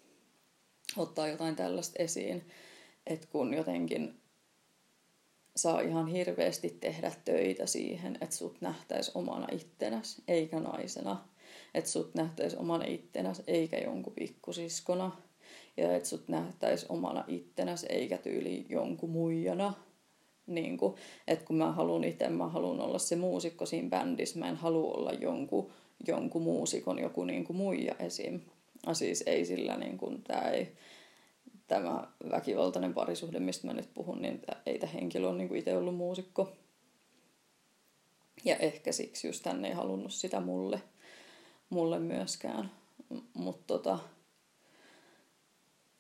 ottaa 0.97 1.29
jotain 1.29 1.57
tällaista 1.57 2.03
esiin, 2.03 2.49
että 3.07 3.27
kun 3.33 3.55
jotenkin 3.55 4.21
saa 5.57 5.81
ihan 5.81 6.07
hirveästi 6.07 6.77
tehdä 6.81 7.13
töitä 7.25 7.67
siihen, 7.67 8.19
että 8.21 8.37
sut 8.37 8.61
nähtäisi 8.61 9.11
omana 9.15 9.47
ittenäs, 9.53 10.23
eikä 10.29 10.61
naisena. 10.61 11.25
Että 11.75 11.91
sut 11.91 12.15
nähtäisi 12.15 12.57
omana 12.57 12.85
ittenäs, 12.85 13.43
eikä 13.47 13.79
jonkun 13.79 14.13
pikkusiskona. 14.13 15.17
Ja 15.77 15.97
että 15.97 16.09
sut 16.09 16.29
nähtäisi 16.29 16.87
omana 16.89 17.25
ittenäs, 17.29 17.87
eikä 17.89 18.19
tyyli 18.19 18.67
jonkun 18.69 19.11
muijana 19.11 19.75
niin 20.51 20.79
kuin, 20.79 20.95
että 21.29 21.45
kun 21.45 21.57
mä 21.57 21.73
haluan 21.73 22.05
itse, 22.05 22.29
mä 22.29 22.49
haluan 22.49 22.81
olla 22.81 22.99
se 22.99 23.17
muusikko 23.17 23.67
siinä 23.67 23.89
bändissä, 23.89 24.39
mä 24.39 24.49
en 24.49 24.57
halua 24.57 24.93
olla 24.93 25.13
jonkun, 25.13 25.71
jonkun 26.07 26.43
muusikon 26.43 26.99
joku 26.99 27.25
niin 27.25 27.45
kuin 27.45 27.57
muija 27.57 27.95
esim. 27.99 28.41
Ja 28.87 28.95
siis 28.95 29.23
ei 29.27 29.45
sillä, 29.45 29.77
niin 29.77 29.99
kuin, 29.99 30.23
tämä 30.23 30.41
ei, 30.41 30.73
tämä 31.67 32.09
väkivaltainen 32.31 32.95
parisuhde, 32.95 33.41
mistä 33.41 33.67
mä 33.67 33.73
nyt 33.73 33.95
puhun, 33.95 34.23
niin 34.23 34.43
ei 34.67 34.79
tämä 34.79 34.93
henkilö 34.93 35.29
ole 35.29 35.39
niin 35.39 35.57
itse 35.57 35.77
ollut 35.77 35.97
muusikko. 35.97 36.53
Ja 38.45 38.57
ehkä 38.57 38.93
siksi 38.93 39.29
just 39.29 39.47
hän 39.47 39.65
ei 39.65 39.73
halunnut 39.73 40.13
sitä 40.13 40.41
mulle, 40.41 40.83
mulle 41.71 41.99
myöskään. 41.99 42.71
Mutta 43.35 43.65
tota, 43.67 43.99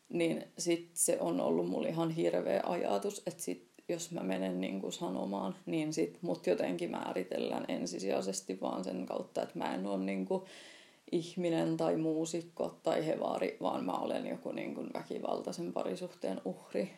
niin 0.08 0.44
sit 0.58 0.90
se 0.94 1.20
on 1.20 1.40
ollut 1.40 1.68
mulle 1.68 1.88
ihan 1.88 2.10
hirveä 2.10 2.62
ajatus, 2.64 3.22
että 3.26 3.42
sit 3.42 3.69
jos 3.90 4.10
mä 4.10 4.20
menen 4.20 4.60
niin 4.60 4.80
kuin 4.80 4.92
sanomaan, 4.92 5.54
niin 5.66 5.92
sit 5.92 6.18
mut 6.22 6.46
jotenkin 6.46 6.90
määritellään 6.90 7.64
ensisijaisesti 7.68 8.60
vaan 8.60 8.84
sen 8.84 9.06
kautta, 9.06 9.42
että 9.42 9.58
mä 9.58 9.74
en 9.74 9.86
ole 9.86 10.04
niin 10.04 10.26
kuin 10.26 10.42
ihminen 11.12 11.76
tai 11.76 11.96
muusikko 11.96 12.78
tai 12.82 13.06
hevari, 13.06 13.56
vaan 13.60 13.84
mä 13.84 13.92
olen 13.92 14.26
joku 14.26 14.52
niin 14.52 14.74
kuin 14.74 14.90
väkivaltaisen 14.94 15.72
parisuhteen 15.72 16.40
uhri. 16.44 16.90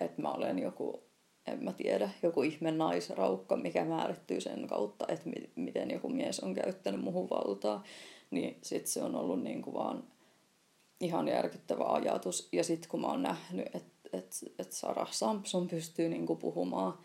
Että 0.00 0.22
mä 0.22 0.32
olen 0.32 0.58
joku, 0.58 1.02
en 1.46 1.64
mä 1.64 1.72
tiedä, 1.72 2.10
joku 2.22 2.42
ihme 2.42 2.70
naisraukka, 2.70 3.56
mikä 3.56 3.84
määrittyy 3.84 4.40
sen 4.40 4.66
kautta, 4.66 5.04
että 5.08 5.28
mi- 5.28 5.50
miten 5.56 5.90
joku 5.90 6.08
mies 6.08 6.40
on 6.40 6.54
käyttänyt 6.54 7.00
muuhun 7.00 7.30
valtaa. 7.30 7.82
Niin 8.30 8.58
sit 8.62 8.86
se 8.86 9.02
on 9.02 9.14
ollut 9.14 9.42
niin 9.42 9.62
kuin 9.62 9.74
vaan 9.74 10.04
ihan 11.00 11.28
järkyttävä 11.28 11.84
ajatus. 11.84 12.48
Ja 12.52 12.64
sitten 12.64 12.90
kun 12.90 13.00
mä 13.00 13.06
oon 13.06 13.22
nähnyt, 13.22 13.66
että 13.66 13.93
että 14.14 14.36
et 14.58 14.72
Sarah 14.72 15.12
Sampson 15.12 15.68
pystyy 15.68 16.08
niinku 16.08 16.36
puhumaan 16.36 16.98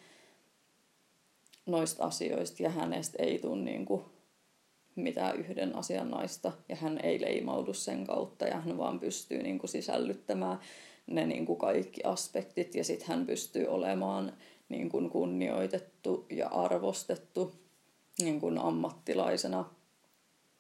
noista 1.65 2.03
asioista 2.03 2.63
ja 2.63 2.69
hänestä 2.69 3.23
ei 3.23 3.39
tule 3.39 3.61
niinku 3.61 4.05
mitään 4.95 5.35
yhden 5.35 5.75
asian 5.75 6.11
naista 6.11 6.51
ja 6.69 6.75
hän 6.75 6.99
ei 7.03 7.21
leimaudu 7.21 7.73
sen 7.73 8.05
kautta 8.05 8.45
ja 8.45 8.61
hän 8.61 8.77
vaan 8.77 8.99
pystyy 8.99 9.43
niinku 9.43 9.67
sisällyttämään 9.67 10.59
ne 11.07 11.25
niinku 11.25 11.55
kaikki 11.55 12.03
aspektit 12.03 12.75
ja 12.75 12.83
sitten 12.83 13.07
hän 13.07 13.25
pystyy 13.25 13.67
olemaan 13.67 14.33
niinku 14.69 15.09
kunnioitettu 15.09 16.25
ja 16.29 16.47
arvostettu 16.47 17.55
niinku 18.21 18.51
ammattilaisena 18.59 19.65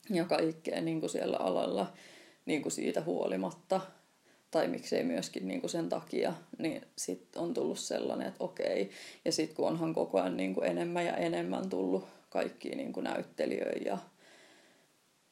ja 0.09 0.25
kaikkea 0.25 0.81
niinku 0.81 1.07
siellä 1.07 1.37
alalla 1.37 1.93
niinku 2.45 2.69
siitä 2.69 3.01
huolimatta 3.01 3.81
tai 4.51 4.67
miksei 4.67 5.03
myöskin 5.03 5.47
niin 5.47 5.61
kuin 5.61 5.71
sen 5.71 5.89
takia, 5.89 6.33
niin 6.57 6.81
sitten 6.95 7.41
on 7.41 7.53
tullut 7.53 7.79
sellainen, 7.79 8.27
että 8.27 8.43
okei. 8.43 8.89
Ja 9.25 9.31
sitten 9.31 9.55
kun 9.55 9.67
onhan 9.67 9.93
koko 9.93 10.19
ajan 10.19 10.37
niin 10.37 10.53
kuin 10.53 10.67
enemmän 10.67 11.05
ja 11.05 11.17
enemmän 11.17 11.69
tullut 11.69 12.07
kaikkia 12.29 12.75
niin 12.75 12.93
kuin 12.93 13.03
näyttelijöitä 13.03 13.89
ja, 13.89 13.97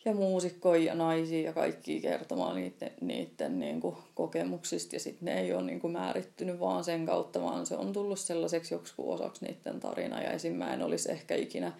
ja 0.05 0.13
muusikkoja 0.13 0.83
ja 0.83 0.95
naisia 0.95 1.41
ja 1.41 1.53
kaikki 1.53 2.01
kertomaan 2.01 2.55
niiden, 2.55 2.91
niiden 3.01 3.59
niin 3.59 3.81
kuin 3.81 3.95
kokemuksista. 4.15 4.95
Ja 4.95 4.99
sitten 4.99 5.25
ne 5.25 5.41
ei 5.41 5.53
ole 5.53 5.63
niin 5.63 5.79
kuin 5.79 5.93
määrittynyt 5.93 6.59
vaan 6.59 6.83
sen 6.83 7.05
kautta, 7.05 7.41
vaan 7.41 7.65
se 7.65 7.75
on 7.75 7.93
tullut 7.93 8.19
sellaiseksi 8.19 8.73
joksikin 8.73 9.05
osaksi 9.05 9.45
niiden 9.45 9.79
tarina. 9.79 10.21
Ja 10.21 10.31
esim. 10.31 10.53
mä 10.53 10.73
en 10.73 10.83
olisi 10.83 11.11
ehkä 11.11 11.35
ikinä 11.35 11.71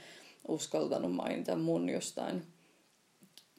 uskaltanut 0.47 1.15
mainita 1.15 1.55
mun 1.55 1.89
jostain 1.89 2.43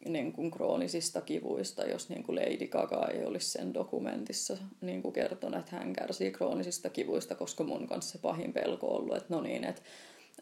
niin 0.05 0.33
kuin 0.33 0.51
kroonisista 0.51 1.21
kivuista, 1.21 1.85
jos 1.85 2.09
niin 2.09 2.23
kuin 2.23 2.37
Lady 2.37 2.67
Gaga 2.67 3.09
ei 3.09 3.25
olisi 3.25 3.51
sen 3.51 3.75
dokumentissa 3.75 4.57
niin 4.81 5.03
kuin 5.03 5.13
kertonut, 5.13 5.61
että 5.61 5.77
hän 5.77 5.93
kärsii 5.93 6.31
kroonisista 6.31 6.91
kivuista, 6.91 7.35
koska 7.35 7.65
mun 7.65 7.87
kanssa 7.87 8.13
se 8.13 8.19
pahin 8.19 8.53
pelko 8.53 8.87
on 8.87 8.97
ollut, 8.97 9.17
että 9.17 9.35
no 9.35 9.41
niin, 9.41 9.65
että, 9.65 9.83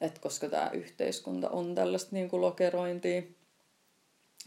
että 0.01 0.21
koska 0.21 0.49
tämä 0.49 0.71
yhteiskunta 0.75 1.49
on 1.49 1.75
tällaista 1.75 2.11
niin 2.13 2.29
kuin 2.29 2.41
lokerointia, 2.41 3.23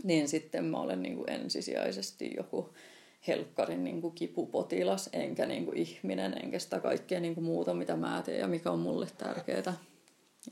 niin 0.04 0.28
sitten 0.28 0.66
mä 0.66 0.80
olen 0.80 1.02
niin 1.02 1.16
kuin 1.16 1.30
ensisijaisesti 1.30 2.34
joku 2.38 2.74
helkkarin 3.28 3.84
niin 3.84 4.02
kuin 4.02 4.16
kipupotilas, 4.16 5.10
enkä 5.14 5.46
niin 5.46 5.66
kuin 5.66 5.78
ihminen, 5.78 6.34
enkä 6.44 6.60
sitä 6.60 6.80
kaikkea 6.80 7.20
niin 7.20 7.36
kuin 7.36 7.44
muuta, 7.44 7.74
mitä 7.74 7.96
mä 7.96 8.22
teen 8.26 8.40
ja 8.40 8.48
mikä 8.48 8.72
on 8.72 8.80
mulle 8.80 9.08
tärkeää. 9.18 9.74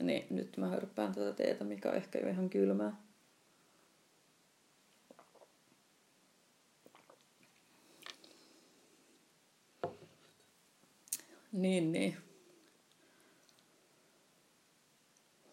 Niin 0.02 0.28
nyt 0.30 0.58
mä 0.58 0.68
hörppään 0.68 1.14
tätä 1.14 1.34
teetä, 1.34 1.64
mikä 1.64 1.90
on 1.90 1.96
ehkä 1.96 2.20
jo 2.20 2.30
ihan 2.30 2.50
kylmää. 2.50 2.96
Niin, 11.52 11.92
niin. 11.92 12.18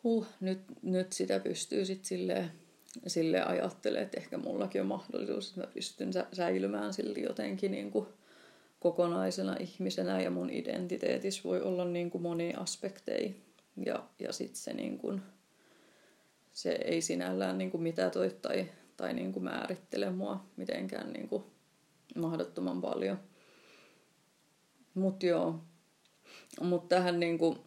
Huh, 0.02 0.26
nyt, 0.40 0.60
nyt 0.82 1.12
sitä 1.12 1.40
pystyy 1.40 1.84
sitten 1.84 2.08
silleen, 2.08 2.52
silleen 3.06 3.48
ajattelemaan, 3.48 4.04
että 4.04 4.20
ehkä 4.20 4.38
mullakin 4.38 4.80
on 4.80 4.86
mahdollisuus, 4.86 5.48
että 5.48 5.60
mä 5.60 5.66
pystyn 5.66 6.10
säilymään 6.32 6.94
silti 6.94 7.22
jotenkin 7.22 7.70
niin 7.70 7.90
kuin 7.90 8.06
kokonaisena 8.80 9.56
ihmisenä 9.60 10.20
ja 10.20 10.30
mun 10.30 10.50
identiteetissä 10.50 11.40
voi 11.44 11.60
olla 11.60 11.84
niin 11.84 12.10
kuin 12.10 12.22
monia 12.22 12.60
aspekteja. 12.60 13.30
Ja, 13.86 14.04
ja 14.18 14.32
sitten 14.32 14.56
se, 14.56 14.72
niin 14.72 14.98
kuin, 14.98 15.22
se 16.52 16.72
ei 16.72 17.00
sinällään 17.00 17.58
niin 17.58 17.70
kuin 17.70 17.82
mitätöi 17.82 18.30
tai, 18.42 18.66
tai 18.96 19.14
niin 19.14 19.32
kuin 19.32 19.44
määrittele 19.44 20.10
mua 20.10 20.44
mitenkään 20.56 21.12
niin 21.12 21.28
kuin 21.28 21.44
mahdottoman 22.16 22.80
paljon. 22.80 23.18
Mutta 24.94 25.26
joo, 25.26 25.60
mutta 26.60 26.96
tähän 26.96 27.20
niin 27.20 27.38
kuin, 27.38 27.58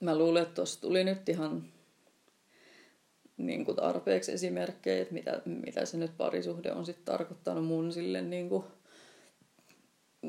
mä 0.00 0.18
luulen, 0.18 0.42
että 0.42 0.54
tuossa 0.54 0.80
tuli 0.80 1.04
nyt 1.04 1.28
ihan 1.28 1.64
niin 3.36 3.64
kuin 3.64 3.76
tarpeeksi 3.76 4.32
esimerkkejä, 4.32 5.02
että 5.02 5.14
mitä, 5.14 5.42
mitä 5.44 5.84
se 5.84 5.96
nyt 5.96 6.16
parisuhde 6.16 6.72
on 6.72 6.86
sitten 6.86 7.04
tarkoittanut 7.04 7.64
mun 7.64 7.92
sille 7.92 8.22
niin 8.22 8.48
kuin, 8.48 8.64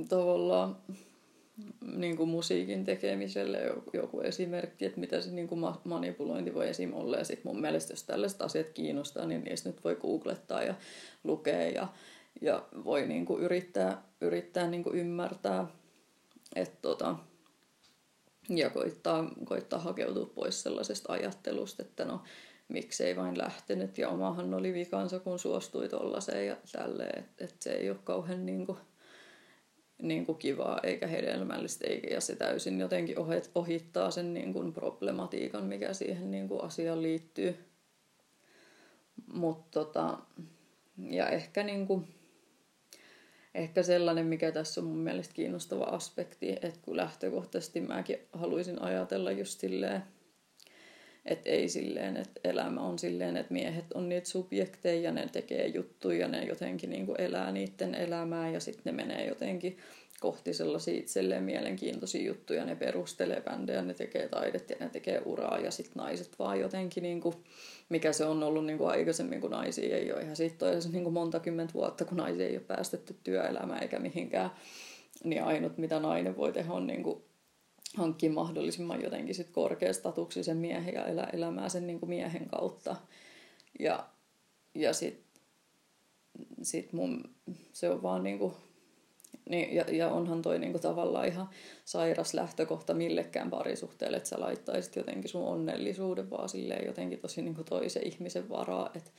tavallaan 0.10 0.78
niin 1.96 2.18
kuin 2.18 2.30
musiikin 2.30 2.86
tekemiselle 2.86 3.60
joku 3.94 4.22
esimerkki, 4.22 4.86
että 4.86 5.00
mitä 5.00 5.22
se 5.22 5.32
niin 5.32 5.48
kuin 5.48 5.62
manipulointi 5.84 6.54
voi 6.54 6.70
esim. 6.70 6.94
olla. 6.94 7.18
Ja 7.18 7.24
sitten 7.24 7.52
mun 7.52 7.62
mielestä, 7.62 7.94
jos 7.94 8.04
tällaiset 8.04 8.42
asiat 8.42 8.70
kiinnostaa, 8.70 9.26
niin 9.26 9.44
niistä 9.44 9.70
nyt 9.70 9.84
voi 9.84 9.96
googlettaa 9.96 10.64
ja 10.64 10.76
lukea 11.24 11.70
ja, 11.70 11.88
ja 12.42 12.64
voi 12.84 13.08
niin 13.08 13.26
kuin 13.26 13.44
yrittää, 13.44 14.04
yrittää 14.22 14.68
niin 14.68 14.84
kuin 14.84 14.96
ymmärtää. 14.96 15.68
Että 16.56 16.78
tota, 16.82 17.16
ja 18.50 18.70
koittaa, 18.70 19.32
koittaa 19.46 19.80
hakeutua 19.80 20.26
pois 20.26 20.64
sellaisesta 20.64 21.14
ajattelusta, 21.14 21.84
että 21.84 22.06
no 22.06 22.24
miksei 22.68 23.16
vain 23.16 23.38
lähtenyt 23.38 23.98
ja 23.98 24.10
omahan 24.10 24.54
oli 24.54 24.74
vikansa, 24.74 25.20
kun 25.20 25.40
suostui 25.40 25.90
tollaiseen 25.90 26.48
ja 26.48 26.58
tälleen, 26.72 27.20
että 27.20 27.46
et 27.46 27.56
se 27.60 27.72
ei 27.72 27.90
ole 27.90 28.00
kauhean 28.04 28.46
niin 28.46 28.66
kuin, 28.66 28.78
niin 30.02 30.26
kuin 30.26 30.38
kivaa 30.38 30.80
eikä 30.84 31.08
hedelmällistä 31.08 31.88
eikä, 31.88 32.14
ja 32.14 32.22
se 32.22 32.36
täysin 32.36 32.80
jotenkin 32.80 33.16
ohittaa 33.56 34.12
sen 34.12 34.34
niin 34.34 34.54
kuin 34.54 34.74
problematiikan, 34.74 35.64
mikä 35.64 35.94
siihen 35.94 36.32
niin 36.32 36.48
kuin 36.48 36.64
asiaan 36.64 37.02
liittyy. 37.02 37.56
Mutta 39.34 39.80
tota, 39.80 40.18
ja 41.10 41.30
ehkä, 41.30 41.64
niin 41.64 41.88
kuin, 41.88 42.08
ehkä 43.56 43.84
sellainen, 43.84 44.26
mikä 44.26 44.52
tässä 44.52 44.82
on 44.82 44.88
mun 44.88 44.98
mielestä 44.98 45.34
kiinnostava 45.34 45.84
aspekti, 45.84 46.52
että 46.52 46.80
kun 46.82 46.98
lähtökohtaisesti 46.98 47.82
mäkin 47.82 48.18
haluaisin 48.34 48.82
ajatella 48.82 49.32
just 49.32 49.60
silleen, 49.60 50.04
että 51.26 51.50
ei 51.50 51.70
silleen, 51.70 52.18
että 52.18 52.42
elämä 52.44 52.82
on 52.82 53.00
silleen, 53.00 53.38
että 53.38 53.54
miehet 53.54 53.94
on 53.94 54.10
niitä 54.10 54.30
subjekteja 54.30 55.02
ja 55.02 55.12
ne 55.12 55.30
tekee 55.32 55.68
juttuja 55.68 56.20
ja 56.20 56.28
ne 56.28 56.44
jotenkin 56.44 56.90
niin 56.90 57.06
kuin 57.06 57.22
elää 57.22 57.52
niiden 57.52 57.96
elämää 57.96 58.50
ja 58.50 58.60
sitten 58.60 58.96
ne 58.96 59.04
menee 59.04 59.28
jotenkin 59.28 59.78
kohti 60.24 60.54
sellaisia 60.54 61.00
itselleen 61.00 61.44
mielenkiintoisia 61.44 62.28
juttuja. 62.28 62.66
Ne 62.66 62.76
perustelee 62.76 63.42
bändejä, 63.42 63.82
ne 63.82 63.94
tekee 63.94 64.28
taidetta 64.28 64.74
ja 64.74 64.80
ne 64.80 64.90
tekee 64.90 65.22
uraa 65.26 65.60
ja 65.60 65.72
sitten 65.72 66.04
naiset 66.04 66.30
vaan 66.40 66.60
jotenkin, 66.60 67.04
niin 67.04 67.22
kuin, 67.22 67.36
mikä 67.90 68.14
se 68.14 68.26
on 68.26 68.44
ollut 68.44 68.66
niin 68.66 68.78
kuin 68.78 68.90
aikaisemmin, 68.90 69.42
kun 69.42 69.52
naisia 69.52 69.98
ei 69.98 70.12
ole. 70.12 70.22
Ihan 70.22 70.36
siitä 70.36 70.66
on 70.66 70.92
niin 70.92 71.14
monta 71.14 71.40
kymmentä 71.40 71.74
vuotta, 71.74 72.06
kun 72.06 72.18
naisia 72.18 72.48
ei 72.48 72.58
ole 72.58 72.66
päästetty 72.68 73.16
työelämään 73.24 73.84
eikä 73.84 74.00
mihinkään. 74.00 74.50
Niin 75.24 75.44
ainut, 75.44 75.78
mitä 75.78 76.00
nainen 76.00 76.38
voi 76.38 76.54
tehdä, 76.54 76.72
on 76.72 76.88
niin 76.88 77.04
hankkia 77.98 78.32
mahdollisimman 78.32 79.02
jotenkin 79.04 79.36
sit 79.36 79.50
korkeastatuksisen 79.50 80.58
miehen 80.58 80.94
ja 80.94 81.06
elää 81.06 81.30
elämää 81.34 81.70
sen 81.70 81.88
niin 81.88 82.00
kuin 82.00 82.10
miehen 82.10 82.50
kautta. 82.50 82.96
Ja, 83.80 84.08
ja 84.76 84.94
sitten 84.94 85.42
sit 86.62 86.94
mun, 86.94 87.24
se 87.74 87.90
on 87.90 88.04
vaan 88.04 88.24
niin 88.24 88.40
kuin, 88.40 88.54
niin, 89.50 89.76
ja, 89.76 89.86
ja 89.92 90.10
onhan 90.10 90.42
toi 90.42 90.60
niin 90.60 90.72
kuin 90.72 90.82
tavallaan 90.82 91.28
ihan 91.28 91.50
sairas 91.86 92.34
lähtökohta 92.34 92.94
millekään 92.94 93.50
parisuhteelle, 93.50 94.18
että 94.18 94.30
sä 94.30 94.40
laittaisit 94.40 94.96
jotenkin 94.96 95.30
sun 95.30 95.48
onnellisuuden 95.48 96.30
vaan 96.30 96.50
silleen 96.50 96.86
jotenkin 96.86 97.20
tosi 97.20 97.42
niin 97.42 97.56
kuin 97.56 97.66
toisen 97.66 98.08
ihmisen 98.08 98.50
varaa, 98.50 98.92
että 98.96 99.12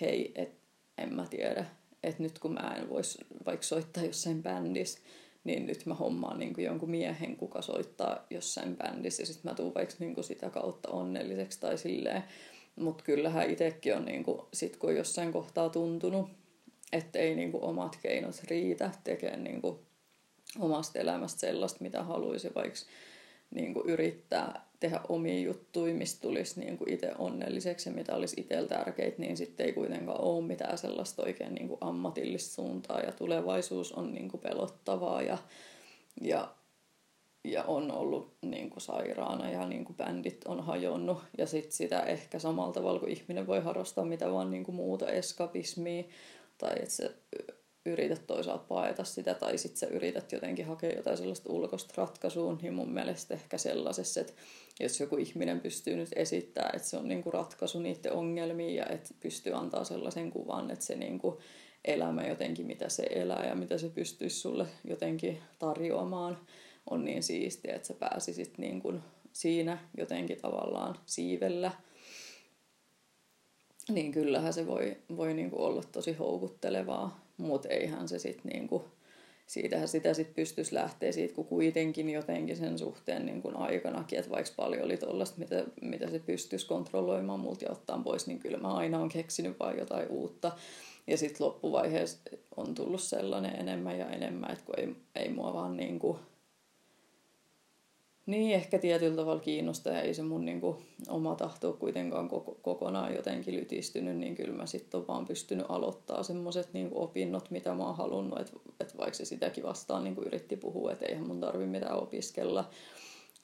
hei, 0.00 0.32
et, 0.34 0.60
en 0.98 1.14
mä 1.14 1.26
tiedä, 1.30 1.64
että 2.02 2.22
nyt 2.22 2.38
kun 2.38 2.52
mä 2.52 2.76
en 2.78 2.88
voisi 2.88 3.18
vaikka 3.46 3.66
soittaa 3.66 4.04
jossain 4.04 4.42
bändissä, 4.42 5.00
niin 5.44 5.66
nyt 5.66 5.86
mä 5.86 5.94
hommaan 5.94 6.38
niin 6.38 6.54
kuin 6.54 6.64
jonkun 6.64 6.90
miehen, 6.90 7.36
kuka 7.36 7.62
soittaa 7.62 8.26
jossain 8.30 8.76
bändissä 8.76 9.22
ja 9.22 9.26
sitten 9.26 9.50
mä 9.50 9.54
tuun 9.54 9.74
vaikka 9.74 9.94
niin 9.98 10.14
kuin 10.14 10.24
sitä 10.24 10.50
kautta 10.50 10.90
onnelliseksi 10.90 11.60
tai 11.60 11.78
silleen. 11.78 12.24
Mutta 12.76 13.04
kyllähän 13.04 13.50
itsekin 13.50 13.96
on, 13.96 14.04
niin 14.04 14.24
kuin, 14.24 14.40
sit 14.54 14.76
kun 14.76 14.90
on 14.90 14.96
jossain 14.96 15.32
kohtaa 15.32 15.68
tuntunut, 15.68 16.30
että 16.92 17.18
ei 17.18 17.34
niin 17.34 17.52
kuin 17.52 17.64
omat 17.64 17.98
keinot 18.02 18.42
riitä 18.50 18.90
tekemään 19.04 19.44
niin 19.44 19.62
kuin 19.62 19.78
omasta 20.58 20.98
elämästä 20.98 21.40
sellaista, 21.40 21.82
mitä 21.82 22.02
haluaisi 22.02 22.54
vaikka 22.54 22.78
niin 23.54 23.74
kuin 23.74 23.88
yrittää 23.88 24.69
tehdä 24.80 25.00
omia 25.08 25.40
juttuja, 25.40 25.94
mistä 25.94 26.22
tulisi 26.22 26.60
niin 26.60 26.78
kuin 26.78 26.92
itse 26.92 27.12
onnelliseksi 27.18 27.88
ja 27.88 27.94
mitä 27.94 28.14
olisi 28.14 28.40
itsellä 28.40 28.68
tärkeitä, 28.68 29.16
niin 29.18 29.36
sitten 29.36 29.66
ei 29.66 29.72
kuitenkaan 29.72 30.20
ole 30.20 30.44
mitään 30.44 30.78
sellaista 30.78 31.22
oikein 31.22 31.54
niin 31.54 31.68
kuin 31.68 31.78
ammatillista 31.80 32.54
suuntaa. 32.54 33.00
Ja 33.00 33.12
tulevaisuus 33.12 33.92
on 33.92 34.14
niin 34.14 34.28
kuin 34.28 34.40
pelottavaa 34.40 35.22
ja, 35.22 35.38
ja, 36.20 36.54
ja 37.44 37.64
on 37.64 37.92
ollut 37.92 38.34
niin 38.42 38.70
kuin 38.70 38.80
sairaana 38.80 39.50
ja 39.50 39.68
niin 39.68 39.84
kuin 39.84 39.96
bändit 39.96 40.44
on 40.44 40.60
hajonnut. 40.60 41.18
Ja 41.38 41.46
sitten 41.46 41.72
sitä 41.72 42.00
ehkä 42.00 42.38
samalla 42.38 42.72
tavalla 42.72 43.00
kuin 43.00 43.12
ihminen 43.12 43.46
voi 43.46 43.60
harrastaa 43.60 44.04
mitä 44.04 44.32
vaan 44.32 44.50
niin 44.50 44.64
kuin 44.64 44.74
muuta 44.74 45.08
eskapismia 45.10 46.04
tai 46.58 46.72
että 46.76 46.94
se 46.94 47.14
yrität 47.86 48.26
toisaalta 48.26 48.64
paeta 48.68 49.04
sitä 49.04 49.34
tai 49.34 49.58
sitten 49.58 49.78
sä 49.78 49.86
yrität 49.86 50.32
jotenkin 50.32 50.66
hakea 50.66 50.96
jotain 50.96 51.16
sellaista 51.16 51.52
ulkoista 51.52 51.94
ratkaisua, 51.96 52.58
niin 52.62 52.74
mun 52.74 52.92
mielestä 52.92 53.34
ehkä 53.34 53.58
sellaisessa, 53.58 54.20
että 54.20 54.32
jos 54.80 55.00
joku 55.00 55.16
ihminen 55.16 55.60
pystyy 55.60 55.96
nyt 55.96 56.08
esittämään, 56.16 56.76
että 56.76 56.88
se 56.88 56.96
on 56.96 57.08
niinku 57.08 57.30
ratkaisu 57.30 57.80
niiden 57.80 58.12
ongelmiin 58.12 58.74
ja 58.74 58.86
että 58.86 59.14
pystyy 59.20 59.52
antaa 59.52 59.84
sellaisen 59.84 60.30
kuvan, 60.30 60.70
että 60.70 60.84
se 60.84 60.96
niinku 60.96 61.40
elämä 61.84 62.26
jotenkin, 62.26 62.66
mitä 62.66 62.88
se 62.88 63.02
elää 63.02 63.46
ja 63.46 63.54
mitä 63.54 63.78
se 63.78 63.88
pystyisi 63.88 64.40
sulle 64.40 64.66
jotenkin 64.84 65.38
tarjoamaan, 65.58 66.38
on 66.90 67.04
niin 67.04 67.22
siistiä, 67.22 67.74
että 67.74 67.88
sä 67.88 67.94
pääsisit 67.94 68.58
niinku 68.58 68.94
siinä 69.32 69.78
jotenkin 69.96 70.40
tavallaan 70.40 70.98
siivellä– 71.06 71.72
niin 73.90 74.12
kyllähän 74.12 74.52
se 74.52 74.66
voi, 74.66 74.96
voi 75.16 75.34
niinku 75.34 75.64
olla 75.64 75.82
tosi 75.92 76.12
houkuttelevaa, 76.12 77.24
mutta 77.36 77.68
eihän 77.68 78.08
se 78.08 78.18
sitten 78.18 78.52
niinku, 78.52 78.84
siitähän 79.50 79.88
sitä 79.88 80.14
sitten 80.14 80.34
pystyisi 80.34 80.74
lähteä 80.74 81.12
siitä, 81.12 81.34
kun 81.34 81.46
kuitenkin 81.46 82.10
jotenkin 82.10 82.56
sen 82.56 82.78
suhteen 82.78 83.26
niin 83.26 83.42
kuin 83.42 83.56
aikanakin, 83.56 84.18
että 84.18 84.30
vaikka 84.30 84.52
paljon 84.56 84.84
oli 84.84 84.96
tollaista, 84.96 85.38
mitä, 85.38 85.64
mitä 85.82 86.10
se 86.10 86.18
pystyisi 86.18 86.66
kontrolloimaan 86.66 87.40
multa 87.40 87.64
ja 87.64 87.70
ottaa 87.70 88.00
pois, 88.04 88.26
niin 88.26 88.38
kyllä 88.38 88.58
mä 88.58 88.74
aina 88.74 88.98
on 88.98 89.08
keksinyt 89.08 89.60
vain 89.60 89.78
jotain 89.78 90.08
uutta. 90.08 90.52
Ja 91.06 91.16
sitten 91.16 91.46
loppuvaiheessa 91.46 92.18
on 92.56 92.74
tullut 92.74 93.02
sellainen 93.02 93.60
enemmän 93.60 93.98
ja 93.98 94.10
enemmän, 94.10 94.50
että 94.50 94.64
kun 94.64 94.78
ei, 94.78 94.96
ei 95.16 95.28
mua 95.28 95.54
vaan 95.54 95.76
niin 95.76 95.98
kuin 95.98 96.18
niin 98.26 98.54
ehkä 98.54 98.78
tietyllä 98.78 99.16
tavalla 99.16 99.40
kiinnostaa 99.40 99.92
ja 99.92 100.02
ei 100.02 100.14
se 100.14 100.22
mun 100.22 100.44
niinku 100.44 100.82
oma 101.08 101.34
tahto 101.34 101.72
kuitenkaan 101.72 102.28
koko, 102.28 102.58
kokonaan 102.62 103.14
jotenkin 103.14 103.56
lytistynyt, 103.56 104.16
niin 104.16 104.34
kyllä 104.34 104.54
mä 104.54 104.66
sitten 104.66 105.06
vaan 105.08 105.26
pystynyt 105.26 105.66
aloittaa 105.68 106.22
semmoiset 106.22 106.72
niinku 106.72 107.02
opinnot, 107.02 107.50
mitä 107.50 107.74
mä 107.74 107.86
oon 107.86 107.96
halunnut, 107.96 108.40
että 108.40 108.52
et 108.80 108.98
vaikka 108.98 109.16
se 109.16 109.24
sitäkin 109.24 109.64
vastaan 109.64 110.04
niinku 110.04 110.22
yritti 110.22 110.56
puhua, 110.56 110.92
että 110.92 111.06
eihän 111.06 111.26
mun 111.26 111.40
tarvi 111.40 111.66
mitään 111.66 112.02
opiskella. 112.02 112.64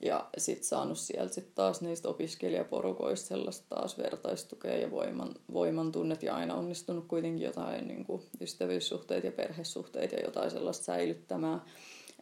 Ja 0.00 0.28
sitten 0.38 0.64
saanut 0.64 0.98
sieltä 0.98 1.34
sit 1.34 1.54
taas 1.54 1.80
niistä 1.80 2.08
opiskelijaporukoista 2.08 3.28
sellaista 3.28 3.66
taas 3.68 3.98
vertaistukea 3.98 4.76
ja 4.76 4.90
voiman, 4.90 5.34
voiman 5.52 5.92
tunnet 5.92 6.22
ja 6.22 6.34
aina 6.34 6.54
onnistunut 6.54 7.04
kuitenkin 7.08 7.46
jotain 7.46 7.88
niin 7.88 8.04
kuin 8.04 8.22
ystävyyssuhteita 8.40 9.26
ja 9.26 9.32
perhesuhteita 9.32 10.14
ja 10.14 10.24
jotain 10.24 10.50
sellaista 10.50 10.84
säilyttämään 10.84 11.62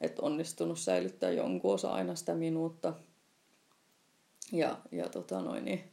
että 0.00 0.22
onnistunut 0.22 0.78
säilyttää 0.78 1.30
jonkun 1.30 1.74
osa 1.74 1.92
aina 1.92 2.14
sitä 2.14 2.34
minuutta. 2.34 2.94
Ja, 4.52 4.78
ja 4.92 5.08
tota 5.08 5.40
noin, 5.40 5.64
niin 5.64 5.84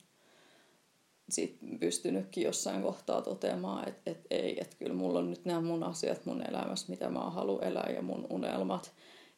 sit 1.29 1.57
pystynytkin 1.79 2.43
jossain 2.43 2.81
kohtaa 2.81 3.21
toteamaan, 3.21 3.87
että 3.87 4.11
et 4.11 4.27
ei, 4.29 4.61
että 4.61 4.75
kyllä 4.77 4.93
mulla 4.93 5.19
on 5.19 5.29
nyt 5.29 5.45
nämä 5.45 5.61
mun 5.61 5.83
asiat 5.83 6.25
mun 6.25 6.49
elämässä, 6.49 6.85
mitä 6.89 7.09
mä 7.09 7.19
haluan 7.19 7.63
elää 7.63 7.91
ja 7.95 8.01
mun 8.01 8.27
unelmat. 8.29 8.91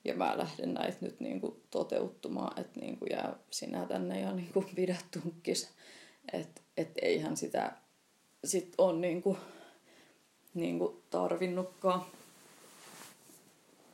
Ja 0.06 0.16
mä 0.16 0.38
lähden 0.38 0.74
näitä 0.74 0.98
nyt 1.02 1.20
niinku 1.20 1.62
toteuttamaan, 1.70 2.60
että 2.60 2.80
niinku 2.80 3.06
jää 3.06 3.36
sinä 3.50 3.86
tänne 3.86 4.22
ja 4.22 4.32
niinku 4.32 4.66
pidä 4.76 4.98
tunkkis. 5.12 5.70
Että 6.34 6.62
et 6.78 6.92
eihän 7.02 7.38
sitä 7.38 7.72
sit 8.46 8.76
on 8.78 9.02
niinku, 9.02 9.38
niinku 10.54 11.04
tarvinnutkaan. 11.10 12.06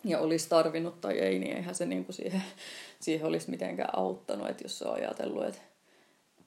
Ja 0.03 0.19
olisi 0.19 0.49
tarvinnut 0.49 1.01
tai 1.01 1.19
ei, 1.19 1.39
niin 1.39 1.57
eihän 1.57 1.75
se 1.75 1.85
niin 1.85 2.05
kuin 2.05 2.15
siihen, 2.15 2.43
siihen 2.99 3.27
olisi 3.27 3.49
mitenkään 3.49 3.97
auttanut, 3.97 4.49
että 4.49 4.63
jos 4.63 4.79
se 4.79 4.85
on 4.85 4.95
ajatellut, 4.95 5.45
että, 5.45 5.61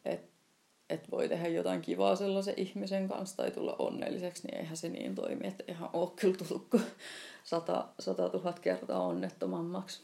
että, 0.04 0.28
että 0.90 1.10
voi 1.10 1.28
tehdä 1.28 1.48
jotain 1.48 1.82
kivaa 1.82 2.16
sellaisen 2.16 2.54
ihmisen 2.56 3.08
kanssa 3.08 3.36
tai 3.36 3.50
tulla 3.50 3.76
onnelliseksi, 3.78 4.46
niin 4.46 4.58
eihän 4.58 4.76
se 4.76 4.88
niin 4.88 5.14
toimi, 5.14 5.46
että 5.46 5.64
ihan 5.68 5.90
ole 5.92 6.10
kyllä 6.16 6.36
tullut 6.36 6.68
kuin 6.70 6.82
sata, 7.44 7.88
sata 7.98 8.28
tuhat 8.28 8.58
kertaa 8.58 9.06
onnettomammaksi. 9.06 10.02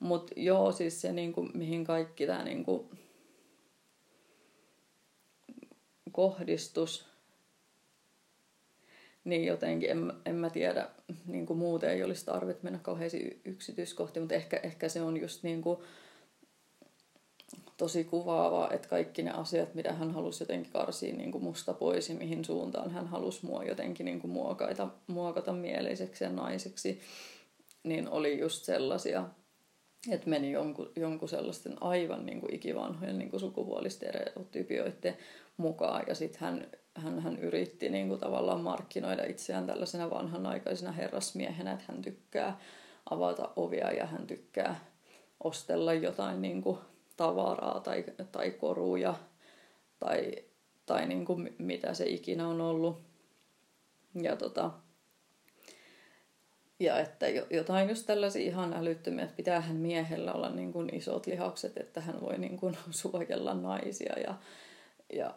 Mutta 0.00 0.32
joo, 0.36 0.72
siis 0.72 1.00
se 1.00 1.12
niin 1.12 1.32
kuin, 1.32 1.50
mihin 1.54 1.84
kaikki 1.84 2.26
tämä 2.26 2.44
niin 2.44 2.64
kohdistus, 6.12 7.09
niin 9.24 9.44
jotenkin 9.44 9.90
en, 9.90 10.12
en 10.26 10.34
mä 10.34 10.50
tiedä, 10.50 10.88
niin 11.26 11.46
kuin 11.46 11.58
muuten 11.58 11.90
ei 11.90 12.04
olisi 12.04 12.26
tarvitse 12.26 12.62
mennä 12.62 12.78
kauheisiin 12.82 13.40
yksityiskohtiin, 13.44 14.22
mutta 14.22 14.34
ehkä, 14.34 14.60
ehkä 14.62 14.88
se 14.88 15.02
on 15.02 15.16
just 15.20 15.42
niin 15.42 15.62
kuin 15.62 15.78
tosi 17.76 18.04
kuvaavaa, 18.04 18.70
että 18.70 18.88
kaikki 18.88 19.22
ne 19.22 19.30
asiat, 19.30 19.74
mitä 19.74 19.92
hän 19.92 20.10
halusi 20.10 20.42
jotenkin 20.42 20.72
karsia 20.72 21.14
niin 21.14 21.32
kuin 21.32 21.44
musta 21.44 21.74
pois 21.74 22.08
ja 22.08 22.14
mihin 22.14 22.44
suuntaan 22.44 22.90
hän 22.90 23.06
halusi 23.06 23.46
mua 23.46 23.64
jotenkin 23.64 24.04
niin 24.04 24.20
kuin 24.20 24.30
muokata, 24.30 24.88
muokata 25.06 25.52
mieleiseksi 25.52 26.24
ja 26.24 26.30
naiseksi, 26.30 27.00
niin 27.82 28.08
oli 28.08 28.40
just 28.40 28.64
sellaisia, 28.64 29.24
että 30.10 30.30
meni 30.30 30.52
jonkun, 30.52 30.92
jonkun 30.96 31.28
sellaisten 31.28 31.82
aivan 31.82 32.26
niin 32.26 32.40
kuin 32.40 32.54
ikivanhojen 32.54 33.18
niin 33.18 33.30
kuin 33.30 33.40
sukupuolistereotypioiden 33.40 35.16
mukaan. 35.60 36.04
Ja 36.08 36.14
sitten 36.14 36.40
hän, 36.40 36.66
hän, 36.94 37.20
hän 37.20 37.38
yritti 37.38 37.88
niin 37.88 38.08
kuin 38.08 38.20
tavallaan 38.20 38.60
markkinoida 38.60 39.24
itseään 39.24 39.66
tällaisena 39.66 40.10
vanhanaikaisena 40.10 40.92
herrasmiehenä, 40.92 41.72
että 41.72 41.84
hän 41.88 42.02
tykkää 42.02 42.58
avata 43.10 43.50
ovia 43.56 43.92
ja 43.92 44.06
hän 44.06 44.26
tykkää 44.26 44.80
ostella 45.44 45.94
jotain 45.94 46.42
niin 46.42 46.62
kuin 46.62 46.78
tavaraa 47.16 47.80
tai, 47.80 48.04
tai 48.32 48.50
koruja 48.50 49.14
tai, 49.98 50.32
tai 50.86 51.06
niin 51.06 51.24
kuin 51.24 51.54
mitä 51.58 51.94
se 51.94 52.06
ikinä 52.06 52.48
on 52.48 52.60
ollut. 52.60 53.00
Ja 54.22 54.36
tota, 54.36 54.70
ja 56.80 56.98
että 56.98 57.26
jotain 57.28 57.88
just 57.88 58.06
tällaisia 58.06 58.42
ihan 58.42 58.72
älyttömiä, 58.72 59.24
että 59.24 59.36
pitäähän 59.36 59.76
miehellä 59.76 60.32
olla 60.32 60.50
niin 60.50 60.72
kuin 60.72 60.94
isot 60.94 61.26
lihakset, 61.26 61.76
että 61.76 62.00
hän 62.00 62.20
voi 62.20 62.38
niin 62.38 62.56
kuin 62.56 62.76
suojella 62.90 63.54
naisia 63.54 64.18
ja, 64.18 64.34
ja 65.12 65.34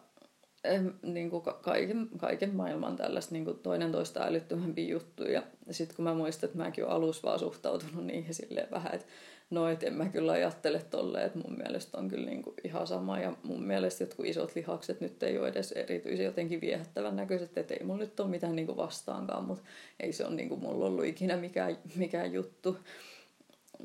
niin 1.02 1.30
kuin 1.30 1.42
kaiken, 1.62 2.08
kaiken 2.16 2.56
maailman 2.56 2.96
tällaista 2.96 3.32
niin 3.32 3.44
kuin 3.44 3.58
toinen 3.58 3.92
toista 3.92 4.24
älyttömämpi 4.24 4.88
juttu. 4.88 5.24
Ja 5.24 5.42
sitten 5.70 5.96
kun 5.96 6.04
mä 6.04 6.14
muistan, 6.14 6.48
että 6.48 6.58
mäkin 6.58 6.84
olen 6.84 6.96
alussa 6.96 7.28
vaan 7.28 7.38
suhtautunut 7.38 8.06
niihin 8.06 8.34
silleen 8.34 8.70
vähän, 8.70 8.94
että 8.94 9.06
no 9.50 9.68
et 9.68 9.82
en 9.82 9.94
mä 9.94 10.08
kyllä 10.08 10.32
ajattele 10.32 10.82
tolleen, 10.90 11.26
että 11.26 11.38
mun 11.38 11.58
mielestä 11.58 11.98
on 11.98 12.08
kyllä 12.08 12.26
niin 12.26 12.42
kuin 12.42 12.54
ihan 12.64 12.86
sama. 12.86 13.18
Ja 13.18 13.32
mun 13.42 13.62
mielestä 13.62 14.02
jotkut 14.02 14.26
isot 14.26 14.54
lihakset 14.54 15.00
nyt 15.00 15.22
ei 15.22 15.38
ole 15.38 15.48
edes 15.48 15.72
erityisen 15.72 16.24
jotenkin 16.24 16.60
viehättävän 16.60 17.16
näköiset, 17.16 17.58
että 17.58 17.74
ei 17.74 17.84
mulla 17.84 18.00
nyt 18.00 18.20
ole 18.20 18.30
mitään 18.30 18.56
niin 18.56 18.66
kuin 18.66 18.76
vastaankaan, 18.76 19.44
mutta 19.44 19.64
ei 20.00 20.12
se 20.12 20.26
ole 20.26 20.34
niin 20.34 20.48
kuin 20.48 20.60
mulla 20.60 20.86
ollut 20.86 21.04
ikinä 21.04 21.36
mikään, 21.36 21.78
mikään 21.96 22.32
juttu. 22.32 22.76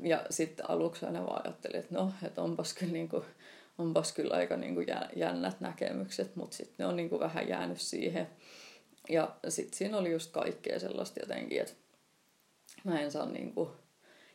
Ja 0.02 0.26
sitten 0.30 0.70
aluksi 0.70 1.06
aina 1.06 1.26
vaan 1.26 1.42
ajattelin, 1.44 1.80
että 1.80 1.94
no, 1.94 2.12
että 2.26 2.42
onpas 2.42 2.74
kyllä 2.74 2.92
niin 2.92 3.08
kuin, 3.08 3.24
onpas 3.80 4.12
kyllä 4.12 4.34
aika 4.34 4.56
niin 4.56 4.74
kuin 4.74 4.86
jännät 5.16 5.60
näkemykset, 5.60 6.36
mutta 6.36 6.56
sitten 6.56 6.74
ne 6.78 6.86
on 6.86 6.96
niin 6.96 7.08
kuin 7.08 7.20
vähän 7.20 7.48
jäänyt 7.48 7.80
siihen. 7.80 8.28
Ja 9.08 9.36
sitten 9.48 9.78
siinä 9.78 9.98
oli 9.98 10.12
just 10.12 10.32
kaikkea 10.32 10.80
sellaista 10.80 11.20
jotenkin, 11.20 11.60
että 11.60 11.74
mä 12.84 13.00
en 13.00 13.10
saa 13.10 13.26
niin 13.26 13.54
kuin, 13.54 13.70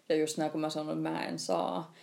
ja 0.10 0.16
just 0.16 0.38
nämä 0.38 0.50
kun 0.50 0.62
mä 0.62 0.70
sanon, 0.70 0.98
että 0.98 1.10
mä 1.10 1.26
en 1.26 1.40
saa, 1.40 1.94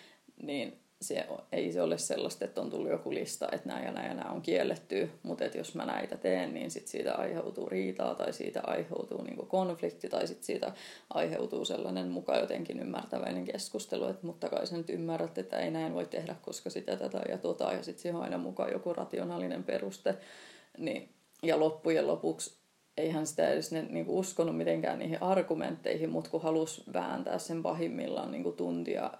niin 0.42 0.81
se, 1.02 1.26
ei 1.52 1.72
se 1.72 1.82
ole 1.82 1.98
sellaista, 1.98 2.44
että 2.44 2.60
on 2.60 2.70
tullut 2.70 2.90
joku 2.90 3.14
lista, 3.14 3.48
että 3.52 3.68
nämä 3.68 3.80
ja 3.80 3.92
nämä 3.92 4.06
ja 4.06 4.14
nämä 4.14 4.30
on 4.30 4.42
kielletty, 4.42 5.10
mutta 5.22 5.44
että 5.44 5.58
jos 5.58 5.74
mä 5.74 5.86
näitä 5.86 6.16
teen, 6.16 6.54
niin 6.54 6.70
sit 6.70 6.88
siitä 6.88 7.14
aiheutuu 7.14 7.68
riitaa 7.68 8.14
tai 8.14 8.32
siitä 8.32 8.60
aiheutuu 8.64 9.22
niin 9.22 9.46
konflikti 9.46 10.08
tai 10.08 10.26
sit 10.26 10.42
siitä 10.42 10.72
aiheutuu 11.14 11.64
sellainen 11.64 12.08
mukaan 12.08 12.40
jotenkin 12.40 12.80
ymmärtäväinen 12.80 13.44
keskustelu, 13.44 14.06
että 14.06 14.26
mutta 14.26 14.48
kai 14.48 14.66
sä 14.66 14.76
nyt 14.76 14.90
ymmärrät, 14.90 15.38
että 15.38 15.58
ei 15.58 15.70
näin 15.70 15.94
voi 15.94 16.06
tehdä, 16.06 16.36
koska 16.42 16.70
sitä 16.70 16.96
tätä 16.96 17.22
ja 17.28 17.38
tota 17.38 17.72
ja 17.72 17.82
sitten 17.82 18.02
siihen 18.02 18.16
on 18.16 18.24
aina 18.24 18.38
mukaan 18.38 18.72
joku 18.72 18.92
rationaalinen 18.92 19.64
peruste. 19.64 20.14
Niin, 20.78 21.08
ja 21.42 21.60
loppujen 21.60 22.06
lopuksi 22.06 22.62
eihän 22.96 23.26
sitä 23.26 23.48
edes 23.48 23.72
ne, 23.72 23.82
niin 23.82 24.06
kuin 24.06 24.18
uskonut 24.18 24.56
mitenkään 24.56 24.98
niihin 24.98 25.22
argumentteihin, 25.22 26.10
mutta 26.10 26.30
kun 26.30 26.42
halusi 26.42 26.82
vääntää 26.92 27.38
sen 27.38 27.62
pahimmillaan 27.62 28.32
niin 28.32 28.42
kuin 28.42 28.56
tuntia 28.56 29.10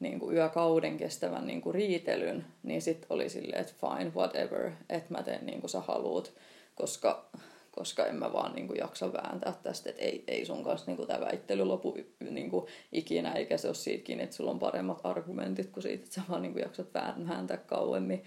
niin 0.00 0.20
kuin 0.20 0.36
yökauden 0.36 0.96
kestävän 0.96 1.46
niin 1.46 1.60
kuin 1.60 1.74
riitelyn, 1.74 2.44
niin 2.62 2.82
sitten 2.82 3.06
oli 3.10 3.28
silleen, 3.28 3.60
että 3.60 3.74
fine, 3.80 4.12
whatever, 4.14 4.70
että 4.88 5.14
mä 5.14 5.22
teen 5.22 5.46
niin 5.46 5.60
kuin 5.60 5.70
sä 5.70 5.80
haluut, 5.80 6.32
koska, 6.74 7.30
koska 7.70 8.06
en 8.06 8.16
mä 8.16 8.32
vaan 8.32 8.52
niin 8.54 8.66
kuin 8.66 8.78
jaksa 8.78 9.12
vääntää 9.12 9.54
tästä, 9.62 9.90
että 9.90 10.02
ei, 10.02 10.24
ei 10.28 10.46
sun 10.46 10.64
kanssa 10.64 10.86
niin 10.86 10.96
kuin 10.96 11.08
tämä 11.08 11.20
väittely 11.20 11.64
lopu 11.64 11.96
niin 12.30 12.50
kuin 12.50 12.66
ikinä, 12.92 13.32
eikä 13.32 13.56
se 13.56 13.66
ole 13.66 13.74
siitäkin, 13.74 14.20
että 14.20 14.36
sulla 14.36 14.50
on 14.50 14.58
paremmat 14.58 15.00
argumentit 15.04 15.70
kuin 15.70 15.82
siitä, 15.82 16.04
että 16.04 16.14
sä 16.14 16.22
vaan 16.28 16.42
niin 16.42 16.52
kuin 16.52 16.62
jaksat 16.62 16.94
vääntää 17.28 17.56
kauemmin. 17.56 18.24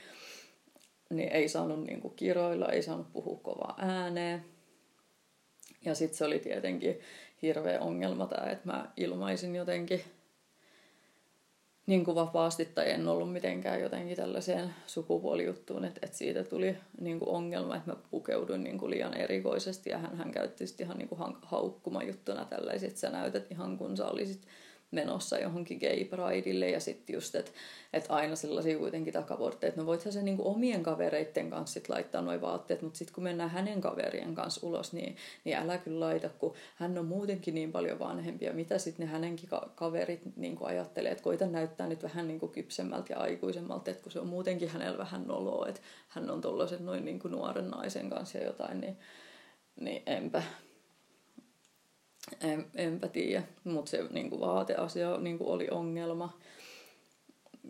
Niin 1.09 1.30
ei 1.30 1.49
saanut 1.49 1.84
niin 1.84 2.01
kuin 2.01 2.13
kiroilla, 2.15 2.69
ei 2.69 2.84
saanut 2.84 3.13
puhua 3.13 3.39
kovaa 3.43 3.76
ääneen. 3.78 4.45
Ja 5.86 5.95
sitten 5.95 6.17
se 6.17 6.26
oli 6.26 6.39
tietenkin 6.39 6.99
hirveä 7.41 7.80
ongelma 7.80 8.26
tämä, 8.26 8.51
että 8.51 8.65
mä 8.65 8.91
ilmaisin 8.97 9.55
jotenkin 9.55 10.01
niin 11.86 12.06
kuin 12.06 12.16
vapaasti 12.16 12.66
tai 12.66 12.92
en 12.92 13.08
ollut 13.08 13.34
mitenkään 13.34 13.82
jotenkin 13.82 14.18
tällaiseen 14.18 14.74
sukupuolijuttuun, 14.88 15.86
että, 15.86 16.00
että 16.04 16.18
siitä 16.18 16.44
tuli 16.44 16.78
niin 17.02 17.20
kuin 17.20 17.30
ongelma, 17.30 17.76
että 17.76 17.92
mä 17.92 17.98
pukeuduin 18.12 18.64
niin 18.64 18.78
kuin 18.78 18.90
liian 18.90 19.18
erikoisesti 19.18 19.90
ja 19.90 19.98
hän, 19.98 20.18
hän 20.18 20.32
käytti 20.32 20.68
sitten 20.68 20.86
ihan 20.86 20.98
niin 20.98 21.10
kuin 21.10 21.22
haukkumajuttuna 21.42 22.46
tällaisia, 22.46 22.88
että 22.88 23.00
sä 23.00 23.10
näytät 23.10 23.52
ihan 23.52 23.78
kun 23.78 23.98
sä 23.98 24.08
olisit 24.08 24.42
menossa 24.94 25.38
johonkin 25.38 25.80
gay 25.80 26.06
prideille 26.06 26.70
ja 26.70 26.80
sitten 26.80 27.14
just, 27.14 27.36
että 27.36 27.52
et 27.94 28.06
aina 28.10 28.36
sellaisia 28.36 28.78
kuitenkin 28.78 29.14
takaportteja, 29.14 29.70
että 29.70 29.82
no 29.82 29.88
voithan 29.88 30.14
se 30.14 30.22
niinku 30.22 30.48
omien 30.48 30.84
kavereitten 30.84 31.50
kanssa 31.50 31.74
sit 31.74 31.89
laittaa 31.89 32.22
nuo 32.22 32.41
vaatteet, 32.41 32.82
mutta 32.82 32.98
sitten 32.98 33.16
kun 33.16 33.24
mennään 33.24 33.50
hänen 33.50 33.82
kaverien 33.82 34.36
kanssa 34.36 34.68
ulos, 34.68 34.94
niin, 34.94 35.16
niin 35.44 35.58
älä 35.58 35.78
kyllä 35.78 36.06
laita, 36.06 36.30
kun 36.30 36.54
hän 36.76 36.98
on 36.98 37.06
muutenkin 37.06 37.56
niin 37.56 37.72
paljon 37.72 38.00
vanhempia, 38.00 38.54
mitä 38.54 38.78
sitten 38.78 39.06
ne 39.06 39.12
hänenkin 39.12 39.50
ka- 39.50 39.72
kaverit 39.76 40.22
niinku 40.36 40.66
ajattelee, 40.66 41.12
että 41.12 41.24
koita 41.24 41.46
näyttää 41.46 41.88
nyt 41.88 42.04
vähän 42.04 42.28
niinku 42.28 42.48
kypsemmältä 42.48 43.14
ja 43.14 43.20
aikuisemmalta, 43.20 43.91
että 43.91 44.04
kun 44.04 44.12
se 44.12 44.20
on 44.20 44.28
muutenkin 44.28 44.70
hänellä 44.70 44.98
vähän 44.98 45.28
noloa, 45.28 45.68
että 45.68 45.82
hän 46.08 46.30
on 46.30 46.41
tuollaisen 46.41 46.86
noin 46.86 47.06
niinku 47.06 47.28
nuoren 47.28 47.70
naisen 47.70 48.10
kanssa 48.10 48.38
ja 48.38 48.46
jotain, 48.46 48.82
niin, 48.82 48.98
niin 49.80 50.04
enpä, 50.06 50.44
tiedä, 53.11 53.43
mutta 53.63 53.91
se 53.91 54.03
niin 54.11 54.30
kuin 54.30 54.41
vaateasia 54.41 55.17
niin 55.17 55.38
kuin 55.38 55.49
oli 55.49 55.67
ongelma. 55.71 56.39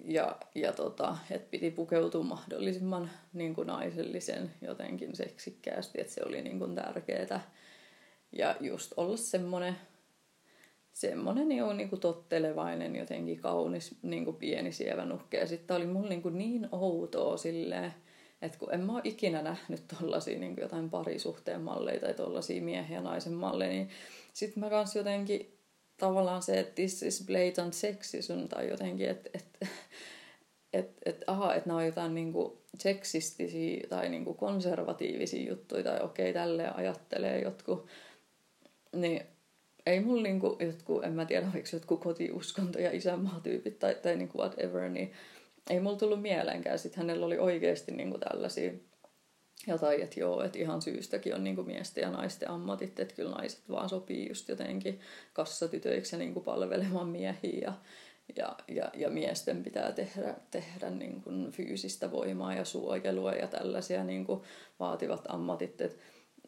Ja, 0.06 0.38
ja 0.56 0.74
tota, 0.74 1.18
että 1.32 1.48
piti 1.52 1.72
pukeutua 1.72 2.24
mahdollisimman 2.24 3.10
niin 3.34 3.56
kuin 3.56 3.68
naisellisen 3.68 4.52
jotenkin 4.62 5.16
seksikkäästi, 5.16 6.02
että 6.02 6.14
se 6.14 6.22
oli 6.26 6.42
niin 6.42 6.60
kuin 6.60 6.76
tärkeää. 6.76 7.52
Ja 8.32 8.56
just 8.60 8.94
olla 8.98 9.18
semmoinen 9.18 9.76
semmoinen 10.94 11.50
niin, 11.50 11.78
niin 11.78 11.90
kuin 11.90 12.00
tottelevainen, 12.00 12.96
jotenkin 12.96 13.40
kaunis, 13.40 13.96
niin 14.02 14.26
kuin 14.26 14.38
pieni 14.38 14.72
sievä 14.72 15.06
nukke. 15.06 15.38
Ja 15.38 15.48
sitten 15.48 15.78
oli 15.78 15.86
mulla 15.86 16.10
niin, 16.10 16.22
kuin 16.22 16.38
niin 16.38 16.68
outoa 16.72 17.38
silleen, 17.38 17.94
että 18.46 18.58
kun 18.58 18.74
en 18.74 18.80
mä 18.80 18.94
ole 18.94 19.02
ikinä 19.04 19.42
nähnyt 19.42 19.84
tollasia 20.00 20.40
niin 20.40 20.56
jotain 20.62 20.90
parisuhteen 20.90 21.62
malleja 21.62 22.00
tai 22.00 22.14
tollasia 22.14 22.62
miehen 22.62 22.96
ja 22.96 23.02
naisen 23.02 23.34
malleja, 23.34 23.72
niin 23.72 23.90
sitten 24.34 24.64
mä 24.64 24.70
kans 24.70 24.96
jotenkin 24.96 25.58
tavallaan 25.98 26.42
se, 26.42 26.60
että 26.60 26.76
this 26.76 27.04
is 27.04 27.24
blatant 27.26 27.74
sexism 27.74 28.48
tai 28.50 28.70
jotenkin, 28.70 29.10
että 29.10 29.30
et, 29.34 29.46
et, 30.74 30.90
et, 31.06 31.24
aha, 31.28 31.56
että 31.56 31.70
nämä 31.70 31.80
on 31.80 31.86
jotain 31.86 32.16
niinku 32.16 32.62
seksistisiä 32.80 33.88
tai 33.90 34.10
niinku 34.10 34.34
konservatiivisia 34.34 35.50
juttuja 35.50 35.84
tai 35.84 36.00
okei, 36.02 36.30
okay, 36.30 36.42
tälleen 36.42 36.76
ajattelee 36.76 37.42
jotkut. 37.42 37.88
Niin 38.96 39.22
ei 39.86 40.00
mulla 40.00 40.24
niinku 40.24 40.58
jotkut, 40.60 41.04
en 41.04 41.14
mä 41.14 41.26
tiedä, 41.26 41.48
oliko 41.54 41.68
jotkut 41.74 42.02
kotiuskonto- 42.02 42.80
ja 42.80 42.92
isänmaatyypit 42.92 43.80
tai, 43.80 43.96
tai 43.96 44.16
niinku 44.16 44.38
whatever, 44.38 44.90
niin 44.90 45.12
ei 45.70 45.80
mulla 45.80 45.98
tullut 45.98 46.22
mieleenkään. 46.22 46.80
Sitten 46.80 46.98
hänellä 47.02 47.26
oli 47.26 47.38
oikeasti 47.38 47.92
niinku 47.92 48.18
tällaisia 48.18 48.72
jotain, 49.68 50.02
että 50.02 50.20
joo, 50.20 50.44
että 50.44 50.60
ihan 50.60 50.82
syystäkin 50.82 51.36
on 51.36 51.44
niin 51.44 51.56
kuin 51.56 51.68
miesten 51.68 52.02
ja 52.02 52.12
naisten 52.12 52.50
ammatit, 52.50 53.00
että 53.00 53.16
kyllä 53.16 53.32
naiset 53.32 53.70
vaan 53.70 53.90
sopii 53.90 54.28
just 54.28 54.50
jotenkin 54.50 55.00
kassatytöiksi 55.34 56.16
ja 56.16 56.20
niin 56.20 56.34
kuin 56.34 56.44
palvelemaan 56.44 57.08
miehiä 57.08 57.62
ja, 57.66 57.74
ja, 58.36 58.56
ja, 58.68 58.92
ja 58.94 59.10
miesten 59.10 59.64
pitää 59.64 59.92
tehdä, 59.92 60.36
tehdä 60.52 60.90
niin 60.90 61.22
kuin 61.22 61.52
fyysistä 61.52 62.12
voimaa 62.12 62.54
ja 62.54 62.66
suojelua 62.66 63.32
ja 63.32 63.48
tällaisia 63.48 64.04
niin 64.04 64.26
kuin 64.26 64.42
vaativat 64.80 65.26
ammatit. 65.28 65.82
Et, 65.82 65.98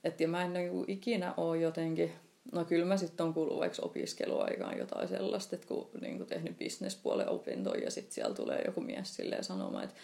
et, 0.04 0.22
ja 0.22 0.28
mä 0.28 0.46
en 0.46 0.54
niin 0.54 0.72
kuin 0.72 0.92
ikinä 0.92 1.34
ole 1.38 1.58
jotenkin 1.58 2.12
no 2.52 2.66
kyllä 2.66 2.86
mä 2.86 2.98
sitten 2.98 3.26
on 3.26 3.34
kuullut 3.34 3.60
vaikka 3.60 3.82
opiskeluaikaan 3.82 4.78
jotain 4.78 5.08
sellaista, 5.08 5.56
että 5.56 5.68
kun 5.68 5.90
niin 6.02 6.26
tehnyt 6.26 6.58
bisnespuolen 6.58 7.30
opintoja 7.30 7.84
ja 7.84 7.92
sitten 7.92 8.14
siellä 8.14 8.36
tulee 8.36 8.62
joku 8.66 8.82
mies 8.82 9.16
silleen 9.16 9.44
sanomaan, 9.44 9.84
että 9.84 9.96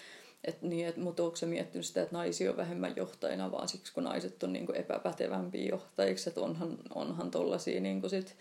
et 0.44 0.62
niin, 0.62 0.88
et, 0.88 0.98
mutta 0.98 1.24
onko 1.24 1.36
se 1.36 1.46
miettinyt 1.46 1.86
sitä, 1.86 2.02
että 2.02 2.16
naisia 2.16 2.52
on 2.52 2.58
vähemmän 2.58 2.94
johtajina, 2.96 3.52
vaan 3.52 3.68
siksi 3.68 3.94
kun 3.94 4.04
naiset 4.04 4.44
on 4.44 4.54
niin 4.54 4.66
kuin 4.66 4.76
epäpätevämpiä 4.76 5.70
johtajiksi, 5.70 6.30
että 6.30 6.42
onhan, 6.42 6.78
onhan 6.96 7.32
tollaisia 7.32 7.82
niin 7.82 8.02
kuin 8.02 8.10
sit, 8.10 8.36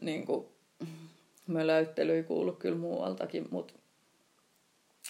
niin 0.00 0.26
kuin, 0.26 0.46
möläyttelyä 1.46 2.22
kuullut 2.22 2.58
kyllä 2.58 2.78
muualtakin, 2.78 3.48
mutta 3.50 3.74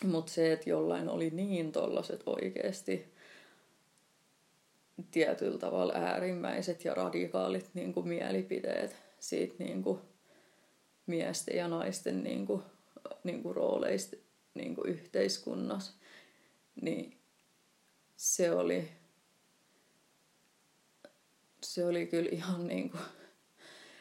mut 0.04 0.28
se, 0.28 0.52
että 0.52 0.70
jollain 0.70 1.09
oli 1.09 1.30
niin 1.30 1.72
tollaset 1.72 2.22
oikeasti 2.26 3.15
tietyllä 5.11 5.59
tavalla 5.59 5.92
äärimmäiset 5.94 6.84
ja 6.84 6.94
radikaalit 6.94 7.70
niin 7.74 7.92
kuin 7.92 8.09
mielipiteet 8.09 8.97
siitä 9.20 9.55
niin 9.59 9.82
kuin 9.82 9.99
miesten 11.07 11.57
ja 11.57 11.68
naisten 11.68 12.22
niin 12.22 12.47
kuin, 12.47 12.62
niin 13.24 13.42
kuin 13.42 13.57
rooleista 13.57 14.16
niin 14.55 14.74
kuin 14.74 14.88
yhteiskunnassa, 14.88 15.92
niin 16.82 17.18
se 18.16 18.51
oli, 18.51 18.88
se 21.62 21.86
oli 21.86 22.07
kyllä 22.07 22.28
ihan 22.32 22.66
niin 22.66 22.90
kuin 22.90 23.03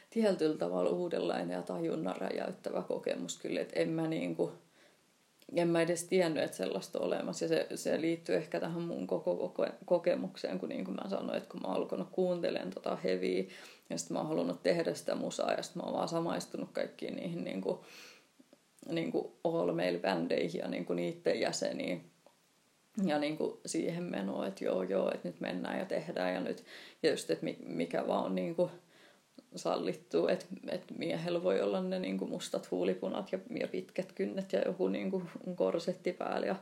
tietyllä 0.10 0.58
tavalla 0.58 0.90
uudenlainen 0.90 1.56
ja 1.56 1.62
tajunnan 1.62 2.16
räjäyttävä 2.16 2.82
kokemus 2.82 3.38
kyllä, 3.38 3.62
että 3.62 3.80
en 3.80 3.90
mä 3.90 4.08
niin 4.08 4.36
kuin, 4.36 4.52
en 5.56 5.68
mä 5.68 5.82
edes 5.82 6.04
tiennyt, 6.04 6.44
että 6.44 6.58
sellaista 6.58 7.00
on 7.00 7.06
olemassa. 7.06 7.46
Ja 7.46 7.50
se, 7.50 7.68
se 7.76 8.02
liittyy 8.02 8.36
ehkä 8.36 8.60
tähän 8.60 8.82
mun 8.82 9.08
koko, 9.08 9.54
kokemukseen, 9.86 10.60
kun 10.60 10.70
niin 10.70 10.86
kuin 10.86 10.98
mä 11.04 11.10
sanoin, 11.10 11.38
että 11.38 11.50
kun 11.50 11.62
mä 11.62 11.68
oon 11.68 11.78
alkanut 11.78 12.08
kuuntelemaan 12.12 12.72
tota 12.74 12.96
heviä, 12.96 13.44
ja 13.90 13.98
sitten 13.98 14.16
mä 14.16 14.20
oon 14.20 14.30
halunnut 14.30 14.64
tehdä 14.64 14.94
sitä 14.94 15.16
musaa, 15.16 15.54
ja 15.54 15.64
sitten 15.64 15.82
mä 15.82 15.86
oon 15.86 15.98
vaan 15.98 16.08
samaistunut 16.08 16.70
kaikkiin 16.74 17.16
niihin 17.16 17.44
niin 17.44 17.62
kuin, 17.62 17.80
niin 18.90 19.12
kuin 19.12 19.28
all 19.44 19.72
male 19.72 19.98
bändeihin 19.98 20.60
ja 20.60 20.68
niin 20.68 20.86
kuin 20.86 20.98
niiden 20.98 21.40
jäseniin. 21.40 22.12
Ja 23.06 23.20
niin 23.20 23.38
kuin 23.38 23.58
siihen 23.66 24.04
menoa, 24.04 24.48
että 24.48 24.66
joo 24.66 24.84
joo, 24.84 25.12
että 25.14 25.28
nyt 25.28 25.40
mennään 25.40 25.80
ja 25.80 25.86
tehdään 25.86 26.34
ja 26.34 26.40
nyt. 26.42 26.64
Ja 27.04 27.10
just, 27.10 27.30
että 27.30 27.46
mikä 27.66 28.08
vaan 28.08 28.26
on 28.26 28.36
niin 28.36 28.56
kuin 28.56 28.72
sallittu, 29.56 30.28
että, 30.28 30.46
että 30.68 30.94
miehellä 30.98 31.44
voi 31.44 31.62
olla 31.62 31.82
ne 31.82 32.00
niin 32.00 32.18
kuin 32.18 32.32
mustat 32.32 32.72
huulipunat 32.72 33.32
ja, 33.32 33.40
ja 33.60 33.68
pitkät 33.68 34.12
kynnet 34.12 34.54
ja 34.54 34.62
joku 34.62 34.88
niin 34.88 35.12
kuin 35.12 35.30
korsetti 35.56 36.14
päällä 36.14 36.48
ja, 36.48 36.56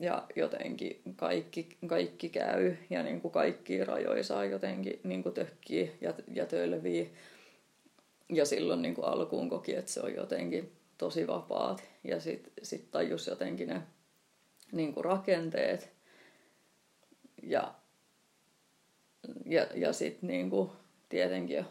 ja 0.00 0.26
jotenkin 0.36 1.02
kaikki, 1.16 1.68
kaikki 1.86 2.28
käy 2.28 2.76
ja 2.90 3.02
niin 3.02 3.20
kuin 3.20 3.32
kaikki 3.32 3.84
rajoja 3.84 4.24
saa 4.24 4.44
jotenkin 4.44 5.00
niin 5.04 5.22
kuin 5.22 5.34
tökkiä 5.34 5.88
ja, 6.00 6.14
ja 6.34 6.46
tölviä. 6.46 7.06
Ja 8.28 8.44
silloin 8.44 8.82
niin 8.82 8.94
kuin 8.94 9.04
alkuun 9.04 9.50
koki, 9.50 9.74
että 9.74 9.90
se 9.90 10.00
on 10.00 10.14
jotenkin 10.14 10.72
tosi 10.98 11.26
vapaat 11.26 11.84
ja 12.04 12.20
sitten 12.20 12.52
sit 12.62 12.90
tajus 12.90 13.26
jotenkin 13.26 13.68
ne 13.68 13.82
niin 14.72 14.94
kuin 14.94 15.04
rakenteet 15.04 15.90
ja, 17.42 17.74
ja, 19.46 19.66
ja 19.74 19.92
sitten 19.92 20.50
tietenkin 21.08 21.64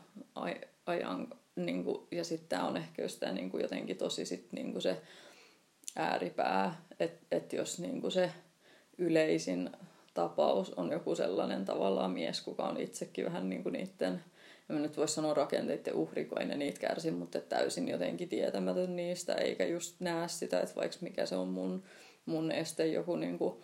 ajan, 0.85 1.27
niin 1.55 1.83
kuin, 1.83 2.07
ja 2.11 2.23
sitten 2.23 2.49
tämä 2.49 2.67
on 2.67 2.77
ehkä 2.77 3.01
just 3.01 3.19
tämä 3.19 3.31
niin 3.31 3.49
kuin 3.49 3.61
jotenkin 3.61 3.97
tosi 3.97 4.25
sit 4.25 4.47
niin 4.51 4.71
kuin 4.71 4.81
se 4.81 5.01
ääripää, 5.95 6.81
että 6.99 7.25
et 7.31 7.53
jos 7.53 7.79
niin 7.79 8.01
kuin 8.01 8.11
se 8.11 8.31
yleisin 8.97 9.69
tapaus 10.13 10.73
on 10.73 10.91
joku 10.91 11.15
sellainen 11.15 11.65
tavallaan 11.65 12.11
mies, 12.11 12.41
kuka 12.41 12.63
on 12.63 12.79
itsekin 12.79 13.25
vähän 13.25 13.49
niin 13.49 13.63
kuin 13.63 13.73
niiden, 13.73 14.23
en 14.69 14.81
nyt 14.81 14.97
voi 14.97 15.07
sanoa 15.07 15.33
rakenteiden 15.33 15.93
uhri, 15.93 16.25
kun 16.25 16.41
ei 16.41 16.47
ne 16.47 16.57
niitä 16.57 16.79
kärsi, 16.79 17.11
mutta 17.11 17.41
täysin 17.41 17.87
jotenkin 17.87 18.29
tietämätön 18.29 18.95
niistä, 18.95 19.33
eikä 19.33 19.65
just 19.65 19.95
näe 19.99 20.27
sitä, 20.27 20.59
että 20.59 20.75
vaikka 20.75 20.97
mikä 21.01 21.25
se 21.25 21.35
on 21.35 21.47
mun, 21.47 21.83
mun 22.25 22.51
este 22.51 22.87
joku 22.87 23.15
niin 23.15 23.37
kuin, 23.37 23.61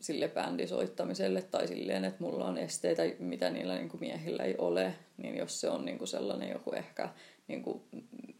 sille 0.00 0.28
bändisoittamiselle 0.28 1.42
tai 1.42 1.68
silleen, 1.68 2.04
että 2.04 2.22
mulla 2.22 2.44
on 2.44 2.58
esteitä, 2.58 3.02
mitä 3.18 3.50
niillä 3.50 3.74
niin 3.74 3.88
kuin 3.88 4.00
miehillä 4.00 4.42
ei 4.42 4.54
ole, 4.58 4.94
niin 5.16 5.36
jos 5.36 5.60
se 5.60 5.70
on 5.70 5.84
niin 5.84 5.98
kuin 5.98 6.08
sellainen 6.08 6.50
joku 6.50 6.72
ehkä 6.72 7.08
niin 7.48 7.62
kuin, 7.62 7.82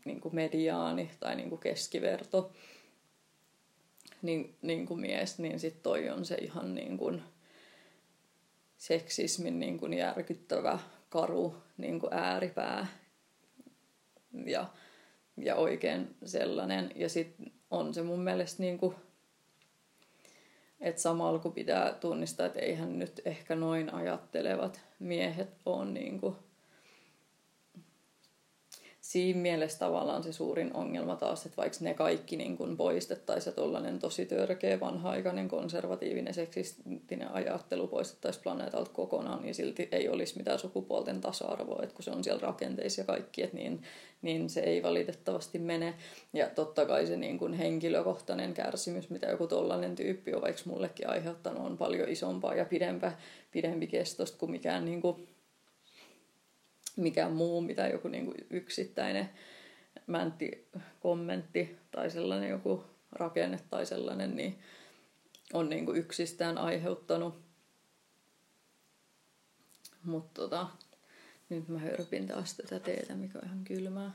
niin 0.05 0.20
kuin 0.20 0.34
mediaani 0.34 1.11
tai 1.20 1.36
niin 1.36 1.48
kuin 1.48 1.61
keskiverto 1.61 2.53
niin, 4.22 4.57
niin 4.62 4.86
kuin 4.86 5.01
mies, 5.01 5.38
niin 5.38 5.61
sitten 5.61 5.82
toi 5.82 6.11
on 6.11 6.24
se 6.24 6.34
ihan 6.34 6.74
niin 6.74 6.98
kuin 6.98 7.22
seksismin 8.76 9.61
niin 9.61 9.78
kuin 9.78 9.94
järkyttävä 9.94 10.78
karu 11.09 11.57
niin 11.76 12.01
kuin 12.01 12.12
ääripää 12.12 12.86
ja, 14.46 14.66
ja 15.36 15.57
oikein 15.57 16.14
sellainen. 16.24 16.92
Ja 16.94 17.09
sitten 17.09 17.53
on 17.70 17.94
se 17.94 18.03
mun 18.03 18.20
mielestä 18.20 18.62
niin 18.62 18.78
kuin 18.78 18.94
että 20.81 21.03
samalla 21.03 21.39
kun 21.39 21.53
pitää 21.53 21.93
tunnistaa, 21.93 22.47
että 22.47 22.61
eihän 22.61 22.99
nyt 22.99 23.20
ehkä 23.24 23.57
noin 23.57 23.95
ajattelevat 23.95 24.81
miehet 24.99 25.51
ole 25.66 25.85
niin 25.85 26.20
kuin 26.20 26.37
siinä 29.11 29.41
mielessä 29.41 29.79
tavallaan 29.79 30.23
se 30.23 30.33
suurin 30.33 30.75
ongelma 30.75 31.17
taas, 31.17 31.47
että 31.47 31.57
vaikka 31.57 31.79
ne 31.81 31.95
kaikki 31.95 32.37
niin 32.37 32.57
kuin 32.57 32.77
poistettaisiin 32.77 33.51
ja 33.51 33.55
tuollainen 33.55 33.99
tosi 33.99 34.27
törkeä 34.27 34.81
vanha-aikainen 34.81 35.49
konservatiivinen 35.49 36.35
seksistinen 36.35 37.33
ajattelu 37.33 37.87
poistettaisiin 37.87 38.43
planeetalta 38.43 38.91
kokonaan, 38.91 39.43
niin 39.43 39.55
silti 39.55 39.89
ei 39.93 40.09
olisi 40.09 40.37
mitään 40.37 40.59
sukupuolten 40.59 41.21
tasa-arvoa, 41.21 41.83
että 41.83 41.95
kun 41.95 42.03
se 42.03 42.11
on 42.11 42.25
siellä 42.25 42.41
rakenteissa 42.43 43.01
ja 43.01 43.05
kaikki, 43.05 43.43
että 43.43 43.57
niin, 43.57 43.83
niin 44.23 44.51
se 44.51 44.61
ei 44.61 44.83
valitettavasti 44.83 45.59
mene. 45.59 45.95
Ja 46.33 46.49
totta 46.49 46.87
kai 46.87 47.07
se 47.07 47.17
niin 47.17 47.39
kuin 47.39 47.53
henkilökohtainen 47.53 48.55
kärsimys, 48.55 49.11
mitä 49.11 49.27
joku 49.27 49.47
tollainen 49.47 49.97
tyyppi 49.97 50.35
on 50.35 50.43
vaikka 50.43 50.63
mullekin 50.65 51.09
aiheuttanut, 51.09 51.67
on 51.67 51.79
paljon 51.79 52.09
isompaa 52.09 52.55
ja 52.55 52.65
pidempä, 52.65 53.13
pidempi 53.51 53.87
kestosta 53.87 54.39
kuin 54.39 54.51
mikään 54.51 54.85
niin 54.85 55.01
kuin 55.01 55.30
mikään 57.01 57.32
muu, 57.32 57.61
mitä 57.61 57.86
joku 57.86 58.09
niin 58.09 58.24
kuin 58.24 58.36
yksittäinen 58.51 59.30
mäntti 60.07 60.68
kommentti 61.01 61.76
tai 61.90 62.11
sellainen 62.11 62.51
joku 62.51 62.84
rakenne 63.12 63.61
tai 63.70 63.86
sellainen, 63.86 64.36
niin 64.36 64.59
on 65.53 65.68
niin 65.68 65.86
kuin 65.86 65.98
yksistään 65.98 66.59
aiheuttanut. 66.59 67.40
Mutta 70.05 70.42
tota, 70.42 70.66
nyt 71.48 71.68
mä 71.68 71.78
hörpin 71.78 72.26
taas 72.26 72.55
tätä 72.55 72.78
teetä, 72.78 73.14
mikä 73.14 73.38
on 73.38 73.44
ihan 73.44 73.64
kylmää. 73.64 74.12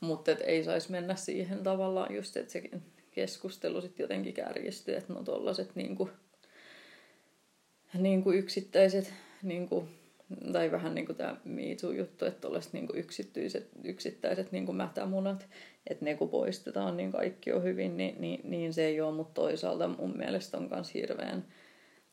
Mutta 0.00 0.32
ei 0.32 0.64
saisi 0.64 0.90
mennä 0.90 1.14
siihen 1.14 1.62
tavallaan 1.62 2.14
just, 2.14 2.36
että 2.36 2.52
se 2.52 2.62
keskustelu 3.10 3.80
sitten 3.80 4.04
jotenkin 4.04 4.34
kärjistyy, 4.34 4.96
että 4.96 5.12
no 5.12 5.22
tollaset 5.22 5.70
niinku, 5.74 6.10
niinku 7.98 8.32
yksittäiset, 8.32 9.12
niinku, 9.42 9.88
tai 10.52 10.72
vähän 10.72 10.94
niin 10.94 11.06
kuin 11.06 11.16
tämä 11.16 11.36
MeToo-juttu, 11.44 12.24
että 12.24 12.40
tuollaiset 12.40 12.72
niinku 12.72 12.92
yksittäiset, 12.96 13.68
yksittäiset 13.84 14.52
niinku 14.52 14.72
mätämunat, 14.72 15.48
että 15.86 16.04
ne 16.04 16.14
kun 16.14 16.28
poistetaan, 16.28 16.96
niin 16.96 17.12
kaikki 17.12 17.52
on 17.52 17.62
hyvin, 17.62 17.96
niin, 17.96 18.20
niin, 18.20 18.40
niin 18.44 18.72
se 18.72 18.86
ei 18.86 19.00
ole, 19.00 19.16
mutta 19.16 19.40
toisaalta 19.40 19.88
mun 19.88 20.16
mielestä 20.16 20.56
on 20.56 20.68
myös 20.70 20.94
hirveän 20.94 21.44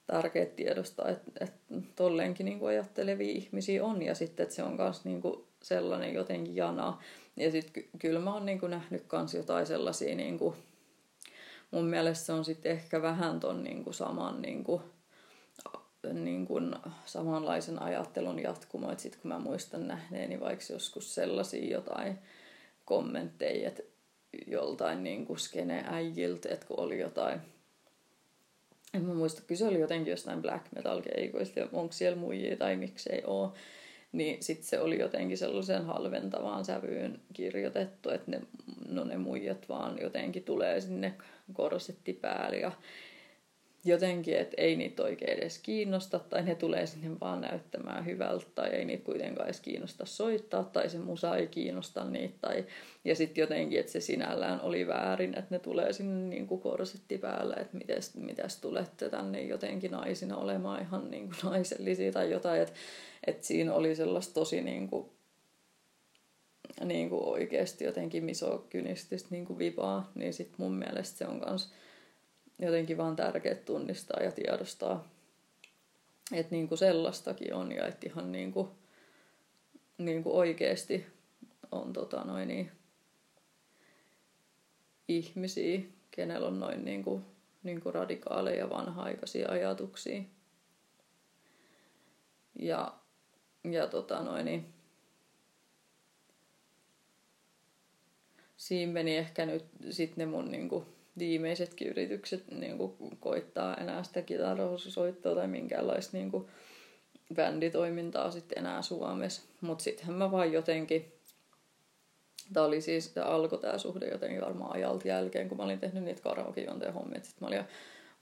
tärkeää 0.08 0.46
tiedostaa, 0.46 1.10
että, 1.10 1.32
että 1.40 1.58
tolleenkin 1.96 2.46
niin 2.46 2.68
ajattelevia 2.68 3.32
ihmisiä 3.32 3.86
on, 3.86 4.02
ja 4.02 4.16
sitten, 4.16 4.44
että 4.44 4.56
se 4.56 4.64
on 4.64 4.76
myös 4.76 5.06
niin 5.06 5.22
sellainen 5.64 6.14
jotenkin 6.14 6.56
jana, 6.56 7.02
ja 7.38 7.52
sitten 7.52 7.84
kyllä 8.00 8.20
mä 8.20 8.34
oon 8.34 8.46
niinku 8.46 8.68
nähnyt 8.68 9.04
kans 9.08 9.34
jotain 9.34 9.66
sellaisia, 9.66 10.16
niinku, 10.16 10.56
mun 11.72 11.86
mielestä 11.86 12.26
se 12.26 12.34
on 12.34 12.46
sitten 12.46 12.72
ehkä 12.72 13.02
vähän 13.02 13.40
ton 13.40 13.64
niinku 13.64 13.94
saman 13.94 14.42
niinku, 14.42 14.82
niinku, 16.14 16.62
samanlaisen 17.06 17.82
ajattelun 17.82 18.40
jatkumo. 18.40 18.92
Että 18.92 19.02
sitten 19.02 19.22
kun 19.22 19.30
mä 19.30 19.40
muistan 19.40 19.88
nähneeni 19.88 20.40
vaikka 20.40 20.66
joskus 20.74 21.16
sellaisia 21.16 21.72
jotain 21.72 22.20
kommentteja, 22.86 23.68
että 23.68 23.84
joltain 24.48 25.04
niinku 25.04 25.36
skene 25.36 25.84
äijiltä, 25.88 26.50
että 26.50 26.66
kun 26.68 26.80
oli 26.80 27.00
jotain 27.00 27.42
en 28.94 29.06
mä 29.06 29.14
muista, 29.14 29.42
kyse 29.48 29.68
oli 29.68 29.80
jotenkin 29.80 30.12
jostain 30.12 30.42
black 30.42 30.66
metal 30.76 31.02
keikoista 31.02 31.62
onko 31.72 31.94
siellä 31.94 32.18
muijia 32.18 32.58
tai 32.58 32.76
miksei 32.76 33.22
oo 33.26 33.54
niin 34.12 34.44
sitten 34.44 34.68
se 34.68 34.80
oli 34.80 35.00
jotenkin 35.00 35.38
sellaisen 35.38 35.86
halventavaan 35.86 36.66
sävyyn 36.66 37.20
kirjoitettu, 37.34 38.10
että 38.10 38.32
ne, 38.32 38.42
no 38.90 39.04
ne 39.04 39.18
muijat 39.18 39.70
vaan 39.70 39.98
jotenkin 40.02 40.44
tulee 40.44 40.82
sinne 40.82 41.14
korsetti 41.54 42.14
päälle 42.14 42.58
ja, 42.58 42.72
jotenkin, 43.88 44.38
että 44.38 44.56
ei 44.58 44.76
niitä 44.76 45.04
oikein 45.04 45.40
edes 45.40 45.60
kiinnosta, 45.60 46.20
tai 46.20 46.44
ne 46.44 46.56
tulee 46.56 46.86
sinne 46.86 47.20
vaan 47.22 47.42
näyttämään 47.42 48.06
hyvältä, 48.06 48.46
tai 48.56 48.70
ei 48.70 48.86
niitä 48.86 49.04
kuitenkaan 49.04 49.48
edes 49.48 49.62
kiinnosta 49.62 50.06
soittaa, 50.06 50.64
tai 50.64 50.90
se 50.90 50.98
musa 51.00 51.38
ei 51.38 51.48
kiinnosta 51.48 52.04
niitä, 52.04 52.36
tai, 52.42 52.66
ja 53.06 53.16
sitten 53.16 53.42
jotenkin, 53.42 53.80
että 53.80 53.92
se 53.92 54.02
sinällään 54.02 54.62
oli 54.62 54.88
väärin, 54.88 55.38
että 55.38 55.56
ne 55.56 55.60
tulee 55.60 55.94
sinne 55.94 56.30
niin 56.30 56.48
kuin 56.48 56.62
korsetti 56.62 57.18
päällä, 57.18 57.56
että 57.56 57.78
mites, 57.78 58.16
mitäs 58.16 58.62
tulette 58.62 59.10
tänne 59.10 59.42
jotenkin 59.42 59.92
naisina 59.92 60.38
olemaan 60.38 60.82
ihan 60.82 61.12
niin 61.12 61.24
kuin 61.30 61.52
naisellisia 61.52 62.12
tai 62.12 62.32
jotain, 62.32 62.62
että, 62.62 62.74
että 63.28 63.48
siinä 63.48 63.74
oli 63.74 63.96
sellaista 63.96 64.34
tosi 64.34 64.62
niin 64.62 64.88
kuin, 64.88 65.10
niin 66.84 67.10
kuin 67.10 67.24
oikeasti 67.24 67.84
jotenkin 67.84 68.24
misokynististä 68.24 69.28
niin 69.32 69.46
kuin 69.46 69.60
vipaa, 69.60 70.12
niin 70.16 70.34
sitten 70.34 70.56
mun 70.58 70.74
mielestä 70.74 71.18
se 71.18 71.28
on 71.28 71.42
myös 71.48 71.74
jotenkin 72.60 72.98
vaan 72.98 73.16
tärkeää 73.16 73.56
tunnistaa 73.56 74.24
ja 74.24 74.32
tiedostaa, 74.32 75.08
että 76.32 76.56
niin 76.56 76.68
kuin 76.68 76.78
sellaistakin 76.78 77.54
on 77.54 77.72
ja 77.72 77.88
että 77.88 78.08
ihan 78.10 78.32
niin 78.32 78.52
kuin, 78.52 78.68
niin 79.98 80.24
kuin 80.24 80.36
oikeasti 80.36 81.06
on 81.72 81.94
tota 81.94 82.24
noin 82.24 82.48
niin, 82.48 82.72
ihmisiä, 85.08 85.82
kenellä 86.12 86.48
on 86.48 86.60
noin 86.60 86.86
niin 86.86 87.04
kuin, 87.04 87.26
niin 87.64 87.82
kuin 87.82 87.96
radikaaleja 87.96 88.70
vanha-aikaisia 88.70 89.52
ajatuksia. 89.52 90.24
Ja, 92.60 92.97
ja 93.74 93.88
tota 93.88 94.24
noin, 94.24 94.46
niin, 94.46 94.66
siinä 98.58 98.94
meni 98.94 99.18
ehkä 99.18 99.46
nyt 99.46 99.66
sitten 99.90 100.18
ne 100.18 100.26
mun 100.26 100.52
niin 100.52 100.70
kuin, 100.70 100.86
viimeisetkin 101.18 101.88
yritykset 101.88 102.52
niin 102.52 102.78
kuin, 102.78 103.18
koittaa 103.20 103.76
enää 103.76 104.04
sitä 104.04 104.22
kitarasoittoa 104.22 105.36
tai 105.36 105.48
minkäänlaista 105.48 106.18
niin 106.18 106.32
kuin, 106.32 106.48
bänditoimintaa 107.36 108.32
sitten 108.32 108.58
enää 108.58 108.82
Suomessa. 108.82 109.42
Mutta 109.62 109.84
sittenhän 109.84 110.16
mä 110.16 110.32
vaan 110.32 110.54
jotenkin, 110.54 111.14
tämä 112.54 112.66
oli 112.66 112.82
siis, 112.82 113.10
tämä 113.10 113.26
alkoi 113.26 113.60
tämä 113.60 113.78
suhde 113.78 114.08
jotenkin 114.08 114.42
varmaan 114.42 114.76
ajalta 114.76 115.08
jälkeen, 115.08 115.50
kun 115.50 115.58
mä 115.58 115.64
olin 115.64 115.80
tehnyt 115.80 116.04
niitä 116.04 116.22
karaokejuonteen 116.22 116.94
hommia. 116.94 117.24
Sitten 117.24 117.38
mä 117.42 117.48
olin 117.48 117.64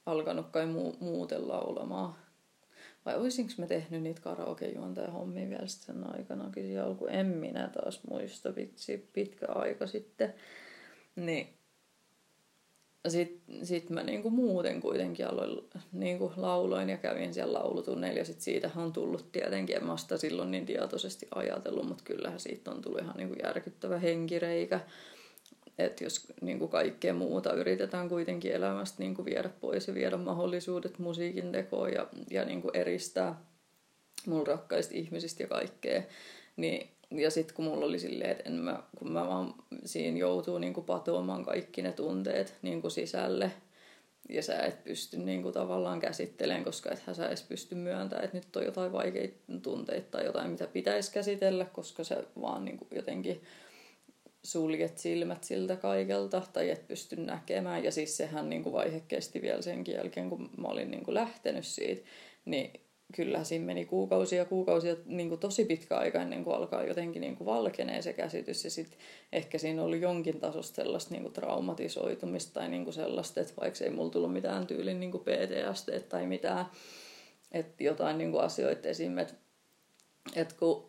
alkanut 0.05 0.47
kai 0.51 0.65
mu- 0.65 0.97
muuten. 0.99 1.47
Vai 3.05 3.15
olisinko 3.15 3.53
mä 3.57 3.67
tehnyt 3.67 4.01
niitä 4.01 4.21
karaokejuonteen 4.21 5.11
hommia 5.11 5.49
vielä 5.49 5.67
sen 5.67 6.15
aikana, 6.15 6.49
kyllä 6.51 6.85
alku 6.85 7.05
en 7.05 7.25
minä 7.25 7.69
taas 7.73 8.01
muista, 8.09 8.55
vitsi, 8.55 9.09
pitkä 9.13 9.45
aika 9.49 9.87
sitten. 9.87 10.33
Niin 11.15 11.49
sitten 13.07 13.65
sit 13.65 13.89
mä 13.89 14.03
niinku 14.03 14.29
muuten 14.29 14.81
kuitenkin 14.81 15.27
aloin 15.27 15.69
niinku 15.91 16.33
lauloin 16.35 16.89
ja 16.89 16.97
kävin 16.97 17.33
siellä 17.33 17.59
laulutunneilla 17.59 18.19
ja 18.19 18.25
sitten 18.25 18.43
siitähän 18.43 18.85
on 18.85 18.93
tullut 18.93 19.31
tietenkin, 19.31 19.75
en 19.75 19.85
mä 19.85 19.97
sitä 19.97 20.17
silloin 20.17 20.51
niin 20.51 20.65
tietoisesti 20.65 21.27
ajatellut, 21.35 21.87
mutta 21.87 22.03
kyllähän 22.03 22.39
siitä 22.39 22.71
on 22.71 22.81
tullut 22.81 23.01
ihan 23.01 23.15
niinku 23.17 23.35
järkyttävä 23.43 23.99
henkireikä. 23.99 24.79
Että 25.77 26.03
jos 26.03 26.27
niinku 26.41 26.67
kaikkea 26.67 27.13
muuta 27.13 27.53
yritetään 27.53 28.09
kuitenkin 28.09 28.51
elämästä 28.51 28.95
niinku 28.99 29.25
viedä 29.25 29.49
pois 29.49 29.87
ja 29.87 29.93
viedä 29.93 30.17
mahdollisuudet 30.17 30.99
musiikin 30.99 31.51
tekoon 31.51 31.93
ja, 31.93 32.07
ja 32.29 32.45
niinku 32.45 32.71
eristää 32.73 33.41
mun 34.25 34.47
rakkaista 34.47 34.93
ihmisistä 34.95 35.43
ja 35.43 35.47
kaikkea, 35.47 36.01
niin 36.57 36.89
ja 37.11 37.31
sitten 37.31 37.55
kun 37.55 37.65
mulla 37.65 37.85
oli 37.85 37.99
silleen, 37.99 38.31
että 38.31 38.43
en 38.45 38.53
mä, 38.53 38.83
kun 38.97 39.11
mä 39.11 39.27
vaan 39.27 39.53
siinä 39.85 40.17
joutuu 40.17 40.57
niin 40.57 40.73
kuin 40.73 40.85
patoamaan 40.85 41.45
kaikki 41.45 41.81
ne 41.81 41.91
tunteet 41.91 42.55
niin 42.61 42.81
kuin 42.81 42.91
sisälle, 42.91 43.51
ja 44.29 44.43
sä 44.43 44.59
et 44.59 44.83
pysty 44.83 45.17
niin 45.17 45.41
kuin 45.41 45.53
tavallaan 45.53 45.99
käsittelemään, 45.99 46.63
koska 46.63 46.91
ethän 46.91 47.15
sä 47.15 47.27
edes 47.27 47.43
pysty 47.43 47.75
myöntämään, 47.75 48.25
että 48.25 48.37
nyt 48.37 48.55
on 48.55 48.65
jotain 48.65 48.91
vaikeita 48.91 49.37
tunteita 49.61 50.07
tai 50.11 50.25
jotain, 50.25 50.51
mitä 50.51 50.67
pitäisi 50.67 51.11
käsitellä, 51.11 51.65
koska 51.65 52.03
sä 52.03 52.23
vaan 52.41 52.65
niin 52.65 52.77
kuin 52.77 52.87
jotenkin 52.91 53.41
suljet 54.45 54.97
silmät 54.97 55.43
siltä 55.43 55.75
kaikelta 55.75 56.41
tai 56.53 56.69
et 56.69 56.87
pysty 56.87 57.15
näkemään. 57.15 57.83
Ja 57.83 57.91
siis 57.91 58.17
sehän 58.17 58.49
niin 58.49 58.63
kuin 58.63 58.73
vaihe 58.73 58.99
kesti 59.07 59.41
vielä 59.41 59.61
senkin 59.61 59.95
jälkeen, 59.95 60.29
kun 60.29 60.49
mä 60.57 60.67
olin 60.67 60.91
niin 60.91 61.03
kuin 61.03 61.15
lähtenyt 61.15 61.65
siitä, 61.65 62.01
niin 62.45 62.71
kyllä 63.15 63.43
siinä 63.43 63.65
meni 63.65 63.85
kuukausia 63.85 64.45
kuukausia 64.45 64.95
niin 65.05 65.29
kuin 65.29 65.39
tosi 65.39 65.65
pitkä 65.65 65.97
aika 65.97 66.21
ennen 66.21 66.43
kuin 66.43 66.55
alkaa 66.55 66.83
jotenkin 66.83 67.21
niin 67.21 67.35
kuin 67.35 67.45
valkenee 67.45 68.01
se 68.01 68.13
käsitys. 68.13 68.63
Ja 68.63 68.71
sitten 68.71 68.99
ehkä 69.31 69.57
siinä 69.57 69.83
oli 69.83 70.01
jonkin 70.01 70.39
tasosta 70.39 70.75
sellaista 70.75 71.13
niin 71.13 71.21
kuin 71.21 71.33
traumatisoitumista 71.33 72.53
tai 72.53 72.69
niin 72.69 72.83
kuin 72.83 72.93
sellaista, 72.93 73.41
että 73.41 73.53
vaikka 73.61 73.83
ei 73.83 73.89
mulla 73.89 74.11
tullut 74.11 74.33
mitään 74.33 74.67
tyylin 74.67 74.99
niin 74.99 75.11
kuin 75.11 75.23
PTSD 75.23 75.99
tai 75.99 76.25
mitään, 76.25 76.65
että 77.51 77.83
jotain 77.83 78.17
niin 78.17 78.31
kuin 78.31 78.43
asioita 78.43 78.87
esim. 78.87 79.17
Että, 79.17 80.55
kun 80.59 80.87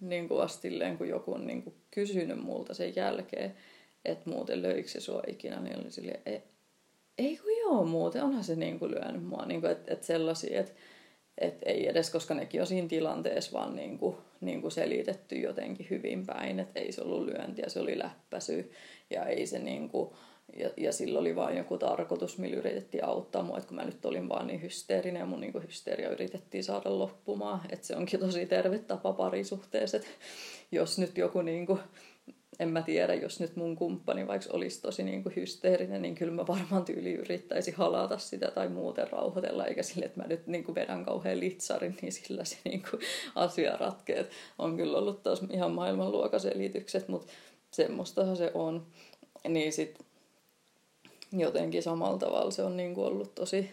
niin 0.00 0.28
kuin 0.28 0.42
astilleen, 0.42 0.98
kun 0.98 1.08
joku 1.08 1.34
on 1.34 1.46
niin 1.46 1.62
kuin 1.62 1.74
kysynyt 1.96 2.42
multa 2.42 2.74
sen 2.74 2.96
jälkeen, 2.96 3.54
että 4.04 4.30
muuten 4.30 4.62
löikö 4.62 4.88
se 4.88 5.00
sua 5.00 5.22
ikinä, 5.26 5.60
niin 5.60 5.80
oli 5.80 5.90
silleen, 5.90 6.20
ei, 6.26 6.42
ei 7.18 7.36
kun 7.36 7.58
joo 7.60 7.84
muuten, 7.84 8.22
onhan 8.22 8.44
se 8.44 8.56
niin 8.56 8.78
kuin 8.78 8.90
lyönyt 8.90 9.24
mua, 9.24 9.46
niin 9.46 9.60
kuin, 9.60 9.72
että, 9.72 9.94
että 9.94 10.06
sellaisia, 10.06 10.60
että 10.60 10.72
et 11.38 11.58
ei 11.64 11.88
edes, 11.88 12.10
koska 12.10 12.34
nekin 12.34 12.60
on 12.60 12.66
siinä 12.66 12.88
tilanteessa 12.88 13.58
vaan 13.58 13.76
niin 13.76 13.98
kuin, 13.98 14.16
niin 14.40 14.62
kuin 14.62 14.72
selitetty 14.72 15.36
jotenkin 15.36 15.86
hyvin 15.90 16.26
päin, 16.26 16.60
että 16.60 16.80
ei 16.80 16.92
se 16.92 17.02
ollut 17.02 17.26
lyöntiä, 17.26 17.68
se 17.68 17.80
oli 17.80 17.98
läppäsy 17.98 18.72
ja 19.10 19.26
ei 19.26 19.46
se 19.46 19.58
niin 19.58 19.88
kuin, 19.88 20.10
ja, 20.52 20.70
ja 20.76 20.92
sillä 20.92 21.18
oli 21.18 21.36
vain 21.36 21.56
joku 21.56 21.78
tarkoitus, 21.78 22.38
millä 22.38 22.56
yritettiin 22.56 23.04
auttaa 23.04 23.42
mua, 23.42 23.56
että 23.56 23.68
kun 23.68 23.76
mä 23.76 23.84
nyt 23.84 24.04
olin 24.04 24.28
vaan 24.28 24.46
niin 24.46 24.62
hysteerinen 24.62 25.20
ja 25.20 25.26
mun 25.26 25.40
niin 25.40 25.62
hysteeria 25.62 26.10
yritettiin 26.10 26.64
saada 26.64 26.98
loppumaan, 26.98 27.60
että 27.70 27.86
se 27.86 27.96
onkin 27.96 28.20
tosi 28.20 28.46
terve 28.46 28.78
tapa 28.78 29.12
parisuhteessa, 29.12 29.98
jos 30.72 30.98
nyt 30.98 31.18
joku 31.18 31.42
niin 31.42 31.66
kuin, 31.66 31.80
en 32.58 32.68
mä 32.68 32.82
tiedä, 32.82 33.14
jos 33.14 33.40
nyt 33.40 33.56
mun 33.56 33.76
kumppani 33.76 34.26
vaikka 34.26 34.48
olisi 34.52 34.82
tosi 34.82 35.02
niin 35.02 35.22
kuin 35.22 35.36
hysteerinen, 35.36 36.02
niin 36.02 36.14
kyllä 36.14 36.32
mä 36.32 36.46
varmaan 36.46 36.84
tyyli 36.84 37.12
yrittäisi 37.12 37.70
halata 37.70 38.18
sitä 38.18 38.50
tai 38.50 38.68
muuten 38.68 39.10
rauhoitella, 39.10 39.66
eikä 39.66 39.82
sille, 39.82 40.04
että 40.04 40.20
mä 40.20 40.26
nyt 40.26 40.46
niin 40.46 40.64
kuin 40.64 40.74
vedän 40.74 41.04
kauhean 41.04 41.40
litsarin, 41.40 41.96
niin 42.02 42.12
sillä 42.12 42.44
se 42.44 42.56
niin 42.64 42.82
kuin 42.90 43.02
asia 43.34 43.76
ratkee. 43.76 44.26
On 44.58 44.76
kyllä 44.76 44.98
ollut 44.98 45.22
taas 45.22 45.42
ihan 45.50 45.72
maailmanluokaselitykset, 45.72 47.08
mutta 47.08 47.32
semmoistahan 47.70 48.36
se 48.36 48.50
on. 48.54 48.86
Niin 49.48 49.72
sit 49.72 50.05
jotenkin 51.40 51.82
samalla 51.82 52.18
tavalla. 52.18 52.50
Se 52.50 52.62
on 52.62 52.76
niin 52.76 52.94
kuin 52.94 53.06
ollut 53.06 53.34
tosi, 53.34 53.70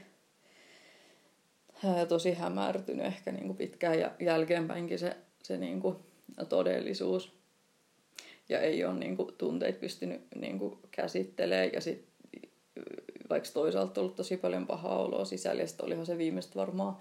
tosi 2.08 2.34
hämärtynyt 2.34 3.06
ehkä 3.06 3.32
niin 3.32 3.48
kuin 3.48 3.58
pitkään 3.58 4.00
ja 4.00 4.12
jälkeenpäinkin 4.20 5.00
se, 5.00 5.18
se 5.44 5.58
niin 5.58 5.82
kuin 5.82 5.96
todellisuus. 6.50 7.32
Ja 8.50 8.62
ei 8.62 8.86
ole 8.86 8.94
niin 8.94 9.18
kuin, 9.18 9.36
tunteita 9.38 9.80
pystynyt 9.80 10.22
niin 10.36 10.60
kuin, 10.60 10.78
käsittelemään. 10.92 11.74
Ja 11.74 11.82
sit, 11.82 12.06
vaikka 13.30 13.50
toisaalta 13.54 14.02
ollut 14.02 14.16
tosi 14.16 14.38
paljon 14.38 14.68
pahaa 14.68 15.00
oloa 15.00 15.26
sisällä 15.26 15.62
ja 15.62 15.68
olihan 15.82 16.06
se 16.06 16.18
viimeistä 16.18 16.56
varmaan 16.56 16.98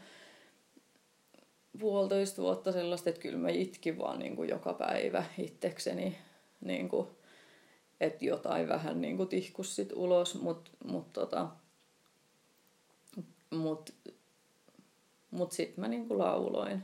puolitoista 1.78 2.42
vuotta 2.42 2.72
sellaista, 2.72 3.10
että 3.10 3.22
kyllä 3.22 3.38
mä 3.38 3.48
itkin 3.48 3.98
vaan 3.98 4.18
niin 4.18 4.36
kuin, 4.36 4.48
joka 4.48 4.72
päivä 4.74 5.24
itsekseni 5.38 6.18
niin 6.60 6.88
kuin, 6.88 7.06
että 8.02 8.24
jotain 8.24 8.68
vähän 8.68 9.00
niin 9.00 9.16
kuin 9.16 9.28
tihkus 9.28 9.76
sit 9.76 9.92
ulos, 9.94 10.40
mutta 10.40 10.70
mut, 10.84 11.12
tota, 11.12 11.48
mut, 13.50 13.94
mut 15.30 15.52
sitten 15.52 15.80
mä 15.80 15.88
niin 15.88 16.08
kuin 16.08 16.18
lauloin 16.18 16.82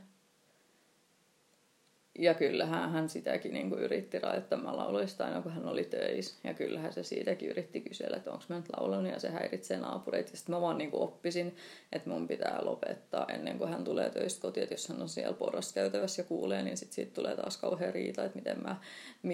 ja 2.19 2.35
kyllähän 2.35 2.91
hän 2.91 3.09
sitäkin 3.09 3.53
niin 3.53 3.71
kuin 3.71 3.83
yritti 3.83 4.19
rajoittamaan 4.19 4.77
lauluista 4.77 5.25
aina, 5.25 5.43
kun 5.43 5.53
hän 5.53 5.69
oli 5.69 5.85
töissä. 5.85 6.49
Ja 6.49 6.55
kyllähän 6.55 6.93
se 6.93 7.03
siitäkin 7.03 7.51
yritti 7.51 7.81
kysellä, 7.81 8.17
että 8.17 8.31
onko 8.31 8.45
mä 8.49 8.57
nyt 8.57 8.67
laulanut 8.77 9.13
ja 9.13 9.21
se 9.21 9.31
häiritsee 9.31 9.77
naapureita. 9.77 10.37
Sitten 10.37 10.55
mä 10.55 10.61
vaan 10.61 10.79
niin 10.79 10.91
kuin 10.91 11.03
oppisin, 11.03 11.57
että 11.93 12.11
mun 12.11 12.29
pitää 12.29 12.59
lopettaa 12.63 13.27
ennen 13.29 13.59
kuin 13.59 13.71
hän 13.71 13.85
tulee 13.85 14.11
töistä 14.11 14.43
kotiin. 14.43 14.63
Että 14.63 14.75
jos 14.75 14.89
hän 14.89 15.03
on 15.03 15.09
siellä 15.09 15.33
porraskäytävässä 15.33 16.23
ja 16.23 16.27
kuulee, 16.27 16.63
niin 16.63 16.77
sitten 16.77 16.95
siitä 16.95 17.15
tulee 17.15 17.37
taas 17.37 17.57
kauhean 17.57 17.95
riita, 17.95 18.25
että, 18.25 18.39
miten 18.39 18.63
mä, 18.63 18.77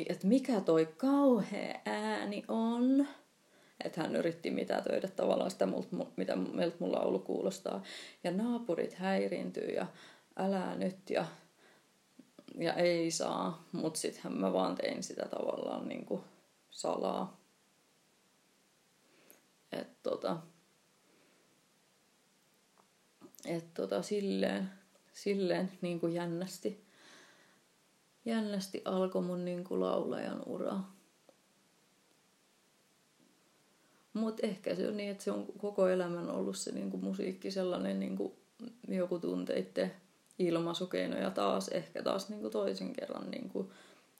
että 0.08 0.26
mikä 0.26 0.60
toi 0.60 0.88
kauhea 0.96 1.80
ääni 1.84 2.44
on. 2.48 3.06
Että 3.84 4.00
hän 4.00 4.16
yritti 4.16 4.52
töitä 4.84 5.08
tavallaan 5.08 5.50
sitä, 5.50 5.68
mitä 6.16 6.36
meiltä 6.36 6.76
mun 6.78 6.92
laulu 6.92 7.18
kuulostaa. 7.18 7.82
Ja 8.24 8.30
naapurit 8.30 8.94
häiriintyy 8.94 9.68
ja 9.68 9.86
älä 10.36 10.74
nyt 10.76 11.10
ja 11.10 11.26
ja 12.58 12.72
ei 12.72 13.10
saa, 13.10 13.64
mutta 13.72 14.00
sittenhän 14.00 14.32
mä 14.32 14.52
vaan 14.52 14.74
tein 14.74 15.02
sitä 15.02 15.26
tavallaan 15.28 15.88
niin 15.88 16.06
kuin 16.06 16.22
salaa. 16.70 17.40
Et 19.72 20.02
tota, 20.02 20.36
et 23.44 23.74
tota 23.74 24.02
silleen, 24.02 24.70
silleen 25.12 25.72
niin 25.80 26.00
kuin 26.00 26.14
jännästi, 26.14 26.84
jännästi 28.24 28.82
alkoi 28.84 29.22
mun 29.22 29.44
niin 29.44 29.64
kuin 29.64 29.80
laulajan 29.80 30.42
ura. 30.46 30.80
Mutta 34.12 34.46
ehkä 34.46 34.74
se 34.74 34.88
on 34.88 34.96
niin, 34.96 35.10
että 35.10 35.24
se 35.24 35.30
on 35.30 35.46
koko 35.58 35.88
elämän 35.88 36.30
ollut 36.30 36.56
se 36.56 36.72
niin 36.72 36.90
kuin 36.90 37.04
musiikki 37.04 37.50
sellainen 37.50 38.00
niin 38.00 38.16
kuin 38.16 38.32
joku 38.88 39.18
tunteiden 39.18 39.92
ilmaisukeino 40.38 41.18
ja 41.18 41.30
taas 41.30 41.68
ehkä 41.68 42.02
taas 42.02 42.28
niin 42.28 42.40
kuin 42.40 42.52
toisen 42.52 42.92
kerran 42.92 43.30
niin 43.30 43.48
kuin 43.48 43.70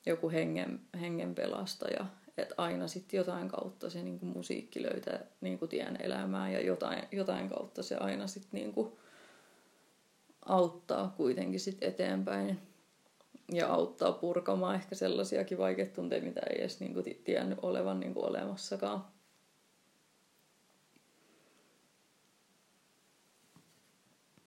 joku 0.07 0.31
hengen, 0.31 0.81
hengen 1.01 1.35
pelastaja. 1.35 2.07
Että 2.37 2.55
aina 2.59 2.89
sitten 2.89 3.19
jotain 3.19 3.49
kautta 3.49 3.91
se 3.91 4.03
niin 4.03 4.19
kuin 4.19 4.33
musiikki 4.37 4.83
löytää 4.83 5.21
niin 5.41 5.59
kuin 5.59 5.69
tien 5.69 5.97
elämään 6.03 6.53
ja 6.53 6.61
jotain, 6.61 7.03
jotain 7.13 7.49
kautta 7.49 7.83
se 7.83 7.97
aina 7.97 8.27
sitten 8.27 8.61
niin 8.61 8.93
auttaa 10.45 11.15
kuitenkin 11.17 11.61
sit 11.61 11.79
eteenpäin 11.81 12.61
ja 13.53 13.73
auttaa 13.73 14.13
purkamaan 14.13 14.75
ehkä 14.75 14.95
sellaisiakin 14.95 15.59
vaikeita 15.59 15.95
tunteita, 15.95 16.27
mitä 16.27 16.41
ei 16.51 16.61
edes 16.61 16.81
niin 16.81 16.95
kuin 16.95 17.21
tiennyt 17.25 17.59
olevan 17.63 18.01
niin 18.01 18.15
kuin 18.15 18.27
olemassakaan. 18.27 19.05